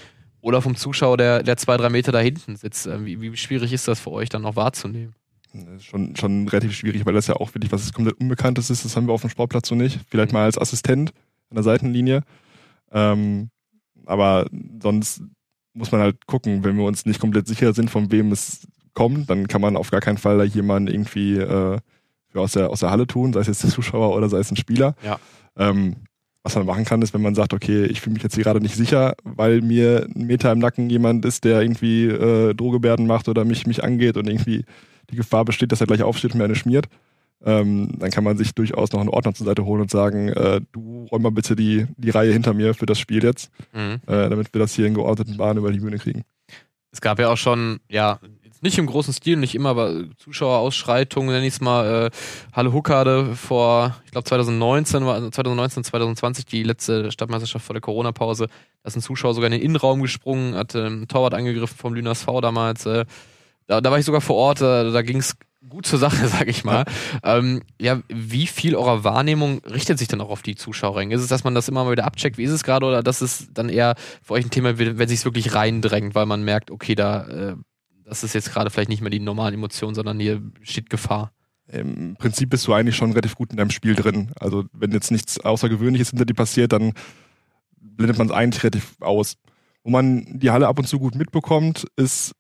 oder 0.43 0.63
vom 0.63 0.75
Zuschauer, 0.75 1.17
der, 1.17 1.43
der 1.43 1.57
zwei, 1.57 1.77
drei 1.77 1.91
Meter 1.91 2.13
da 2.13 2.19
hinten 2.19 2.57
sitzt? 2.57 2.87
Äh, 2.87 3.05
Wie, 3.05 3.21
wie 3.21 3.37
schwierig 3.37 3.73
ist 3.73 3.89
das 3.89 4.01
für 4.01 4.11
euch 4.11 4.29
dann 4.29 4.43
noch 4.43 4.57
wahrzunehmen? 4.57 5.15
Das 5.53 5.77
ist 5.77 5.85
schon, 5.85 6.15
schon 6.17 6.49
relativ 6.49 6.73
schwierig, 6.73 7.05
weil 7.07 7.15
das 7.15 7.27
ja 7.27 7.37
auch 7.37 7.55
wirklich 7.55 7.73
was 7.73 7.93
komplett 7.93 8.21
Unbekanntes 8.21 8.71
ist. 8.71 8.85
Das 8.85 8.97
haben 8.97 9.07
wir 9.07 9.13
auf 9.13 9.23
dem 9.23 9.31
Sportplatz 9.31 9.69
so 9.69 9.75
nicht. 9.75 10.01
Vielleicht 10.09 10.33
mal 10.33 10.45
als 10.45 10.59
Assistent 10.59 11.13
an 11.51 11.57
der 11.57 11.65
Seitenlinie. 11.65 12.23
Ähm, 12.93 13.51
aber 14.07 14.47
sonst 14.83 15.23
muss 15.73 15.93
man 15.93 16.01
halt 16.01 16.27
gucken, 16.27 16.65
wenn 16.65 16.77
wir 16.77 16.85
uns 16.85 17.07
nicht 17.07 17.21
komplett 17.21 17.47
sicher 17.47 17.73
sind, 17.73 17.91
von 17.91 18.11
wem 18.11 18.33
es 18.33 18.67
kommt, 18.95 19.31
dann 19.31 19.47
kann 19.49 19.61
man 19.61 19.77
auf 19.77 19.91
gar 19.91 20.01
keinen 20.01 20.19
Fall 20.19 20.39
da 20.39 20.45
jemanden 20.45 20.93
irgendwie 20.93 21.37
äh, 21.37 21.79
aus, 22.35 22.53
der, 22.53 22.71
aus 22.71 22.81
der 22.81 22.91
Halle 22.91 23.07
tun, 23.07 23.33
sei 23.33 23.41
es 23.41 23.47
jetzt 23.47 23.63
der 23.63 23.71
Zuschauer 23.71 24.17
oder 24.17 24.29
sei 24.29 24.39
es 24.39 24.51
ein 24.51 24.57
Spieler. 24.57 24.95
Ja. 25.05 25.19
Ähm, 25.57 25.97
was 26.43 26.55
man 26.57 26.67
machen 26.67 26.85
kann, 26.85 27.03
ist, 27.03 27.13
wenn 27.13 27.23
man 27.23 27.35
sagt, 27.35 27.53
okay, 27.53 27.85
ich 27.85 28.01
fühle 28.01 28.15
mich 28.15 28.23
jetzt 28.23 28.35
hier 28.35 28.45
gerade 28.45 28.61
nicht 28.61 28.75
sicher, 28.75 29.15
weil 29.25 29.61
mir 29.61 30.07
ein 30.15 30.27
Meter 30.27 30.51
im 30.53 30.59
Nacken 30.59 30.89
jemand 30.89 31.25
ist, 31.25 31.45
der 31.45 31.61
irgendwie 31.61 32.07
äh, 32.07 32.55
Drohgebärden 32.55 33.07
macht 33.07 33.29
oder 33.29 33.45
mich, 33.45 33.67
mich 33.67 33.85
angeht 33.85 34.17
und 34.17 34.27
irgendwie 34.27 34.65
die 35.11 35.17
Gefahr 35.17 35.45
besteht, 35.45 35.73
dass 35.73 35.81
er 35.81 35.87
gleich 35.87 36.03
aufsteht 36.03 36.33
und 36.33 36.39
mir 36.39 36.45
eine 36.45 36.55
schmiert. 36.55 36.87
Ähm, 37.43 37.93
dann 37.99 38.11
kann 38.11 38.23
man 38.25 38.37
sich 38.37 38.55
durchaus 38.55 38.93
noch 38.93 39.01
einen 39.01 39.09
Ordner 39.09 39.33
zur 39.33 39.47
Seite 39.47 39.65
holen 39.65 39.81
und 39.81 39.91
sagen, 39.91 40.29
äh, 40.29 40.61
du 40.73 41.07
räum 41.11 41.23
mal 41.23 41.31
bitte 41.33 41.57
die, 41.57 41.87
die 41.97 42.11
Reihe 42.11 42.33
hinter 42.33 42.53
mir 42.53 42.75
für 42.75 42.85
das 42.87 42.99
Spiel 42.99 43.25
jetzt, 43.25 43.51
Mhm. 43.73 44.01
äh, 44.07 44.29
damit 44.29 44.53
wir 44.53 44.59
das 44.59 44.75
hier 44.75 44.87
in 44.87 44.95
geordneten 44.95 45.39
Bahnen 45.39 45.59
über 45.59 45.73
die 45.73 45.81
Bühne 45.81 45.99
kriegen. 45.99 46.25
Es 46.93 47.01
gab 47.01 47.19
ja 47.19 47.31
auch 47.31 47.39
schon, 47.39 47.81
ja, 47.89 48.19
nicht 48.63 48.77
im 48.77 48.85
großen 48.85 49.15
Stil, 49.15 49.39
nicht 49.39 49.55
immer, 49.55 49.71
aber 49.71 50.05
Zuschauerausschreitungen, 50.19 51.31
nenne 51.31 51.47
ich 51.47 51.55
es 51.55 51.61
mal, 51.63 52.07
äh, 52.07 52.11
Halle 52.53 52.73
Huckade 52.75 53.35
vor, 53.35 53.97
ich 54.05 54.11
glaube 54.11 54.27
2019 54.29 55.07
war, 55.07 55.15
also 55.15 55.31
2019, 55.31 55.85
2020 55.85 56.45
die 56.45 56.63
letzte 56.63 57.11
Stadtmeisterschaft 57.11 57.65
vor 57.65 57.73
der 57.75 57.81
Corona-Pause. 57.81 58.49
Da 58.83 58.89
ist 58.89 58.97
ein 58.97 59.03
Zuschauer 59.03 59.33
sogar 59.35 59.47
in 59.47 59.53
den 59.53 59.63
Innenraum 59.63 60.03
gesprungen, 60.03 60.55
hat 60.55 60.75
ähm, 60.75 61.09
Torwart 61.09 61.33
angegriffen 61.33 61.77
vom 61.79 61.95
Lüners 61.95 62.25
V 62.25 62.41
damals. 62.43 62.85
Äh, 62.85 63.07
da, 63.71 63.81
da 63.81 63.91
war 63.93 63.99
ich 64.01 64.05
sogar 64.05 64.21
vor 64.21 64.35
Ort, 64.35 64.61
äh, 64.61 64.91
da 64.91 65.03
ging 65.03 65.19
es 65.19 65.37
gut 65.69 65.87
zur 65.87 66.01
Sache, 66.01 66.27
sag 66.29 66.49
ich 66.49 66.65
mal. 66.65 66.85
Ähm, 67.23 67.63
ja, 67.81 68.01
wie 68.09 68.49
viel 68.49 68.75
eurer 68.75 69.05
Wahrnehmung 69.05 69.61
richtet 69.65 69.99
sich 69.99 70.09
dann 70.09 70.21
auch 70.21 70.31
auf 70.31 70.43
die 70.43 70.57
Zuschauerränge? 70.57 71.15
Ist 71.15 71.23
es, 71.23 71.29
dass 71.29 71.45
man 71.45 71.55
das 71.55 71.69
immer 71.69 71.85
mal 71.85 71.93
wieder 71.93 72.05
abcheckt, 72.05 72.37
wie 72.37 72.43
ist 72.43 72.51
es 72.51 72.65
gerade, 72.65 72.85
oder 72.85 73.05
dass 73.05 73.21
es 73.21 73.49
dann 73.55 73.69
eher 73.69 73.95
für 74.23 74.35
euch 74.35 74.45
ein 74.45 74.51
Thema 74.51 74.77
wird, 74.79 74.99
wenn 74.99 75.09
sich 75.09 75.25
wirklich 75.25 75.55
reindrängt, 75.55 76.17
weil 76.17 76.27
man 76.27 76.43
merkt, 76.43 76.73
okay, 76.73 76.97
da, 76.97 77.27
äh, 77.29 77.57
das 78.05 78.25
ist 78.25 78.35
jetzt 78.35 78.53
gerade 78.53 78.71
vielleicht 78.71 78.89
nicht 78.89 79.03
mehr 79.03 79.11
die 79.11 79.21
normalen 79.21 79.55
Emotionen, 79.55 79.95
sondern 79.95 80.19
hier 80.19 80.43
steht 80.63 80.91
Gefahr. 80.91 81.31
Im 81.69 82.17
Prinzip 82.19 82.51
bist 82.51 82.67
du 82.67 82.75
eigentlich 82.75 82.97
schon 82.97 83.13
relativ 83.13 83.37
gut 83.37 83.53
in 83.53 83.57
deinem 83.57 83.71
Spiel 83.71 83.95
drin. 83.95 84.33
Also 84.41 84.65
wenn 84.73 84.91
jetzt 84.91 85.13
nichts 85.13 85.39
Außergewöhnliches 85.39 86.11
hinter 86.11 86.25
dir 86.25 86.35
passiert, 86.35 86.73
dann 86.73 86.93
blendet 87.79 88.19
man 88.19 88.27
es 88.27 88.33
eigentlich 88.33 88.65
relativ 88.65 88.97
aus. 88.99 89.37
Wo 89.85 89.91
man 89.91 90.27
die 90.41 90.51
Halle 90.51 90.67
ab 90.67 90.81
und 90.81 90.89
zu 90.89 90.99
gut 90.99 91.15
mitbekommt, 91.15 91.87
ist 91.95 92.33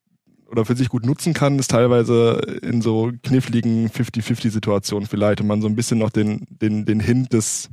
oder 0.50 0.64
für 0.64 0.76
sich 0.76 0.88
gut 0.88 1.06
nutzen 1.06 1.32
kann, 1.32 1.58
ist 1.58 1.70
teilweise 1.70 2.40
in 2.62 2.82
so 2.82 3.12
kniffligen 3.22 3.88
50-50-Situationen 3.88 5.06
vielleicht 5.08 5.40
und 5.40 5.46
man 5.46 5.62
so 5.62 5.68
ein 5.68 5.76
bisschen 5.76 5.98
noch 5.98 6.10
den, 6.10 6.46
den, 6.50 6.84
den 6.84 7.00
Hint 7.00 7.32
des, 7.32 7.68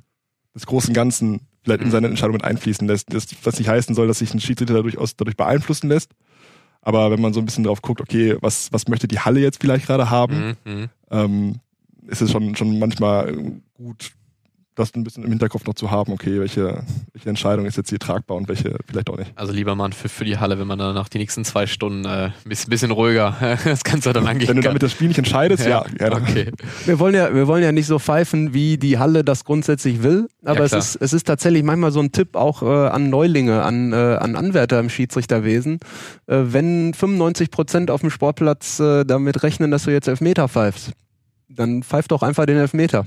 des 0.55 0.65
großen 0.65 0.93
Ganzen 0.93 1.41
vielleicht 1.63 1.81
in 1.81 1.87
Mhm. 1.87 1.91
seine 1.91 2.07
Entscheidung 2.07 2.33
mit 2.33 2.43
einfließen 2.43 2.87
lässt. 2.87 3.13
Das, 3.13 3.27
was 3.43 3.57
nicht 3.57 3.67
heißen 3.67 3.95
soll, 3.95 4.07
dass 4.07 4.19
sich 4.19 4.33
ein 4.33 4.39
Schiedsrichter 4.39 4.75
dadurch, 4.75 4.97
aus, 4.97 5.15
dadurch 5.15 5.35
beeinflussen 5.37 5.89
lässt. 5.89 6.11
Aber 6.81 7.11
wenn 7.11 7.19
man 7.19 7.33
so 7.33 7.39
ein 7.41 7.45
bisschen 7.45 7.63
drauf 7.63 7.81
guckt, 7.81 7.99
okay, 7.99 8.37
was, 8.41 8.71
was 8.71 8.87
möchte 8.87 9.07
die 9.07 9.19
Halle 9.19 9.39
jetzt 9.41 9.59
vielleicht 9.59 9.87
gerade 9.87 10.09
haben, 10.09 10.55
Mhm. 10.65 10.71
Mhm. 10.73 10.89
ähm, 11.11 11.55
ist 12.07 12.21
es 12.21 12.31
schon, 12.31 12.55
schon 12.55 12.79
manchmal 12.79 13.35
gut, 13.73 14.11
das 14.77 14.93
ein 14.95 15.03
bisschen 15.03 15.23
im 15.23 15.29
Hinterkopf 15.29 15.65
noch 15.65 15.73
zu 15.73 15.91
haben, 15.91 16.13
okay, 16.13 16.39
welche, 16.39 16.83
welche 17.13 17.29
Entscheidung 17.29 17.65
ist 17.65 17.77
jetzt 17.77 17.89
hier 17.89 17.99
tragbar 17.99 18.37
und 18.37 18.47
welche 18.47 18.75
vielleicht 18.87 19.09
auch 19.09 19.17
nicht. 19.17 19.31
Also 19.35 19.51
lieber 19.51 19.75
mal 19.75 19.91
für, 19.91 20.07
für 20.07 20.23
die 20.23 20.37
Halle, 20.37 20.59
wenn 20.59 20.67
man 20.67 20.77
dann 20.79 20.93
nach 20.93 21.09
die 21.09 21.17
nächsten 21.17 21.43
zwei 21.43 21.67
Stunden 21.67 22.05
äh, 22.05 22.07
ein 22.07 22.33
bisschen, 22.45 22.69
bisschen 22.69 22.91
ruhiger 22.91 23.35
das 23.63 23.83
Ganze 23.83 24.13
dann 24.13 24.27
angehen 24.27 24.47
Wenn 24.47 24.57
du 24.57 24.61
kann. 24.61 24.69
damit 24.69 24.83
das 24.83 24.91
Spiel 24.91 25.07
nicht 25.07 25.17
entscheidest, 25.17 25.65
ja, 25.65 25.83
gerne. 25.97 26.15
okay. 26.15 26.51
Wir 26.85 26.99
wollen 26.99 27.15
ja, 27.15 27.33
wir 27.33 27.47
wollen 27.47 27.63
ja 27.63 27.71
nicht 27.71 27.87
so 27.87 27.99
pfeifen, 27.99 28.53
wie 28.53 28.77
die 28.77 28.97
Halle 28.99 29.23
das 29.23 29.43
grundsätzlich 29.43 30.03
will, 30.03 30.27
aber 30.45 30.59
Ja, 30.59 30.65
es 30.65 30.73
ist, 30.73 30.95
es 31.01 31.13
ist 31.13 31.25
tatsächlich 31.25 31.63
manchmal 31.63 31.91
so 31.91 31.99
ein 31.99 32.11
Tipp 32.11 32.35
auch 32.35 32.61
äh, 32.61 32.65
an 32.65 33.09
Neulinge, 33.09 33.63
an, 33.63 33.93
äh, 33.93 33.95
an 33.95 34.35
Anwärter 34.35 34.79
im 34.79 34.89
Schiedsrichterwesen. 34.89 35.79
Äh, 36.27 36.37
wenn 36.43 36.93
95 36.93 37.51
Prozent 37.51 37.91
auf 37.91 38.01
dem 38.01 38.11
Sportplatz 38.11 38.79
äh, 38.79 39.05
damit 39.05 39.43
rechnen, 39.43 39.71
dass 39.71 39.83
du 39.83 39.91
jetzt 39.91 40.07
Elfmeter 40.07 40.47
pfeifst, 40.47 40.91
dann 41.49 41.81
pfeif 41.83 42.07
doch 42.07 42.21
einfach 42.23 42.45
den 42.45 42.57
Elfmeter. 42.57 43.05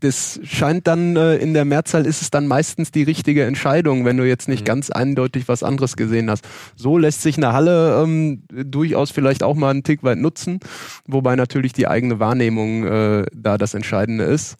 Das 0.00 0.40
scheint 0.42 0.86
dann 0.86 1.16
äh, 1.16 1.36
in 1.36 1.54
der 1.54 1.64
Mehrzahl 1.64 2.06
ist 2.06 2.20
es 2.20 2.30
dann 2.30 2.46
meistens 2.46 2.90
die 2.90 3.02
richtige 3.02 3.44
Entscheidung, 3.44 4.04
wenn 4.04 4.16
du 4.16 4.26
jetzt 4.26 4.48
nicht 4.48 4.60
Mhm. 4.62 4.66
ganz 4.66 4.90
eindeutig 4.90 5.48
was 5.48 5.62
anderes 5.62 5.96
gesehen 5.96 6.30
hast. 6.30 6.46
So 6.76 6.98
lässt 6.98 7.22
sich 7.22 7.36
eine 7.36 7.52
Halle 7.52 8.02
ähm, 8.02 8.42
durchaus 8.50 9.10
vielleicht 9.10 9.42
auch 9.42 9.54
mal 9.54 9.70
einen 9.70 9.84
Tick 9.84 10.02
weit 10.02 10.18
nutzen, 10.18 10.60
wobei 11.06 11.36
natürlich 11.36 11.72
die 11.72 11.88
eigene 11.88 12.20
Wahrnehmung 12.20 12.84
äh, 12.84 13.26
da 13.32 13.56
das 13.58 13.74
Entscheidende 13.74 14.24
ist. 14.24 14.56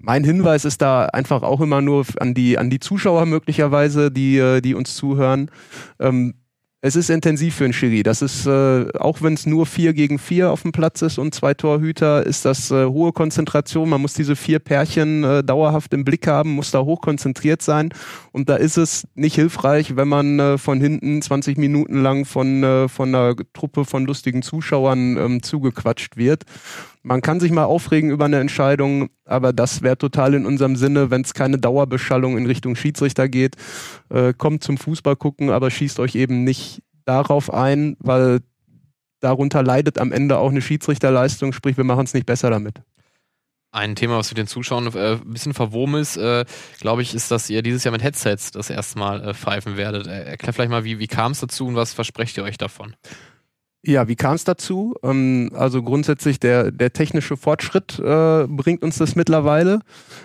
Mein 0.00 0.22
Hinweis 0.22 0.64
ist 0.64 0.80
da 0.80 1.06
einfach 1.06 1.42
auch 1.42 1.60
immer 1.60 1.80
nur 1.80 2.04
an 2.20 2.32
die, 2.34 2.56
an 2.56 2.70
die 2.70 2.78
Zuschauer 2.78 3.26
möglicherweise, 3.26 4.10
die, 4.12 4.38
äh, 4.38 4.60
die 4.60 4.74
uns 4.74 4.94
zuhören. 4.94 5.50
Ähm, 5.98 6.34
es 6.80 6.94
ist 6.94 7.10
intensiv 7.10 7.56
für 7.56 7.64
einen 7.64 7.72
Schiri. 7.72 8.04
Das 8.04 8.22
ist, 8.22 8.46
äh, 8.46 8.86
auch 8.98 9.20
wenn 9.20 9.34
es 9.34 9.46
nur 9.46 9.66
vier 9.66 9.92
gegen 9.94 10.18
vier 10.20 10.52
auf 10.52 10.62
dem 10.62 10.70
Platz 10.70 11.02
ist 11.02 11.18
und 11.18 11.34
zwei 11.34 11.52
Torhüter, 11.52 12.24
ist 12.24 12.44
das 12.44 12.70
äh, 12.70 12.84
hohe 12.84 13.12
Konzentration. 13.12 13.88
Man 13.88 14.00
muss 14.00 14.14
diese 14.14 14.36
vier 14.36 14.60
Pärchen 14.60 15.24
äh, 15.24 15.42
dauerhaft 15.42 15.92
im 15.92 16.04
Blick 16.04 16.28
haben, 16.28 16.50
muss 16.50 16.70
da 16.70 16.80
hoch 16.80 17.00
konzentriert 17.00 17.62
sein. 17.62 17.88
Und 18.30 18.48
da 18.48 18.54
ist 18.54 18.76
es 18.76 19.08
nicht 19.16 19.34
hilfreich, 19.34 19.96
wenn 19.96 20.06
man 20.06 20.38
äh, 20.38 20.58
von 20.58 20.80
hinten 20.80 21.20
20 21.20 21.58
Minuten 21.58 22.00
lang 22.00 22.24
von, 22.24 22.62
äh, 22.62 22.88
von 22.88 23.12
einer 23.12 23.34
Truppe 23.52 23.84
von 23.84 24.06
lustigen 24.06 24.42
Zuschauern 24.42 25.16
ähm, 25.16 25.42
zugequatscht 25.42 26.16
wird. 26.16 26.44
Man 27.02 27.22
kann 27.22 27.40
sich 27.40 27.50
mal 27.52 27.64
aufregen 27.64 28.10
über 28.10 28.26
eine 28.26 28.40
Entscheidung, 28.40 29.10
aber 29.24 29.52
das 29.52 29.82
wäre 29.82 29.96
total 29.96 30.34
in 30.34 30.46
unserem 30.46 30.76
Sinne, 30.76 31.10
wenn 31.10 31.22
es 31.22 31.34
keine 31.34 31.58
Dauerbeschallung 31.58 32.36
in 32.36 32.46
Richtung 32.46 32.76
Schiedsrichter 32.76 33.28
geht. 33.28 33.56
Äh, 34.10 34.32
kommt 34.34 34.62
zum 34.64 34.78
Fußball 34.78 35.16
gucken, 35.16 35.50
aber 35.50 35.70
schießt 35.70 36.00
euch 36.00 36.14
eben 36.14 36.44
nicht 36.44 36.82
darauf 37.04 37.52
ein, 37.52 37.96
weil 38.00 38.40
darunter 39.20 39.62
leidet 39.62 39.98
am 39.98 40.12
Ende 40.12 40.38
auch 40.38 40.50
eine 40.50 40.62
Schiedsrichterleistung, 40.62 41.52
sprich 41.52 41.76
wir 41.76 41.84
machen 41.84 42.04
es 42.04 42.14
nicht 42.14 42.26
besser 42.26 42.50
damit. 42.50 42.82
Ein 43.70 43.96
Thema, 43.96 44.16
was 44.16 44.30
mit 44.30 44.38
den 44.38 44.46
Zuschauern 44.46 44.86
äh, 44.94 45.16
ein 45.16 45.32
bisschen 45.32 45.52
verwoben 45.52 45.96
ist, 45.96 46.16
äh, 46.16 46.46
glaube 46.80 47.02
ich, 47.02 47.14
ist, 47.14 47.30
dass 47.30 47.50
ihr 47.50 47.62
dieses 47.62 47.84
Jahr 47.84 47.92
mit 47.92 48.02
Headsets 48.02 48.50
das 48.50 48.70
erste 48.70 48.98
Mal 48.98 49.22
äh, 49.22 49.34
pfeifen 49.34 49.76
werdet. 49.76 50.06
Äh, 50.06 50.24
erklär 50.24 50.54
vielleicht 50.54 50.70
mal, 50.70 50.84
wie, 50.84 50.98
wie 50.98 51.06
kam 51.06 51.32
es 51.32 51.40
dazu 51.40 51.66
und 51.66 51.74
was 51.74 51.92
versprecht 51.92 52.38
ihr 52.38 52.44
euch 52.44 52.56
davon? 52.56 52.96
Ja, 53.84 54.08
wie 54.08 54.16
kam 54.16 54.34
es 54.34 54.42
dazu? 54.42 54.94
Ähm, 55.04 55.50
also 55.54 55.82
grundsätzlich 55.84 56.40
der, 56.40 56.72
der 56.72 56.92
technische 56.92 57.36
Fortschritt 57.36 57.98
äh, 58.00 58.46
bringt 58.48 58.82
uns 58.82 58.98
das 58.98 59.14
mittlerweile. 59.14 59.80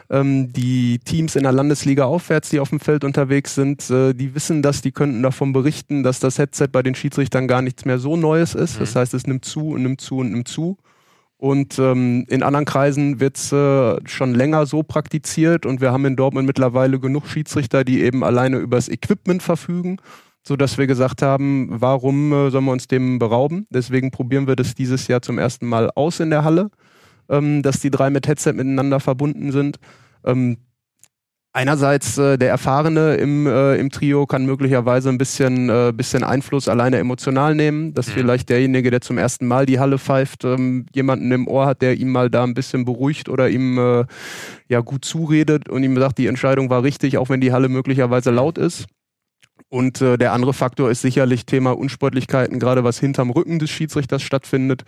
Ähm, 0.09 0.51
die 0.51 0.97
Teams 0.99 1.35
in 1.35 1.43
der 1.43 1.51
Landesliga 1.51 2.05
aufwärts, 2.05 2.49
die 2.49 2.59
auf 2.59 2.69
dem 2.69 2.79
Feld 2.79 3.03
unterwegs 3.03 3.53
sind, 3.53 3.87
äh, 3.91 4.13
die 4.13 4.33
wissen 4.33 4.63
das, 4.63 4.81
die 4.81 4.91
könnten 4.91 5.21
davon 5.21 5.53
berichten, 5.53 6.01
dass 6.01 6.19
das 6.19 6.39
Headset 6.39 6.69
bei 6.71 6.81
den 6.81 6.95
Schiedsrichtern 6.95 7.47
gar 7.47 7.61
nichts 7.61 7.85
mehr 7.85 7.99
so 7.99 8.17
Neues 8.17 8.55
ist. 8.55 8.81
Das 8.81 8.95
Mhm. 8.95 8.99
heißt, 8.99 9.13
es 9.13 9.27
nimmt 9.27 9.45
zu 9.45 9.69
und 9.69 9.83
nimmt 9.83 10.01
zu 10.01 10.17
und 10.17 10.31
nimmt 10.31 10.47
zu. 10.47 10.77
Und 11.37 11.77
ähm, 11.77 12.25
in 12.29 12.41
anderen 12.41 12.65
Kreisen 12.65 13.19
wird's 13.19 13.51
äh, 13.51 13.97
schon 14.07 14.33
länger 14.33 14.65
so 14.65 14.81
praktiziert 14.81 15.65
und 15.65 15.79
wir 15.79 15.91
haben 15.91 16.05
in 16.05 16.15
Dortmund 16.15 16.47
mittlerweile 16.47 16.99
genug 16.99 17.27
Schiedsrichter, 17.27 17.83
die 17.83 18.01
eben 18.01 18.23
alleine 18.23 18.57
übers 18.57 18.89
Equipment 18.89 19.43
verfügen, 19.43 19.97
so 20.45 20.55
dass 20.55 20.77
wir 20.77 20.87
gesagt 20.87 21.21
haben, 21.21 21.67
warum 21.69 22.33
äh, 22.33 22.49
sollen 22.51 22.65
wir 22.65 22.71
uns 22.71 22.87
dem 22.87 23.19
berauben? 23.19 23.65
Deswegen 23.69 24.11
probieren 24.11 24.47
wir 24.47 24.55
das 24.55 24.75
dieses 24.75 25.07
Jahr 25.07 25.21
zum 25.21 25.39
ersten 25.39 25.67
Mal 25.67 25.89
aus 25.95 26.19
in 26.19 26.29
der 26.29 26.43
Halle, 26.43 26.69
ähm, 27.29 27.61
dass 27.61 27.79
die 27.79 27.91
drei 27.91 28.09
mit 28.09 28.27
Headset 28.27 28.53
miteinander 28.53 28.99
verbunden 28.99 29.51
sind. 29.51 29.77
Ähm, 30.25 30.57
Einerseits 31.55 32.17
äh, 32.17 32.35
der 32.39 32.49
Erfahrene 32.49 33.13
im, 33.17 33.45
äh, 33.45 33.75
im 33.75 33.91
Trio 33.91 34.25
kann 34.25 34.43
möglicherweise 34.43 35.09
ein 35.09 35.19
bisschen, 35.19 35.69
äh, 35.69 35.93
bisschen 35.95 36.23
Einfluss 36.23 36.67
alleine 36.67 36.97
emotional 36.97 37.53
nehmen, 37.53 37.93
dass 37.93 38.07
Mhm. 38.07 38.11
vielleicht 38.13 38.49
derjenige, 38.49 38.89
der 38.89 39.01
zum 39.01 39.19
ersten 39.19 39.45
Mal 39.45 39.67
die 39.67 39.79
Halle 39.79 39.99
pfeift, 39.99 40.45
ähm, 40.45 40.87
jemanden 40.95 41.31
im 41.31 41.47
Ohr 41.47 41.67
hat, 41.67 41.83
der 41.83 41.95
ihm 41.95 42.11
mal 42.11 42.31
da 42.31 42.43
ein 42.43 42.55
bisschen 42.55 42.85
beruhigt 42.85 43.29
oder 43.29 43.49
ihm 43.49 43.77
äh, 43.77 44.05
ja 44.67 44.79
gut 44.79 45.05
zuredet 45.05 45.69
und 45.69 45.83
ihm 45.83 45.95
sagt, 45.95 46.17
die 46.17 46.25
Entscheidung 46.25 46.71
war 46.71 46.81
richtig, 46.81 47.19
auch 47.19 47.29
wenn 47.29 47.39
die 47.39 47.51
Halle 47.51 47.69
möglicherweise 47.69 48.31
laut 48.31 48.57
ist. 48.57 48.87
Und 49.73 50.01
äh, 50.01 50.19
der 50.19 50.33
andere 50.33 50.53
Faktor 50.53 50.91
ist 50.91 51.01
sicherlich 51.01 51.47
Thema 51.47 51.71
Unsportlichkeiten, 51.75 52.59
gerade 52.59 52.83
was 52.83 52.99
hinterm 52.99 53.31
Rücken 53.31 53.57
des 53.57 53.71
Schiedsrichters 53.71 54.21
stattfindet. 54.21 54.83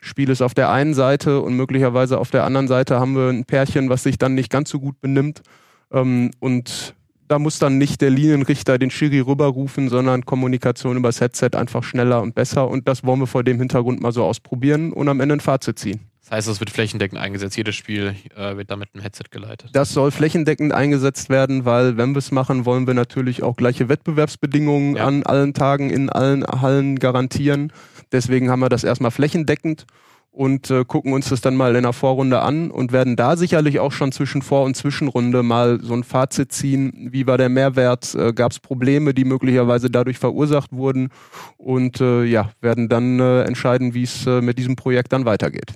Spiel 0.00 0.30
ist 0.30 0.42
auf 0.42 0.54
der 0.54 0.70
einen 0.70 0.94
Seite 0.94 1.40
und 1.40 1.54
möglicherweise 1.54 2.18
auf 2.20 2.30
der 2.30 2.44
anderen 2.44 2.68
Seite 2.68 3.00
haben 3.00 3.16
wir 3.16 3.30
ein 3.30 3.46
Pärchen, 3.46 3.90
was 3.90 4.04
sich 4.04 4.16
dann 4.16 4.36
nicht 4.36 4.48
ganz 4.48 4.70
so 4.70 4.78
gut 4.78 5.00
benimmt. 5.00 5.42
Ähm, 5.90 6.30
und 6.38 6.94
da 7.26 7.40
muss 7.40 7.58
dann 7.58 7.78
nicht 7.78 8.00
der 8.00 8.10
Linienrichter 8.10 8.78
den 8.78 8.92
Schiri 8.92 9.18
rüberrufen, 9.18 9.88
sondern 9.88 10.24
Kommunikation 10.24 10.96
übers 10.96 11.20
Headset 11.20 11.50
einfach 11.54 11.82
schneller 11.82 12.22
und 12.22 12.36
besser. 12.36 12.68
Und 12.68 12.86
das 12.86 13.02
wollen 13.02 13.18
wir 13.18 13.26
vor 13.26 13.42
dem 13.42 13.58
Hintergrund 13.58 14.00
mal 14.00 14.12
so 14.12 14.22
ausprobieren 14.22 14.92
und 14.92 15.08
am 15.08 15.18
Ende 15.18 15.34
ein 15.34 15.40
Fazit 15.40 15.80
ziehen. 15.80 16.07
Das 16.28 16.36
heißt, 16.38 16.48
es 16.48 16.60
wird 16.60 16.68
flächendeckend 16.70 17.18
eingesetzt. 17.18 17.56
Jedes 17.56 17.74
Spiel 17.74 18.14
äh, 18.36 18.56
wird 18.56 18.70
dann 18.70 18.78
mit 18.78 18.90
einem 18.92 19.02
Headset 19.02 19.24
geleitet. 19.30 19.70
Das 19.72 19.94
soll 19.94 20.10
flächendeckend 20.10 20.72
eingesetzt 20.72 21.30
werden, 21.30 21.64
weil 21.64 21.96
wenn 21.96 22.10
wir 22.12 22.18
es 22.18 22.30
machen, 22.32 22.66
wollen 22.66 22.86
wir 22.86 22.92
natürlich 22.92 23.42
auch 23.42 23.56
gleiche 23.56 23.88
Wettbewerbsbedingungen 23.88 24.96
Ja. 24.96 25.06
an 25.06 25.22
allen 25.22 25.54
Tagen 25.54 25.88
in 25.88 26.10
allen 26.10 26.44
Hallen 26.44 26.98
garantieren. 26.98 27.72
Deswegen 28.12 28.50
haben 28.50 28.60
wir 28.60 28.68
das 28.68 28.84
erstmal 28.84 29.10
flächendeckend 29.10 29.86
und 30.30 30.70
äh, 30.70 30.84
gucken 30.84 31.14
uns 31.14 31.30
das 31.30 31.40
dann 31.40 31.56
mal 31.56 31.74
in 31.76 31.84
der 31.84 31.94
Vorrunde 31.94 32.40
an 32.40 32.70
und 32.70 32.92
werden 32.92 33.16
da 33.16 33.36
sicherlich 33.36 33.80
auch 33.80 33.92
schon 33.92 34.12
zwischen 34.12 34.42
Vor- 34.42 34.64
und 34.64 34.76
Zwischenrunde 34.76 35.42
mal 35.42 35.80
so 35.82 35.94
ein 35.94 36.04
Fazit 36.04 36.52
ziehen. 36.52 37.08
Wie 37.10 37.26
war 37.26 37.38
der 37.38 37.48
Mehrwert? 37.48 38.14
Äh, 38.14 38.34
Gab 38.34 38.52
es 38.52 38.58
Probleme, 38.60 39.14
die 39.14 39.24
möglicherweise 39.24 39.88
dadurch 39.90 40.18
verursacht 40.18 40.72
wurden? 40.72 41.08
Und 41.56 42.02
äh, 42.02 42.24
ja, 42.24 42.50
werden 42.60 42.90
dann 42.90 43.18
äh, 43.18 43.44
entscheiden, 43.44 43.94
wie 43.94 44.02
es 44.02 44.26
äh, 44.26 44.42
mit 44.42 44.58
diesem 44.58 44.76
Projekt 44.76 45.12
dann 45.14 45.24
weitergeht. 45.24 45.72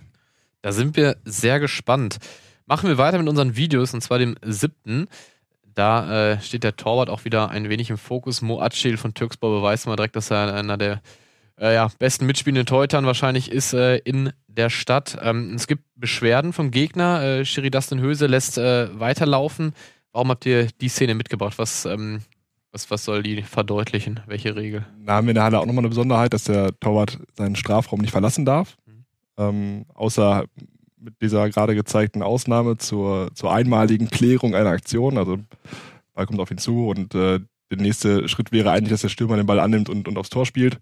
Da 0.63 0.73
sind 0.73 0.97
wir 0.97 1.17
sehr 1.25 1.61
gespannt. 1.61 2.19
Machen 2.67 2.89
wir 2.89 2.99
weiter 2.99 3.19
mit 3.19 3.29
unseren 3.29 3.57
Videos, 3.57 3.93
und 3.93 4.01
zwar 4.01 4.19
dem 4.19 4.37
siebten. 4.43 5.09
Da 5.75 6.33
äh, 6.33 6.41
steht 6.41 6.65
der 6.65 6.77
Torwart 6.77 7.11
auch 7.11 7.25
wieder 7.25 7.51
ein 7.51 7.69
wenig 7.69 7.91
im 7.91 7.99
Fokus. 7.99 8.43
Mo 8.43 8.61
Acil 8.61 8.97
von 8.97 9.15
Türkspor 9.15 9.51
beweist 9.51 9.87
mal 9.87 9.97
direkt, 9.97 10.17
dass 10.17 10.31
er 10.31 10.55
einer 10.55 10.77
der 10.77 11.03
äh, 11.61 11.75
ja, 11.75 11.91
besten 11.99 12.27
mitspielenden 12.27 12.67
Torhütern 12.67 13.07
wahrscheinlich 13.07 13.51
ist 13.51 13.73
äh, 13.73 13.97
in 13.99 14.33
der 14.47 14.71
Stadt. 14.71 15.19
Ähm, 15.23 15.55
es 15.55 15.67
gibt 15.67 15.85
Beschwerden 15.97 16.53
vom 16.53 16.71
Gegner. 16.71 17.23
Äh, 17.23 17.45
Schiri 17.45 17.71
Dustin 17.71 18.01
Höse 18.01 18.27
lässt 18.27 18.59
äh, 18.59 18.89
weiterlaufen. 18.99 19.75
Warum 20.13 20.29
habt 20.29 20.47
ihr 20.47 20.67
die 20.81 20.89
Szene 20.89 21.15
mitgebracht? 21.15 21.55
Was, 21.59 21.87
ähm, 21.87 22.21
was, 22.71 22.91
was 22.91 23.05
soll 23.05 23.23
die 23.23 23.43
verdeutlichen? 23.43 24.21
Welche 24.27 24.57
Regel? 24.57 24.87
Da 25.05 25.15
haben 25.15 25.27
wir 25.27 25.31
in 25.31 25.37
der 25.37 25.45
Halle 25.45 25.59
auch 25.59 25.67
nochmal 25.67 25.83
eine 25.83 25.89
Besonderheit, 25.89 26.35
dass 26.35 26.45
der 26.45 26.79
Torwart 26.81 27.19
seinen 27.37 27.57
Strafraum 27.57 28.01
nicht 28.01 28.13
verlassen 28.13 28.45
darf. 28.45 28.77
Ähm, 29.39 29.85
außer 29.95 30.45
mit 30.99 31.21
dieser 31.21 31.49
gerade 31.51 31.75
gezeigten 31.75 32.23
Ausnahme 32.23 32.77
zur, 32.79 33.31
zur 33.35 33.53
einmaligen 33.53 34.09
Klärung 34.09 34.55
einer 34.55 34.71
Aktion. 34.71 35.19
Also 35.19 35.39
Ball 36.15 36.27
kommt 36.27 36.41
auf 36.41 36.51
ihn 36.51 36.59
zu 36.59 36.89
und 36.89 37.15
äh, 37.15 37.41
der 37.71 37.79
nächste 37.79 38.29
Schritt 38.29 38.53
wäre 38.53 38.71
eigentlich, 38.71 38.91
dass 38.91 39.01
der 39.01 39.09
Stürmer 39.09 39.37
den 39.37 39.47
Ball 39.47 39.59
annimmt 39.61 39.89
und, 39.89 40.07
und 40.07 40.19
aufs 40.19 40.31
Tor 40.31 40.47
spielt. 40.47 40.79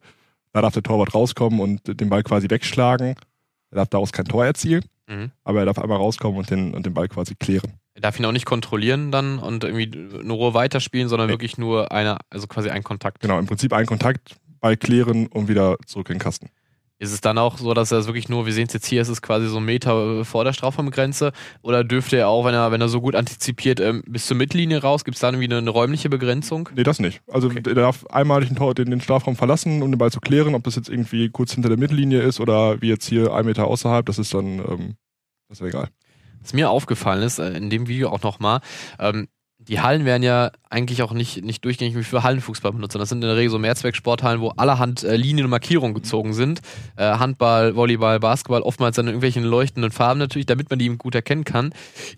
Da 0.52 0.60
darf 0.60 0.74
der 0.74 0.82
Torwart 0.82 1.14
rauskommen 1.14 1.60
und 1.60 2.00
den 2.00 2.10
Ball 2.10 2.22
quasi 2.24 2.50
wegschlagen. 2.50 3.14
Er 3.70 3.76
darf 3.76 3.88
daraus 3.88 4.12
kein 4.12 4.24
Tor 4.26 4.44
erzielen, 4.44 4.84
Mhm. 5.08 5.30
aber 5.44 5.60
er 5.60 5.66
darf 5.66 5.78
einmal 5.78 5.96
rauskommen 5.98 6.38
und 6.38 6.50
den, 6.50 6.72
und 6.74 6.86
den 6.86 6.94
Ball 6.94 7.08
quasi 7.08 7.34
klären. 7.34 7.72
Er 7.94 8.00
darf 8.02 8.18
ihn 8.18 8.24
auch 8.24 8.32
nicht 8.32 8.46
kontrollieren 8.46 9.10
dann 9.10 9.38
und 9.40 9.64
irgendwie 9.64 9.90
nur 10.24 10.54
weiterspielen, 10.54 11.08
sondern 11.08 11.28
Nee. 11.28 11.32
wirklich 11.34 11.58
nur 11.58 11.90
eine, 11.92 12.18
also 12.30 12.46
quasi 12.46 12.70
ein 12.70 12.82
Kontakt. 12.84 13.20
Genau, 13.20 13.38
im 13.38 13.46
Prinzip 13.46 13.72
einen 13.72 13.86
Kontakt, 13.86 14.36
Ball 14.60 14.76
klären 14.76 15.26
und 15.28 15.48
wieder 15.48 15.76
zurück 15.86 16.10
in 16.10 16.14
den 16.16 16.20
Kasten. 16.20 16.48
Ist 17.00 17.12
es 17.12 17.22
dann 17.22 17.38
auch 17.38 17.56
so, 17.56 17.72
dass 17.72 17.90
er 17.92 17.98
es 17.98 18.06
wirklich 18.06 18.28
nur, 18.28 18.44
wir 18.44 18.52
sehen 18.52 18.66
es 18.66 18.74
jetzt 18.74 18.84
hier, 18.84 19.00
ist 19.00 19.08
es 19.08 19.22
quasi 19.22 19.48
so 19.48 19.56
ein 19.56 19.64
Meter 19.64 20.20
äh, 20.20 20.24
vor 20.24 20.44
der 20.44 20.52
Strafraumgrenze? 20.52 21.32
Oder 21.62 21.82
dürfte 21.82 22.18
er 22.18 22.28
auch, 22.28 22.44
wenn 22.44 22.52
er, 22.52 22.70
wenn 22.72 22.80
er 22.82 22.90
so 22.90 23.00
gut 23.00 23.14
antizipiert, 23.14 23.80
ähm, 23.80 24.02
bis 24.06 24.26
zur 24.26 24.36
Mittellinie 24.36 24.82
raus? 24.82 25.04
Gibt 25.04 25.14
es 25.14 25.22
da 25.22 25.28
irgendwie 25.28 25.46
eine, 25.46 25.56
eine 25.56 25.70
räumliche 25.70 26.10
Begrenzung? 26.10 26.68
Nee, 26.74 26.82
das 26.82 26.98
nicht. 27.00 27.22
Also 27.26 27.48
Okay. 27.48 27.62
der 27.62 27.74
darf 27.74 28.04
einmalig 28.08 28.50
den, 28.50 28.90
den 28.90 29.00
Strafraum 29.00 29.34
verlassen, 29.34 29.82
um 29.82 29.90
den 29.90 29.96
Ball 29.96 30.12
zu 30.12 30.20
klären, 30.20 30.54
ob 30.54 30.62
das 30.64 30.76
jetzt 30.76 30.90
irgendwie 30.90 31.30
kurz 31.30 31.54
hinter 31.54 31.70
der 31.70 31.78
Mittellinie 31.78 32.20
ist 32.20 32.38
oder 32.38 32.82
wie 32.82 32.88
jetzt 32.90 33.08
hier 33.08 33.32
ein 33.32 33.46
Meter 33.46 33.66
außerhalb, 33.66 34.04
das 34.04 34.18
ist 34.18 34.34
dann 34.34 34.58
ähm, 34.58 34.94
das 35.48 35.60
ist 35.60 35.66
egal. 35.66 35.88
Was 36.42 36.52
mir 36.52 36.70
aufgefallen 36.70 37.22
ist, 37.22 37.38
äh, 37.38 37.52
in 37.56 37.70
dem 37.70 37.88
Video 37.88 38.10
auch 38.10 38.22
nochmal, 38.22 38.60
ähm, 38.98 39.26
die 39.70 39.80
Hallen 39.80 40.04
werden 40.04 40.24
ja 40.24 40.50
eigentlich 40.68 41.02
auch 41.02 41.12
nicht, 41.12 41.44
nicht 41.44 41.64
durchgängig 41.64 42.04
für 42.04 42.24
Hallenfußball 42.24 42.72
benutzt. 42.72 42.96
Das 42.96 43.08
sind 43.08 43.22
in 43.22 43.28
der 43.28 43.36
Regel 43.36 43.50
so 43.50 43.58
Mehrzwecksporthallen, 43.60 44.40
wo 44.40 44.48
allerhand 44.48 45.04
äh, 45.04 45.14
Linien 45.14 45.44
und 45.44 45.50
Markierungen 45.50 45.94
gezogen 45.94 46.34
sind. 46.34 46.60
Äh, 46.96 47.04
Handball, 47.04 47.76
Volleyball, 47.76 48.18
Basketball, 48.18 48.62
oftmals 48.62 48.96
dann 48.96 49.06
in 49.06 49.10
irgendwelchen 49.10 49.44
leuchtenden 49.44 49.92
Farben 49.92 50.18
natürlich, 50.18 50.46
damit 50.46 50.70
man 50.70 50.80
die 50.80 50.86
eben 50.86 50.98
gut 50.98 51.14
erkennen 51.14 51.44
kann. 51.44 51.72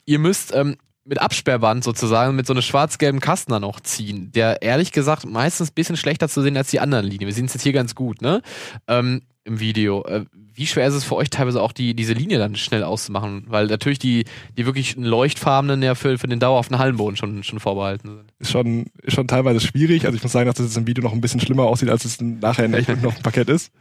Ihr 0.06 0.18
müsst 0.18 0.54
ähm, 0.54 0.76
mit 1.04 1.20
Absperrband 1.20 1.84
sozusagen 1.84 2.34
mit 2.34 2.46
so 2.46 2.54
einem 2.54 2.62
schwarz-gelben 2.62 3.20
Kasten 3.20 3.52
dann 3.52 3.64
auch 3.64 3.80
ziehen, 3.80 4.32
der 4.32 4.62
ehrlich 4.62 4.90
gesagt 4.90 5.26
meistens 5.26 5.70
ein 5.70 5.74
bisschen 5.74 5.98
schlechter 5.98 6.30
zu 6.30 6.40
sehen 6.40 6.56
als 6.56 6.70
die 6.70 6.80
anderen 6.80 7.04
Linien. 7.04 7.26
Wir 7.26 7.34
sehen 7.34 7.46
es 7.46 7.54
jetzt 7.54 7.64
hier 7.64 7.74
ganz 7.74 7.94
gut, 7.94 8.22
ne? 8.22 8.40
Ähm, 8.88 9.20
Im 9.44 9.58
Video. 9.60 10.04
Äh, 10.04 10.24
wie 10.54 10.66
schwer 10.66 10.86
ist 10.86 10.94
es 10.94 11.04
für 11.04 11.16
euch 11.16 11.30
teilweise 11.30 11.60
auch, 11.62 11.72
die, 11.72 11.94
diese 11.94 12.12
Linie 12.12 12.38
dann 12.38 12.54
schnell 12.56 12.84
auszumachen? 12.84 13.44
Weil 13.48 13.66
natürlich 13.66 13.98
die, 13.98 14.24
die 14.56 14.66
wirklich 14.66 14.96
leuchtfarbenen 14.96 15.82
ja 15.82 15.94
für, 15.94 16.18
für 16.18 16.26
den 16.28 16.38
dauerhaften 16.38 16.78
Hallenboden 16.78 17.16
schon, 17.16 17.42
schon 17.42 17.58
vorbehalten 17.58 18.08
sind. 18.08 18.32
Ist 18.38 18.50
schon, 18.50 18.86
ist 19.02 19.14
schon 19.14 19.26
teilweise 19.26 19.60
schwierig. 19.60 20.04
Also 20.04 20.16
ich 20.16 20.22
muss 20.22 20.32
sagen, 20.32 20.46
dass 20.46 20.56
das 20.56 20.66
jetzt 20.66 20.76
im 20.76 20.86
Video 20.86 21.02
noch 21.02 21.12
ein 21.12 21.20
bisschen 21.20 21.40
schlimmer 21.40 21.64
aussieht, 21.64 21.88
als 21.88 22.04
es 22.04 22.20
nachher 22.20 22.66
in 22.66 22.74
echt 22.74 22.88
noch 23.02 23.16
ein 23.16 23.22
Parkett 23.22 23.48
ist. 23.48 23.72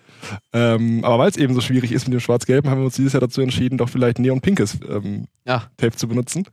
Ähm, 0.54 1.04
aber 1.04 1.20
weil 1.20 1.30
es 1.30 1.38
eben 1.38 1.54
so 1.54 1.62
schwierig 1.62 1.92
ist 1.92 2.06
mit 2.08 2.14
dem 2.14 2.20
Schwarz-Gelben, 2.22 2.70
haben 2.70 2.80
wir 2.80 2.86
uns 2.86 2.96
dieses 2.96 3.14
Jahr 3.14 3.22
dazu 3.22 3.42
entschieden, 3.42 3.78
doch 3.78 3.90
vielleicht 3.90 4.20
neon-pinkes 4.20 4.80
ähm, 4.90 5.26
Ja. 5.46 5.70
Tape 5.78 5.96
zu 5.96 6.08
benutzen. 6.08 6.46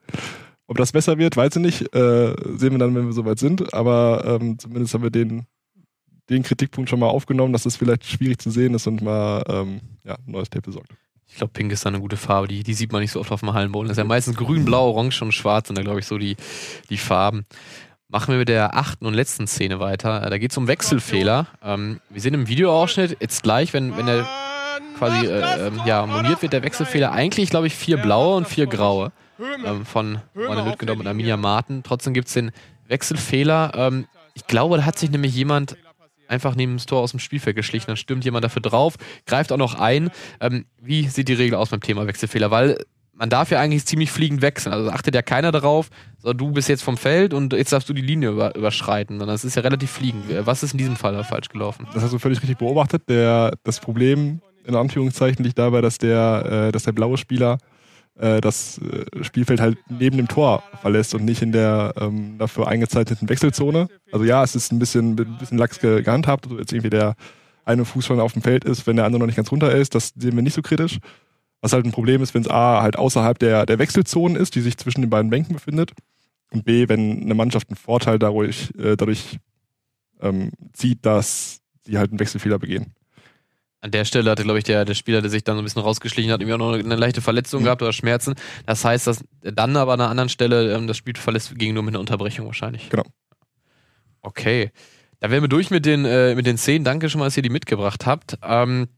Ob 0.67 0.77
das 0.77 0.93
besser 0.93 1.17
wird, 1.17 1.37
weiß 1.37 1.57
ich 1.57 1.63
nicht. 1.63 1.95
Äh, 1.95 2.35
sehen 2.57 2.73
wir 2.73 2.79
dann, 2.79 2.95
wenn 2.95 3.07
wir 3.07 3.13
soweit 3.13 3.39
sind. 3.39 3.73
Aber 3.73 4.39
ähm, 4.41 4.59
zumindest 4.59 4.93
haben 4.93 5.03
wir 5.03 5.11
den, 5.11 5.47
den 6.31 6.43
Kritikpunkt 6.43 6.91
schon 6.91 7.01
mal 7.01 7.09
aufgenommen, 7.09 7.53
dass 7.53 7.67
es 7.67 7.77
vielleicht 7.77 8.05
schwierig 8.05 8.39
zu 8.41 8.51
sehen 8.51 8.75
ist 8.75 8.87
und 8.87 9.03
mal 9.03 9.43
ähm, 9.49 9.81
ja, 10.05 10.15
ein 10.15 10.33
neues 10.33 10.51
Tape 10.51 10.63
besorgt. 10.63 10.91
Ich 11.27 11.37
glaube, 11.37 11.53
Pink 11.53 11.73
ist 11.73 11.85
da 11.85 11.89
eine 11.91 12.01
gute 12.01 12.17
Farbe. 12.17 12.49
Die, 12.49 12.63
die 12.63 12.75
sieht 12.75 12.91
man 12.91 13.03
nicht 13.03 13.13
so 13.13 13.21
oft 13.21 13.31
auf 13.33 13.41
dem 13.41 13.53
Hallenboden. 13.53 13.89
Das 13.89 13.97
ist 13.97 13.99
ja 13.99 14.05
meistens 14.05 14.37
grün, 14.37 14.65
blau, 14.65 14.91
orange 14.91 15.23
und 15.23 15.33
schwarz 15.33 15.69
sind 15.69 15.77
da, 15.77 15.83
glaube 15.83 16.01
ich, 16.01 16.07
so 16.07 16.17
die, 16.19 16.37
die 16.89 16.97
Farben. 16.97 17.45
Machen 18.09 18.33
wir 18.33 18.39
mit 18.39 18.49
der 18.49 18.75
achten 18.75 19.05
und 19.05 19.13
letzten 19.13 19.47
Szene 19.47 19.81
weiter. 19.81 20.25
Äh, 20.25 20.31
Da 20.31 20.39
geht 20.39 20.53
es 20.53 20.57
um 20.57 20.67
Wechselfehler. 20.67 21.47
Ähm, 21.63 22.01
wir 22.09 22.21
sehen 22.23 22.33
im 22.35 22.49
Videoausschnitt 22.49 23.19
jetzt 23.21 23.43
gleich, 23.43 23.75
wenn, 23.75 23.97
wenn 23.97 24.07
der 24.07 24.27
quasi 24.99 25.27
äh, 25.27 25.67
ähm, 25.67 25.81
ja, 25.85 26.07
moniert 26.07 26.41
wird, 26.41 26.55
der 26.55 26.63
Wechselfehler, 26.63 27.13
eigentlich, 27.13 27.51
glaube 27.51 27.67
ich, 27.67 27.75
vier 27.75 27.99
blaue 27.99 28.37
und 28.37 28.49
vier 28.49 28.67
graue 28.67 29.13
ähm, 29.65 29.85
von 29.85 30.21
Ronne 30.35 30.65
Lüttgendorf 30.65 30.99
und 30.99 31.07
Arminia 31.07 31.37
Marten. 31.37 31.83
Trotzdem 31.83 32.15
gibt 32.15 32.29
es 32.29 32.35
den 32.35 32.51
Wechselfehler. 32.89 33.73
Ähm, 33.75 34.07
ich 34.35 34.47
glaube, 34.47 34.79
da 34.79 34.85
hat 34.87 34.99
sich 34.99 35.11
nämlich 35.11 35.35
jemand 35.35 35.77
einfach 36.29 36.55
neben 36.55 36.77
das 36.77 36.87
Tor 36.87 37.01
aus 37.01 37.11
dem 37.11 37.21
Spielfeld 37.21 37.57
geschlichen. 37.57 37.87
Dann 37.89 37.97
stürmt 37.97 38.25
jemand 38.25 38.45
dafür 38.45 38.63
drauf, 38.63 38.95
greift 39.27 39.53
auch 39.53 39.57
noch 39.57 39.75
ein. 39.75 40.11
Ähm, 40.41 40.67
wie 40.81 41.09
sieht 41.09 41.29
die 41.29 41.35
Regel 41.35 41.57
aus 41.57 41.71
beim 41.71 41.81
Thema 41.81 42.07
Wechselfehler? 42.07 42.51
Weil 42.51 42.79
man 43.15 43.31
darf 43.31 43.51
ja 43.51 43.61
eigentlich 43.61 43.85
ziemlich 43.85 44.11
fliegend 44.11 44.43
wechseln. 44.43 44.73
Also 44.73 44.91
achtet 44.91 45.15
ja 45.15 45.23
keiner 45.23 45.51
darauf, 45.51 45.91
so 46.19 46.33
du 46.33 46.53
bist 46.53 46.69
jetzt 46.69 46.83
vom 46.83 46.97
Feld 46.97 47.35
und 47.35 47.53
jetzt 47.53 47.73
darfst 47.73 47.89
du 47.89 47.93
die 47.93 48.03
Linie 48.03 48.31
über, 48.31 48.55
überschreiten. 48.55 49.19
Sondern 49.19 49.35
das 49.35 49.45
ist 49.45 49.57
ja 49.57 49.63
relativ 49.63 49.91
fliegend. 49.91 50.25
Was 50.47 50.63
ist 50.63 50.73
in 50.73 50.79
diesem 50.79 50.97
Fall 50.97 51.23
falsch 51.25 51.49
gelaufen? 51.49 51.87
Das 51.93 52.03
hast 52.03 52.13
du 52.13 52.19
völlig 52.19 52.41
richtig 52.41 52.59
beobachtet. 52.59 53.09
Der, 53.09 53.53
das 53.65 53.81
Problem 53.81 54.41
in 54.65 54.77
Anführungszeichen 54.77 55.45
liegt 55.45 55.59
dabei, 55.59 55.81
dass 55.81 55.99
der, 55.99 56.69
äh, 56.69 56.73
dass 56.73 56.85
der 56.85 56.93
blaue 56.93 57.17
Spieler 57.17 57.59
äh, 58.19 58.41
das 58.41 58.79
äh, 58.79 59.25
Spielfeld 59.25 59.61
halt 59.61 59.79
neben 59.89 60.17
dem 60.17 60.29
Tor 60.29 60.63
verlässt 60.81 61.15
und 61.15 61.25
nicht 61.25 61.43
in 61.43 61.53
der 61.53 61.95
ähm, 62.01 62.37
dafür 62.39 62.69
eingezeichneten 62.69 63.29
Wechselzone. 63.29 63.89
Also 64.13 64.25
ja, 64.25 64.43
es 64.43 64.55
ist 64.55 64.73
ein 64.73 64.79
bisschen, 64.79 65.19
ein 65.19 65.39
bisschen 65.39 65.59
lax 65.59 65.81
ge 65.81 66.03
gehandhabt, 66.03 66.47
also 66.47 66.59
jetzt 66.59 66.73
irgendwie 66.73 66.91
der 66.91 67.15
eine 67.65 67.85
Fuß 67.85 68.07
schon 68.07 68.21
auf 68.21 68.33
dem 68.33 68.43
Feld 68.43 68.65
ist, 68.65 68.87
wenn 68.87 68.97
der 68.97 69.05
andere 69.05 69.21
noch 69.21 69.27
nicht 69.27 69.37
ganz 69.37 69.53
runter 69.53 69.73
ist, 69.73 69.95
das 69.95 70.15
sehen 70.17 70.35
wir 70.35 70.43
nicht 70.43 70.55
so 70.55 70.63
kritisch. 70.63 70.99
Was 71.61 71.73
halt 71.73 71.85
ein 71.85 71.93
Problem 71.93 72.23
ist, 72.23 72.35
wenn 72.35 72.43
es 72.43 72.49
A 72.49 72.83
halt 72.83 72.97
außerhalb 72.97 73.39
der, 73.39 73.67
der 73.67 73.79
Wechselzonen 73.79 74.37
ist, 74.37 74.55
die 74.55 74.61
sich 74.61 74.77
zwischen 74.77 75.01
den 75.01 75.11
beiden 75.11 75.31
Bänken 75.31 75.55
befindet, 75.55 75.93
und 76.51 76.65
B, 76.65 76.89
wenn 76.89 77.23
eine 77.23 77.35
Mannschaft 77.35 77.69
einen 77.69 77.77
Vorteil 77.77 78.19
dadurch, 78.19 78.73
äh, 78.79 78.97
dadurch 78.97 79.39
ähm, 80.21 80.51
zieht, 80.73 81.05
dass 81.05 81.61
sie 81.85 81.99
halt 81.99 82.11
einen 82.11 82.21
Wechselfehler 82.21 82.59
begehen. 82.59 82.95
An 83.81 83.93
der 83.93 84.05
Stelle 84.05 84.29
hatte, 84.31 84.43
glaube 84.43 84.59
ich, 84.59 84.65
der, 84.65 84.85
der 84.85 84.95
Spieler, 84.95 85.21
der 85.21 85.31
sich 85.31 85.45
dann 85.45 85.55
so 85.57 85.63
ein 85.63 85.65
bisschen 85.65 85.83
rausgeschlichen 85.83 86.33
hat, 86.33 86.41
irgendwie 86.41 86.55
auch 86.55 86.59
noch 86.59 86.73
eine 86.73 86.97
leichte 86.97 87.21
Verletzung 87.21 87.61
Mhm. 87.61 87.65
gehabt 87.67 87.83
oder 87.83 87.93
Schmerzen. 87.93 88.35
Das 88.67 88.85
heißt, 88.85 89.07
dass 89.07 89.25
dann 89.43 89.77
aber 89.77 89.93
an 89.93 90.01
einer 90.01 90.11
anderen 90.11 90.29
Stelle 90.29 90.75
ähm, 90.75 90.87
das 90.89 90.97
Spiel 90.97 91.15
verlässt, 91.17 91.57
ging 91.57 91.75
nur 91.75 91.83
mit 91.85 91.93
einer 91.93 92.01
Unterbrechung 92.01 92.47
wahrscheinlich. 92.47 92.91
Genau. 92.91 93.05
Okay. 94.23 94.71
Da 95.21 95.31
wären 95.31 95.43
wir 95.43 95.49
durch 95.49 95.71
mit 95.71 95.85
den, 95.87 96.05
äh, 96.05 96.35
mit 96.35 96.47
den 96.47 96.59
Szenen. 96.59 96.85
Danke 96.85 97.09
schon 97.09 97.19
mal, 97.21 97.27
dass 97.27 97.37
ihr 97.37 97.43
die 97.43 97.51
mitgebracht 97.51 98.07
habt. 98.07 98.39
Ähm, 98.43 98.89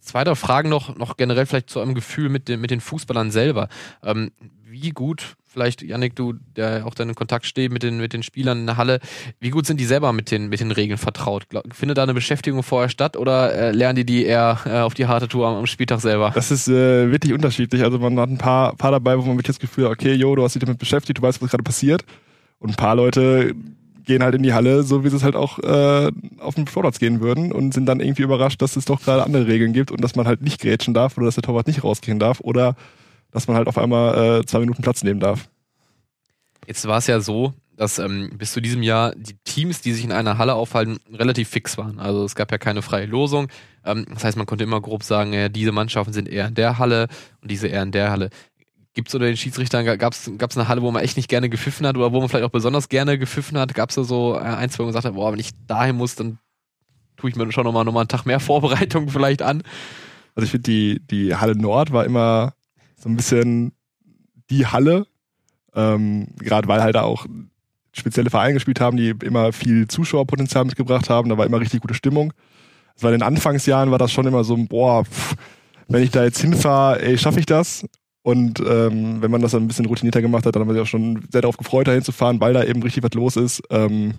zweite 0.00 0.34
Frage 0.36 0.68
noch, 0.68 0.96
noch 0.96 1.16
generell 1.16 1.46
vielleicht 1.46 1.70
zu 1.70 1.80
eurem 1.80 1.94
Gefühl 1.94 2.28
mit 2.28 2.48
den, 2.48 2.60
mit 2.60 2.70
den 2.70 2.80
Fußballern 2.80 3.30
selber. 3.30 3.68
Ähm, 4.02 4.30
wie 4.62 4.90
gut, 4.90 5.36
vielleicht, 5.54 5.82
Yannick, 5.82 6.14
du, 6.16 6.34
der 6.56 6.86
auch 6.86 6.94
dann 6.94 7.08
in 7.08 7.14
Kontakt 7.14 7.46
steht 7.46 7.72
mit 7.72 7.82
den, 7.82 7.98
mit 7.98 8.12
den 8.12 8.22
Spielern 8.22 8.60
in 8.60 8.66
der 8.66 8.76
Halle, 8.76 9.00
wie 9.40 9.50
gut 9.50 9.66
sind 9.66 9.80
die 9.80 9.84
selber 9.84 10.12
mit 10.12 10.30
den, 10.30 10.48
mit 10.48 10.60
den 10.60 10.70
Regeln 10.70 10.98
vertraut? 10.98 11.46
Findet 11.72 11.96
da 11.96 12.02
eine 12.02 12.12
Beschäftigung 12.12 12.62
vorher 12.62 12.88
statt 12.90 13.16
oder 13.16 13.54
äh, 13.54 13.70
lernen 13.70 13.96
die 13.96 14.04
die 14.04 14.26
eher 14.26 14.58
äh, 14.66 14.80
auf 14.80 14.94
die 14.94 15.06
harte 15.06 15.28
Tour 15.28 15.46
am, 15.46 15.54
am 15.54 15.66
Spieltag 15.66 16.00
selber? 16.00 16.32
Das 16.34 16.50
ist 16.50 16.68
äh, 16.68 17.10
wirklich 17.10 17.32
unterschiedlich. 17.32 17.82
Also 17.82 17.98
man 17.98 18.18
hat 18.18 18.28
ein 18.28 18.38
paar, 18.38 18.74
paar 18.76 18.90
dabei, 18.90 19.16
wo 19.16 19.22
man 19.22 19.36
wirklich 19.36 19.56
das 19.56 19.60
Gefühl 19.60 19.84
hat, 19.84 19.92
okay, 19.92 20.12
jo, 20.12 20.34
du 20.34 20.42
hast 20.42 20.54
dich 20.54 20.60
damit 20.60 20.78
beschäftigt, 20.78 21.18
du 21.18 21.22
weißt, 21.22 21.40
was 21.40 21.50
gerade 21.50 21.62
passiert. 21.62 22.04
Und 22.58 22.70
ein 22.70 22.76
paar 22.76 22.96
Leute 22.96 23.54
gehen 24.04 24.22
halt 24.22 24.34
in 24.34 24.42
die 24.42 24.52
Halle, 24.52 24.82
so 24.82 25.04
wie 25.04 25.08
sie 25.08 25.16
es 25.16 25.22
halt 25.22 25.36
auch 25.36 25.58
äh, 25.58 26.10
auf 26.38 26.54
dem 26.54 26.66
Sportplatz 26.66 26.98
gehen 26.98 27.20
würden 27.20 27.52
und 27.52 27.72
sind 27.72 27.86
dann 27.86 28.00
irgendwie 28.00 28.22
überrascht, 28.22 28.60
dass 28.60 28.76
es 28.76 28.84
doch 28.84 29.02
gerade 29.02 29.24
andere 29.24 29.46
Regeln 29.46 29.72
gibt 29.72 29.90
und 29.90 30.02
dass 30.02 30.14
man 30.14 30.26
halt 30.26 30.42
nicht 30.42 30.60
grätschen 30.60 30.94
darf 30.94 31.16
oder 31.16 31.26
dass 31.26 31.36
der 31.36 31.42
Torwart 31.42 31.66
nicht 31.66 31.84
rausgehen 31.84 32.18
darf 32.18 32.40
oder 32.40 32.76
dass 33.34 33.48
man 33.48 33.56
halt 33.56 33.68
auf 33.68 33.76
einmal 33.76 34.40
äh, 34.40 34.46
zwei 34.46 34.60
Minuten 34.60 34.80
Platz 34.80 35.02
nehmen 35.02 35.20
darf. 35.20 35.50
Jetzt 36.66 36.86
war 36.86 36.98
es 36.98 37.08
ja 37.08 37.20
so, 37.20 37.52
dass 37.76 37.98
ähm, 37.98 38.30
bis 38.38 38.52
zu 38.52 38.62
diesem 38.62 38.82
Jahr 38.82 39.12
die 39.16 39.36
Teams, 39.44 39.82
die 39.82 39.92
sich 39.92 40.04
in 40.04 40.12
einer 40.12 40.38
Halle 40.38 40.54
aufhalten, 40.54 40.98
relativ 41.12 41.48
fix 41.48 41.76
waren. 41.76 41.98
Also 41.98 42.24
es 42.24 42.36
gab 42.36 42.52
ja 42.52 42.58
keine 42.58 42.80
freie 42.80 43.06
Losung. 43.06 43.48
Ähm, 43.84 44.06
das 44.14 44.24
heißt, 44.24 44.36
man 44.36 44.46
konnte 44.46 44.64
immer 44.64 44.80
grob 44.80 45.02
sagen, 45.02 45.32
ja, 45.32 45.48
diese 45.48 45.72
Mannschaften 45.72 46.12
sind 46.12 46.28
eher 46.28 46.46
in 46.46 46.54
der 46.54 46.78
Halle 46.78 47.08
und 47.42 47.50
diese 47.50 47.66
eher 47.66 47.82
in 47.82 47.90
der 47.90 48.12
Halle. 48.12 48.30
Gibt 48.94 49.08
es 49.08 49.14
unter 49.14 49.26
den 49.26 49.36
Schiedsrichtern, 49.36 49.84
gab 49.98 50.12
es 50.12 50.28
eine 50.56 50.68
Halle, 50.68 50.82
wo 50.82 50.92
man 50.92 51.02
echt 51.02 51.16
nicht 51.16 51.28
gerne 51.28 51.48
gepfiffen 51.48 51.84
hat 51.84 51.96
oder 51.96 52.12
wo 52.12 52.20
man 52.20 52.28
vielleicht 52.28 52.44
auch 52.44 52.50
besonders 52.50 52.88
gerne 52.88 53.18
gepfiffen 53.18 53.58
hat? 53.58 53.74
Gab 53.74 53.90
es 53.90 53.96
da 53.96 54.04
so 54.04 54.36
äh, 54.36 54.42
ein, 54.42 54.70
zwei, 54.70 54.78
wo 54.78 54.82
man 54.84 54.90
gesagt 54.90 55.06
hat, 55.06 55.14
boah, 55.14 55.32
wenn 55.32 55.40
ich 55.40 55.50
dahin 55.66 55.96
muss, 55.96 56.14
dann 56.14 56.38
tue 57.16 57.30
ich 57.30 57.36
mir 57.36 57.50
schon 57.50 57.64
nochmal 57.64 57.84
noch 57.84 57.92
mal 57.92 58.02
einen 58.02 58.08
Tag 58.08 58.24
mehr 58.26 58.38
Vorbereitung 58.40 59.08
vielleicht 59.08 59.42
an? 59.42 59.64
Also 60.36 60.44
ich 60.44 60.52
finde, 60.52 60.70
die, 60.70 61.00
die 61.10 61.34
Halle 61.34 61.56
Nord 61.56 61.92
war 61.92 62.04
immer 62.04 62.54
so 63.04 63.10
ein 63.10 63.16
bisschen 63.16 63.72
die 64.48 64.66
Halle, 64.66 65.06
ähm, 65.74 66.28
gerade 66.38 66.66
weil 66.68 66.82
halt 66.82 66.94
da 66.94 67.02
auch 67.02 67.26
spezielle 67.92 68.30
Vereine 68.30 68.54
gespielt 68.54 68.80
haben, 68.80 68.96
die 68.96 69.10
immer 69.10 69.52
viel 69.52 69.86
Zuschauerpotenzial 69.88 70.64
mitgebracht 70.64 71.10
haben. 71.10 71.28
Da 71.28 71.36
war 71.36 71.44
immer 71.44 71.60
richtig 71.60 71.82
gute 71.82 71.92
Stimmung. 71.92 72.32
Also 72.94 73.08
in 73.08 73.12
den 73.12 73.22
Anfangsjahren 73.22 73.90
war 73.90 73.98
das 73.98 74.10
schon 74.10 74.26
immer 74.26 74.42
so, 74.42 74.56
boah, 74.56 75.04
pff, 75.04 75.34
wenn 75.88 76.02
ich 76.02 76.12
da 76.12 76.24
jetzt 76.24 76.40
hinfahre, 76.40 77.02
ey, 77.02 77.18
schaffe 77.18 77.40
ich 77.40 77.46
das? 77.46 77.84
Und 78.22 78.60
ähm, 78.60 79.20
wenn 79.20 79.30
man 79.30 79.42
das 79.42 79.50
dann 79.50 79.64
ein 79.64 79.68
bisschen 79.68 79.84
routinierter 79.84 80.22
gemacht 80.22 80.46
hat, 80.46 80.56
dann 80.56 80.62
haben 80.62 80.68
wir 80.68 80.74
sich 80.74 80.82
auch 80.82 80.86
schon 80.86 81.26
sehr 81.30 81.42
darauf 81.42 81.58
gefreut, 81.58 81.86
da 81.86 81.92
hinzufahren, 81.92 82.40
weil 82.40 82.54
da 82.54 82.64
eben 82.64 82.82
richtig 82.82 83.02
was 83.02 83.12
los 83.12 83.36
ist. 83.36 83.62
Ähm, 83.68 84.14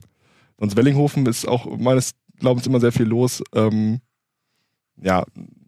sonst 0.60 0.78
Wellinghofen 0.78 1.26
ist 1.26 1.48
auch 1.48 1.76
meines 1.80 2.12
Glaubens 2.38 2.68
immer 2.68 2.80
sehr 2.80 2.92
viel 2.92 3.08
los. 3.08 3.42
Ähm, 3.56 4.02
ja, 5.02 5.26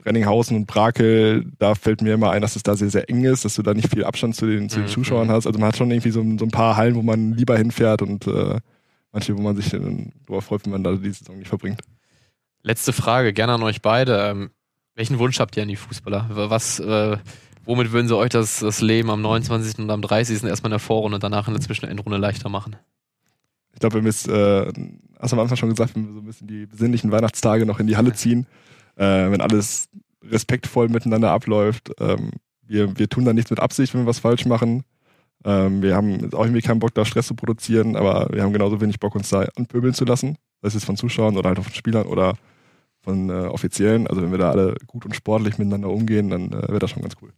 Renninghausen 0.08 0.56
und 0.56 0.66
Brakel, 0.66 1.46
da 1.60 1.76
fällt 1.76 2.02
mir 2.02 2.14
immer 2.14 2.32
ein, 2.32 2.42
dass 2.42 2.56
es 2.56 2.64
da 2.64 2.76
sehr, 2.76 2.90
sehr 2.90 3.10
eng 3.10 3.26
ist, 3.26 3.46
dass 3.46 3.56
du 3.56 3.62
da 3.62 3.74
nicht 3.74 3.90
viel 3.90 4.04
Abstand 4.04 4.36
zu 4.36 4.48
den, 4.48 4.70
zu 4.70 4.80
den 4.80 4.86
mhm. 4.86 4.92
Zuschauern 4.92 5.30
hast. 5.30 5.46
Also 5.46 5.60
man 5.60 5.68
hat 5.68 5.78
schon 5.78 5.92
irgendwie 5.92 6.12
so, 6.12 6.24
so, 6.38 6.46
ein 6.46 6.52
paar 6.52 6.78
Hallen, 6.78 6.96
wo 6.96 7.02
man 7.02 7.34
lieber 7.34 7.58
hinfährt 7.58 8.02
und 8.02 8.26
äh, 8.26 8.60
manche, 9.12 9.38
wo 9.38 9.42
man 9.42 9.56
sich 9.56 9.70
darüber 9.70 10.42
freut, 10.42 10.66
wenn 10.66 10.72
man 10.72 10.84
da 10.84 10.94
die 10.94 11.12
Saison 11.12 11.38
nicht 11.38 11.50
verbringt. 11.50 11.82
Letzte 12.64 12.94
Frage, 12.94 13.34
gerne 13.34 13.54
an 13.54 13.64
euch 13.64 13.82
beide. 13.82 14.18
Ähm, 14.30 14.50
welchen 14.96 15.20
Wunsch 15.20 15.40
habt 15.40 15.56
ihr 15.58 15.64
an 15.64 15.70
die 15.70 15.76
Fußballer? 15.76 16.28
Was, 16.32 16.80
äh, 16.80 17.18
womit 17.66 17.92
würden 17.92 18.08
sie 18.08 18.18
euch 18.18 18.30
das, 18.30 18.60
das 18.60 18.82
Leben 18.82 19.10
am 19.10 19.22
29. 19.22 19.80
und 19.80 19.92
am 19.92 20.02
30. 20.02 20.44
erstmal 20.44 20.70
in 20.70 20.72
der 20.72 20.80
Vorrunde 20.80 21.16
und 21.16 21.24
danach 21.24 21.48
in 21.48 21.54
der 21.54 21.62
Zwischenendrunde 21.62 22.18
leichter 22.18 22.50
machen? 22.50 22.76
Ich 23.74 23.80
glaube, 23.80 23.96
wir 23.96 24.02
müssen, 24.02 24.34
äh, 24.34 24.74
hast 25.20 25.34
du 25.34 25.36
am 25.36 25.42
Anfang 25.42 25.58
schon 25.58 25.70
gesagt, 25.70 25.96
wir 25.96 26.02
so 26.02 26.20
ein 26.20 26.26
bisschen 26.26 26.48
die 26.48 26.66
besinnlichen 26.66 27.12
Weihnachtstage 27.12 27.66
noch 27.66 27.80
in 27.80 27.86
die 27.86 27.96
Halle 27.96 28.14
ziehen, 28.14 28.48
äh, 28.98 29.32
wenn 29.32 29.42
alles 29.42 29.90
respektvoll 30.24 30.90
miteinander 30.90 31.32
abläuft. 31.32 31.92
Ähm, 32.00 32.32
wir, 32.62 32.98
wir 32.98 33.08
tun 33.08 33.26
da 33.26 33.34
nichts 33.34 33.50
mit 33.50 33.60
Absicht, 33.60 33.94
wenn 33.94 34.02
wir 34.02 34.08
was 34.08 34.20
falsch 34.20 34.46
machen. 34.46 34.84
Ähm, 35.46 35.82
wir 35.82 35.96
haben 35.96 36.34
auch 36.34 36.44
irgendwie 36.44 36.62
keinen 36.62 36.80
Bock, 36.80 36.94
da 36.94 37.06
Stress 37.06 37.28
zu 37.28 37.36
produzieren, 37.36 37.96
aber 37.96 38.28
wir 38.32 38.44
haben 38.44 38.54
genauso 38.54 38.82
wenig 38.82 39.00
Bock, 39.00 39.16
uns 39.16 39.30
da 39.30 39.48
anpöbeln 39.56 39.94
zu 39.94 40.06
lassen. 40.06 40.38
Sei 40.62 40.76
es 40.76 40.84
von 40.84 40.98
Zuschauern 40.98 41.38
oder 41.38 41.50
halt 41.50 41.60
auch 41.60 41.64
von 41.64 41.74
Spielern 41.74 42.08
oder 42.08 42.36
von 43.02 43.30
äh, 43.30 43.48
Offiziellen. 43.48 44.08
Also 44.08 44.22
wenn 44.22 44.32
wir 44.32 44.40
da 44.40 44.52
alle 44.52 44.76
gut 44.88 45.06
und 45.06 45.16
sportlich 45.16 45.58
miteinander 45.58 45.90
umgehen, 45.90 46.30
dann 46.30 46.52
äh, 46.52 46.68
wäre 46.68 46.80
das 46.80 46.90
schon 46.92 47.04
ganz 47.04 47.16
cool. 47.22 47.32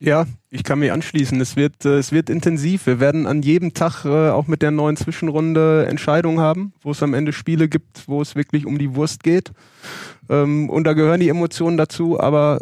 Ja, 0.00 0.26
ich 0.50 0.62
kann 0.62 0.78
mich 0.78 0.92
anschließen. 0.92 1.40
Es 1.40 1.56
wird, 1.56 1.84
äh, 1.84 1.98
es 1.98 2.12
wird 2.12 2.30
intensiv. 2.30 2.86
Wir 2.86 3.00
werden 3.00 3.26
an 3.26 3.42
jedem 3.42 3.74
Tag 3.74 4.04
äh, 4.04 4.30
auch 4.30 4.46
mit 4.46 4.62
der 4.62 4.70
neuen 4.70 4.96
Zwischenrunde 4.96 5.86
Entscheidungen 5.86 6.38
haben, 6.38 6.72
wo 6.82 6.92
es 6.92 7.02
am 7.02 7.14
Ende 7.14 7.32
Spiele 7.32 7.68
gibt, 7.68 8.06
wo 8.06 8.22
es 8.22 8.36
wirklich 8.36 8.64
um 8.64 8.78
die 8.78 8.94
Wurst 8.94 9.24
geht. 9.24 9.50
Ähm, 10.28 10.70
und 10.70 10.84
da 10.84 10.92
gehören 10.92 11.18
die 11.18 11.28
Emotionen 11.28 11.76
dazu, 11.76 12.20
aber 12.20 12.60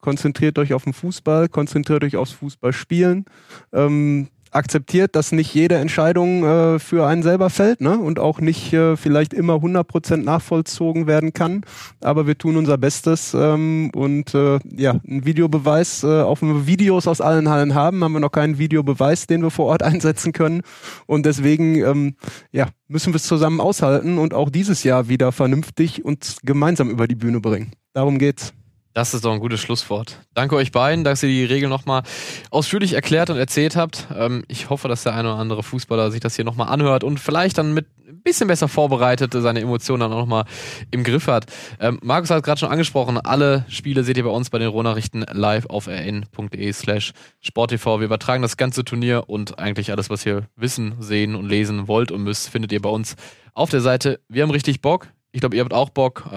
konzentriert 0.00 0.56
euch 0.60 0.72
auf 0.72 0.84
den 0.84 0.92
Fußball, 0.92 1.48
konzentriert 1.48 2.04
euch 2.04 2.16
aufs 2.16 2.30
Fußballspielen. 2.32 3.24
Ähm, 3.72 4.28
akzeptiert, 4.56 5.14
dass 5.14 5.32
nicht 5.32 5.54
jede 5.54 5.76
Entscheidung 5.76 6.44
äh, 6.44 6.78
für 6.78 7.06
einen 7.06 7.22
selber 7.22 7.50
fällt 7.50 7.80
ne? 7.80 7.98
und 7.98 8.18
auch 8.18 8.40
nicht 8.40 8.72
äh, 8.72 8.96
vielleicht 8.96 9.32
immer 9.34 9.54
100% 9.54 10.16
nachvollzogen 10.16 11.06
werden 11.06 11.32
kann. 11.32 11.62
Aber 12.00 12.26
wir 12.26 12.36
tun 12.36 12.56
unser 12.56 12.78
Bestes 12.78 13.34
ähm, 13.34 13.90
und 13.94 14.34
äh, 14.34 14.58
ja, 14.64 15.00
ein 15.06 15.24
Videobeweis, 15.24 16.02
äh, 16.02 16.22
auch 16.22 16.42
wenn 16.42 16.54
wir 16.54 16.66
Videos 16.66 17.06
aus 17.06 17.20
allen 17.20 17.48
Hallen 17.48 17.74
haben, 17.74 18.02
haben 18.02 18.12
wir 18.12 18.20
noch 18.20 18.32
keinen 18.32 18.58
Videobeweis, 18.58 19.26
den 19.26 19.42
wir 19.42 19.50
vor 19.50 19.66
Ort 19.66 19.82
einsetzen 19.84 20.32
können. 20.32 20.62
Und 21.06 21.26
deswegen 21.26 21.76
ähm, 21.76 22.16
ja, 22.50 22.68
müssen 22.88 23.12
wir 23.12 23.16
es 23.16 23.24
zusammen 23.24 23.60
aushalten 23.60 24.18
und 24.18 24.34
auch 24.34 24.50
dieses 24.50 24.82
Jahr 24.82 25.08
wieder 25.08 25.32
vernünftig 25.32 26.04
und 26.04 26.38
gemeinsam 26.42 26.90
über 26.90 27.06
die 27.06 27.14
Bühne 27.14 27.40
bringen. 27.40 27.72
Darum 27.92 28.18
geht's. 28.18 28.52
Das 28.96 29.12
ist 29.12 29.26
doch 29.26 29.32
ein 29.34 29.40
gutes 29.40 29.60
Schlusswort. 29.60 30.20
Danke 30.32 30.56
euch 30.56 30.72
beiden, 30.72 31.04
dass 31.04 31.22
ihr 31.22 31.28
die 31.28 31.44
Regeln 31.44 31.68
nochmal 31.68 32.02
ausführlich 32.50 32.94
erklärt 32.94 33.28
und 33.28 33.36
erzählt 33.36 33.76
habt. 33.76 34.06
Ähm, 34.16 34.42
ich 34.48 34.70
hoffe, 34.70 34.88
dass 34.88 35.02
der 35.02 35.12
eine 35.12 35.28
oder 35.28 35.38
andere 35.38 35.62
Fußballer 35.62 36.10
sich 36.10 36.20
das 36.20 36.34
hier 36.34 36.46
nochmal 36.46 36.68
anhört 36.68 37.04
und 37.04 37.20
vielleicht 37.20 37.58
dann 37.58 37.74
mit 37.74 37.84
ein 38.08 38.22
bisschen 38.22 38.48
besser 38.48 38.68
vorbereitet 38.68 39.34
seine 39.34 39.60
Emotionen 39.60 40.00
dann 40.00 40.14
auch 40.14 40.20
nochmal 40.20 40.46
im 40.92 41.04
Griff 41.04 41.26
hat. 41.26 41.44
Ähm, 41.78 41.98
Markus 42.02 42.30
hat 42.30 42.42
gerade 42.42 42.58
schon 42.58 42.70
angesprochen, 42.70 43.18
alle 43.18 43.66
Spiele 43.68 44.02
seht 44.02 44.16
ihr 44.16 44.24
bei 44.24 44.30
uns 44.30 44.48
bei 44.48 44.58
den 44.58 44.68
Rohnachrichten 44.68 45.26
live 45.30 45.66
auf 45.66 45.88
rn.de 45.88 46.72
slash 46.72 47.12
sporttv. 47.42 47.98
Wir 47.98 48.06
übertragen 48.06 48.40
das 48.40 48.56
ganze 48.56 48.82
Turnier 48.82 49.24
und 49.26 49.58
eigentlich 49.58 49.90
alles, 49.90 50.08
was 50.08 50.24
ihr 50.24 50.48
wissen, 50.56 50.94
sehen 51.00 51.34
und 51.34 51.46
lesen 51.46 51.86
wollt 51.86 52.10
und 52.10 52.22
müsst, 52.22 52.48
findet 52.48 52.72
ihr 52.72 52.80
bei 52.80 52.88
uns 52.88 53.16
auf 53.52 53.68
der 53.68 53.82
Seite. 53.82 54.20
Wir 54.30 54.42
haben 54.42 54.50
richtig 54.50 54.80
Bock. 54.80 55.08
Ich 55.32 55.40
glaube, 55.40 55.54
ihr 55.54 55.62
habt 55.62 55.74
auch 55.74 55.90
Bock. 55.90 56.30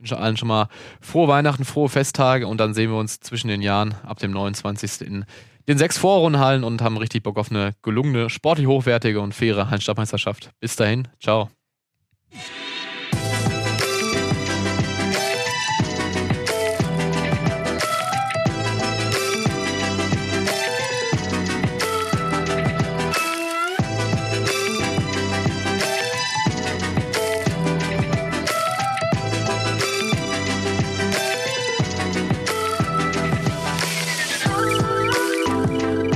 Wünsche 0.00 0.18
allen 0.18 0.38
schon 0.38 0.48
mal 0.48 0.68
frohe 1.00 1.28
Weihnachten, 1.28 1.64
frohe 1.64 1.90
Festtage 1.90 2.46
und 2.46 2.58
dann 2.58 2.72
sehen 2.72 2.90
wir 2.90 2.98
uns 2.98 3.20
zwischen 3.20 3.48
den 3.48 3.60
Jahren 3.60 3.94
ab 4.02 4.18
dem 4.18 4.30
29. 4.30 5.02
in 5.02 5.26
den 5.68 5.76
sechs 5.76 5.98
Vorrundenhallen 5.98 6.64
und 6.64 6.80
haben 6.80 6.96
richtig 6.96 7.22
Bock 7.22 7.36
auf 7.38 7.50
eine 7.50 7.74
gelungene, 7.82 8.30
sportlich 8.30 8.66
hochwertige 8.66 9.20
und 9.20 9.34
faire 9.34 9.68
Hallenstadtmeisterschaft. 9.68 10.50
Bis 10.58 10.74
dahin, 10.74 11.06
ciao. 11.20 11.50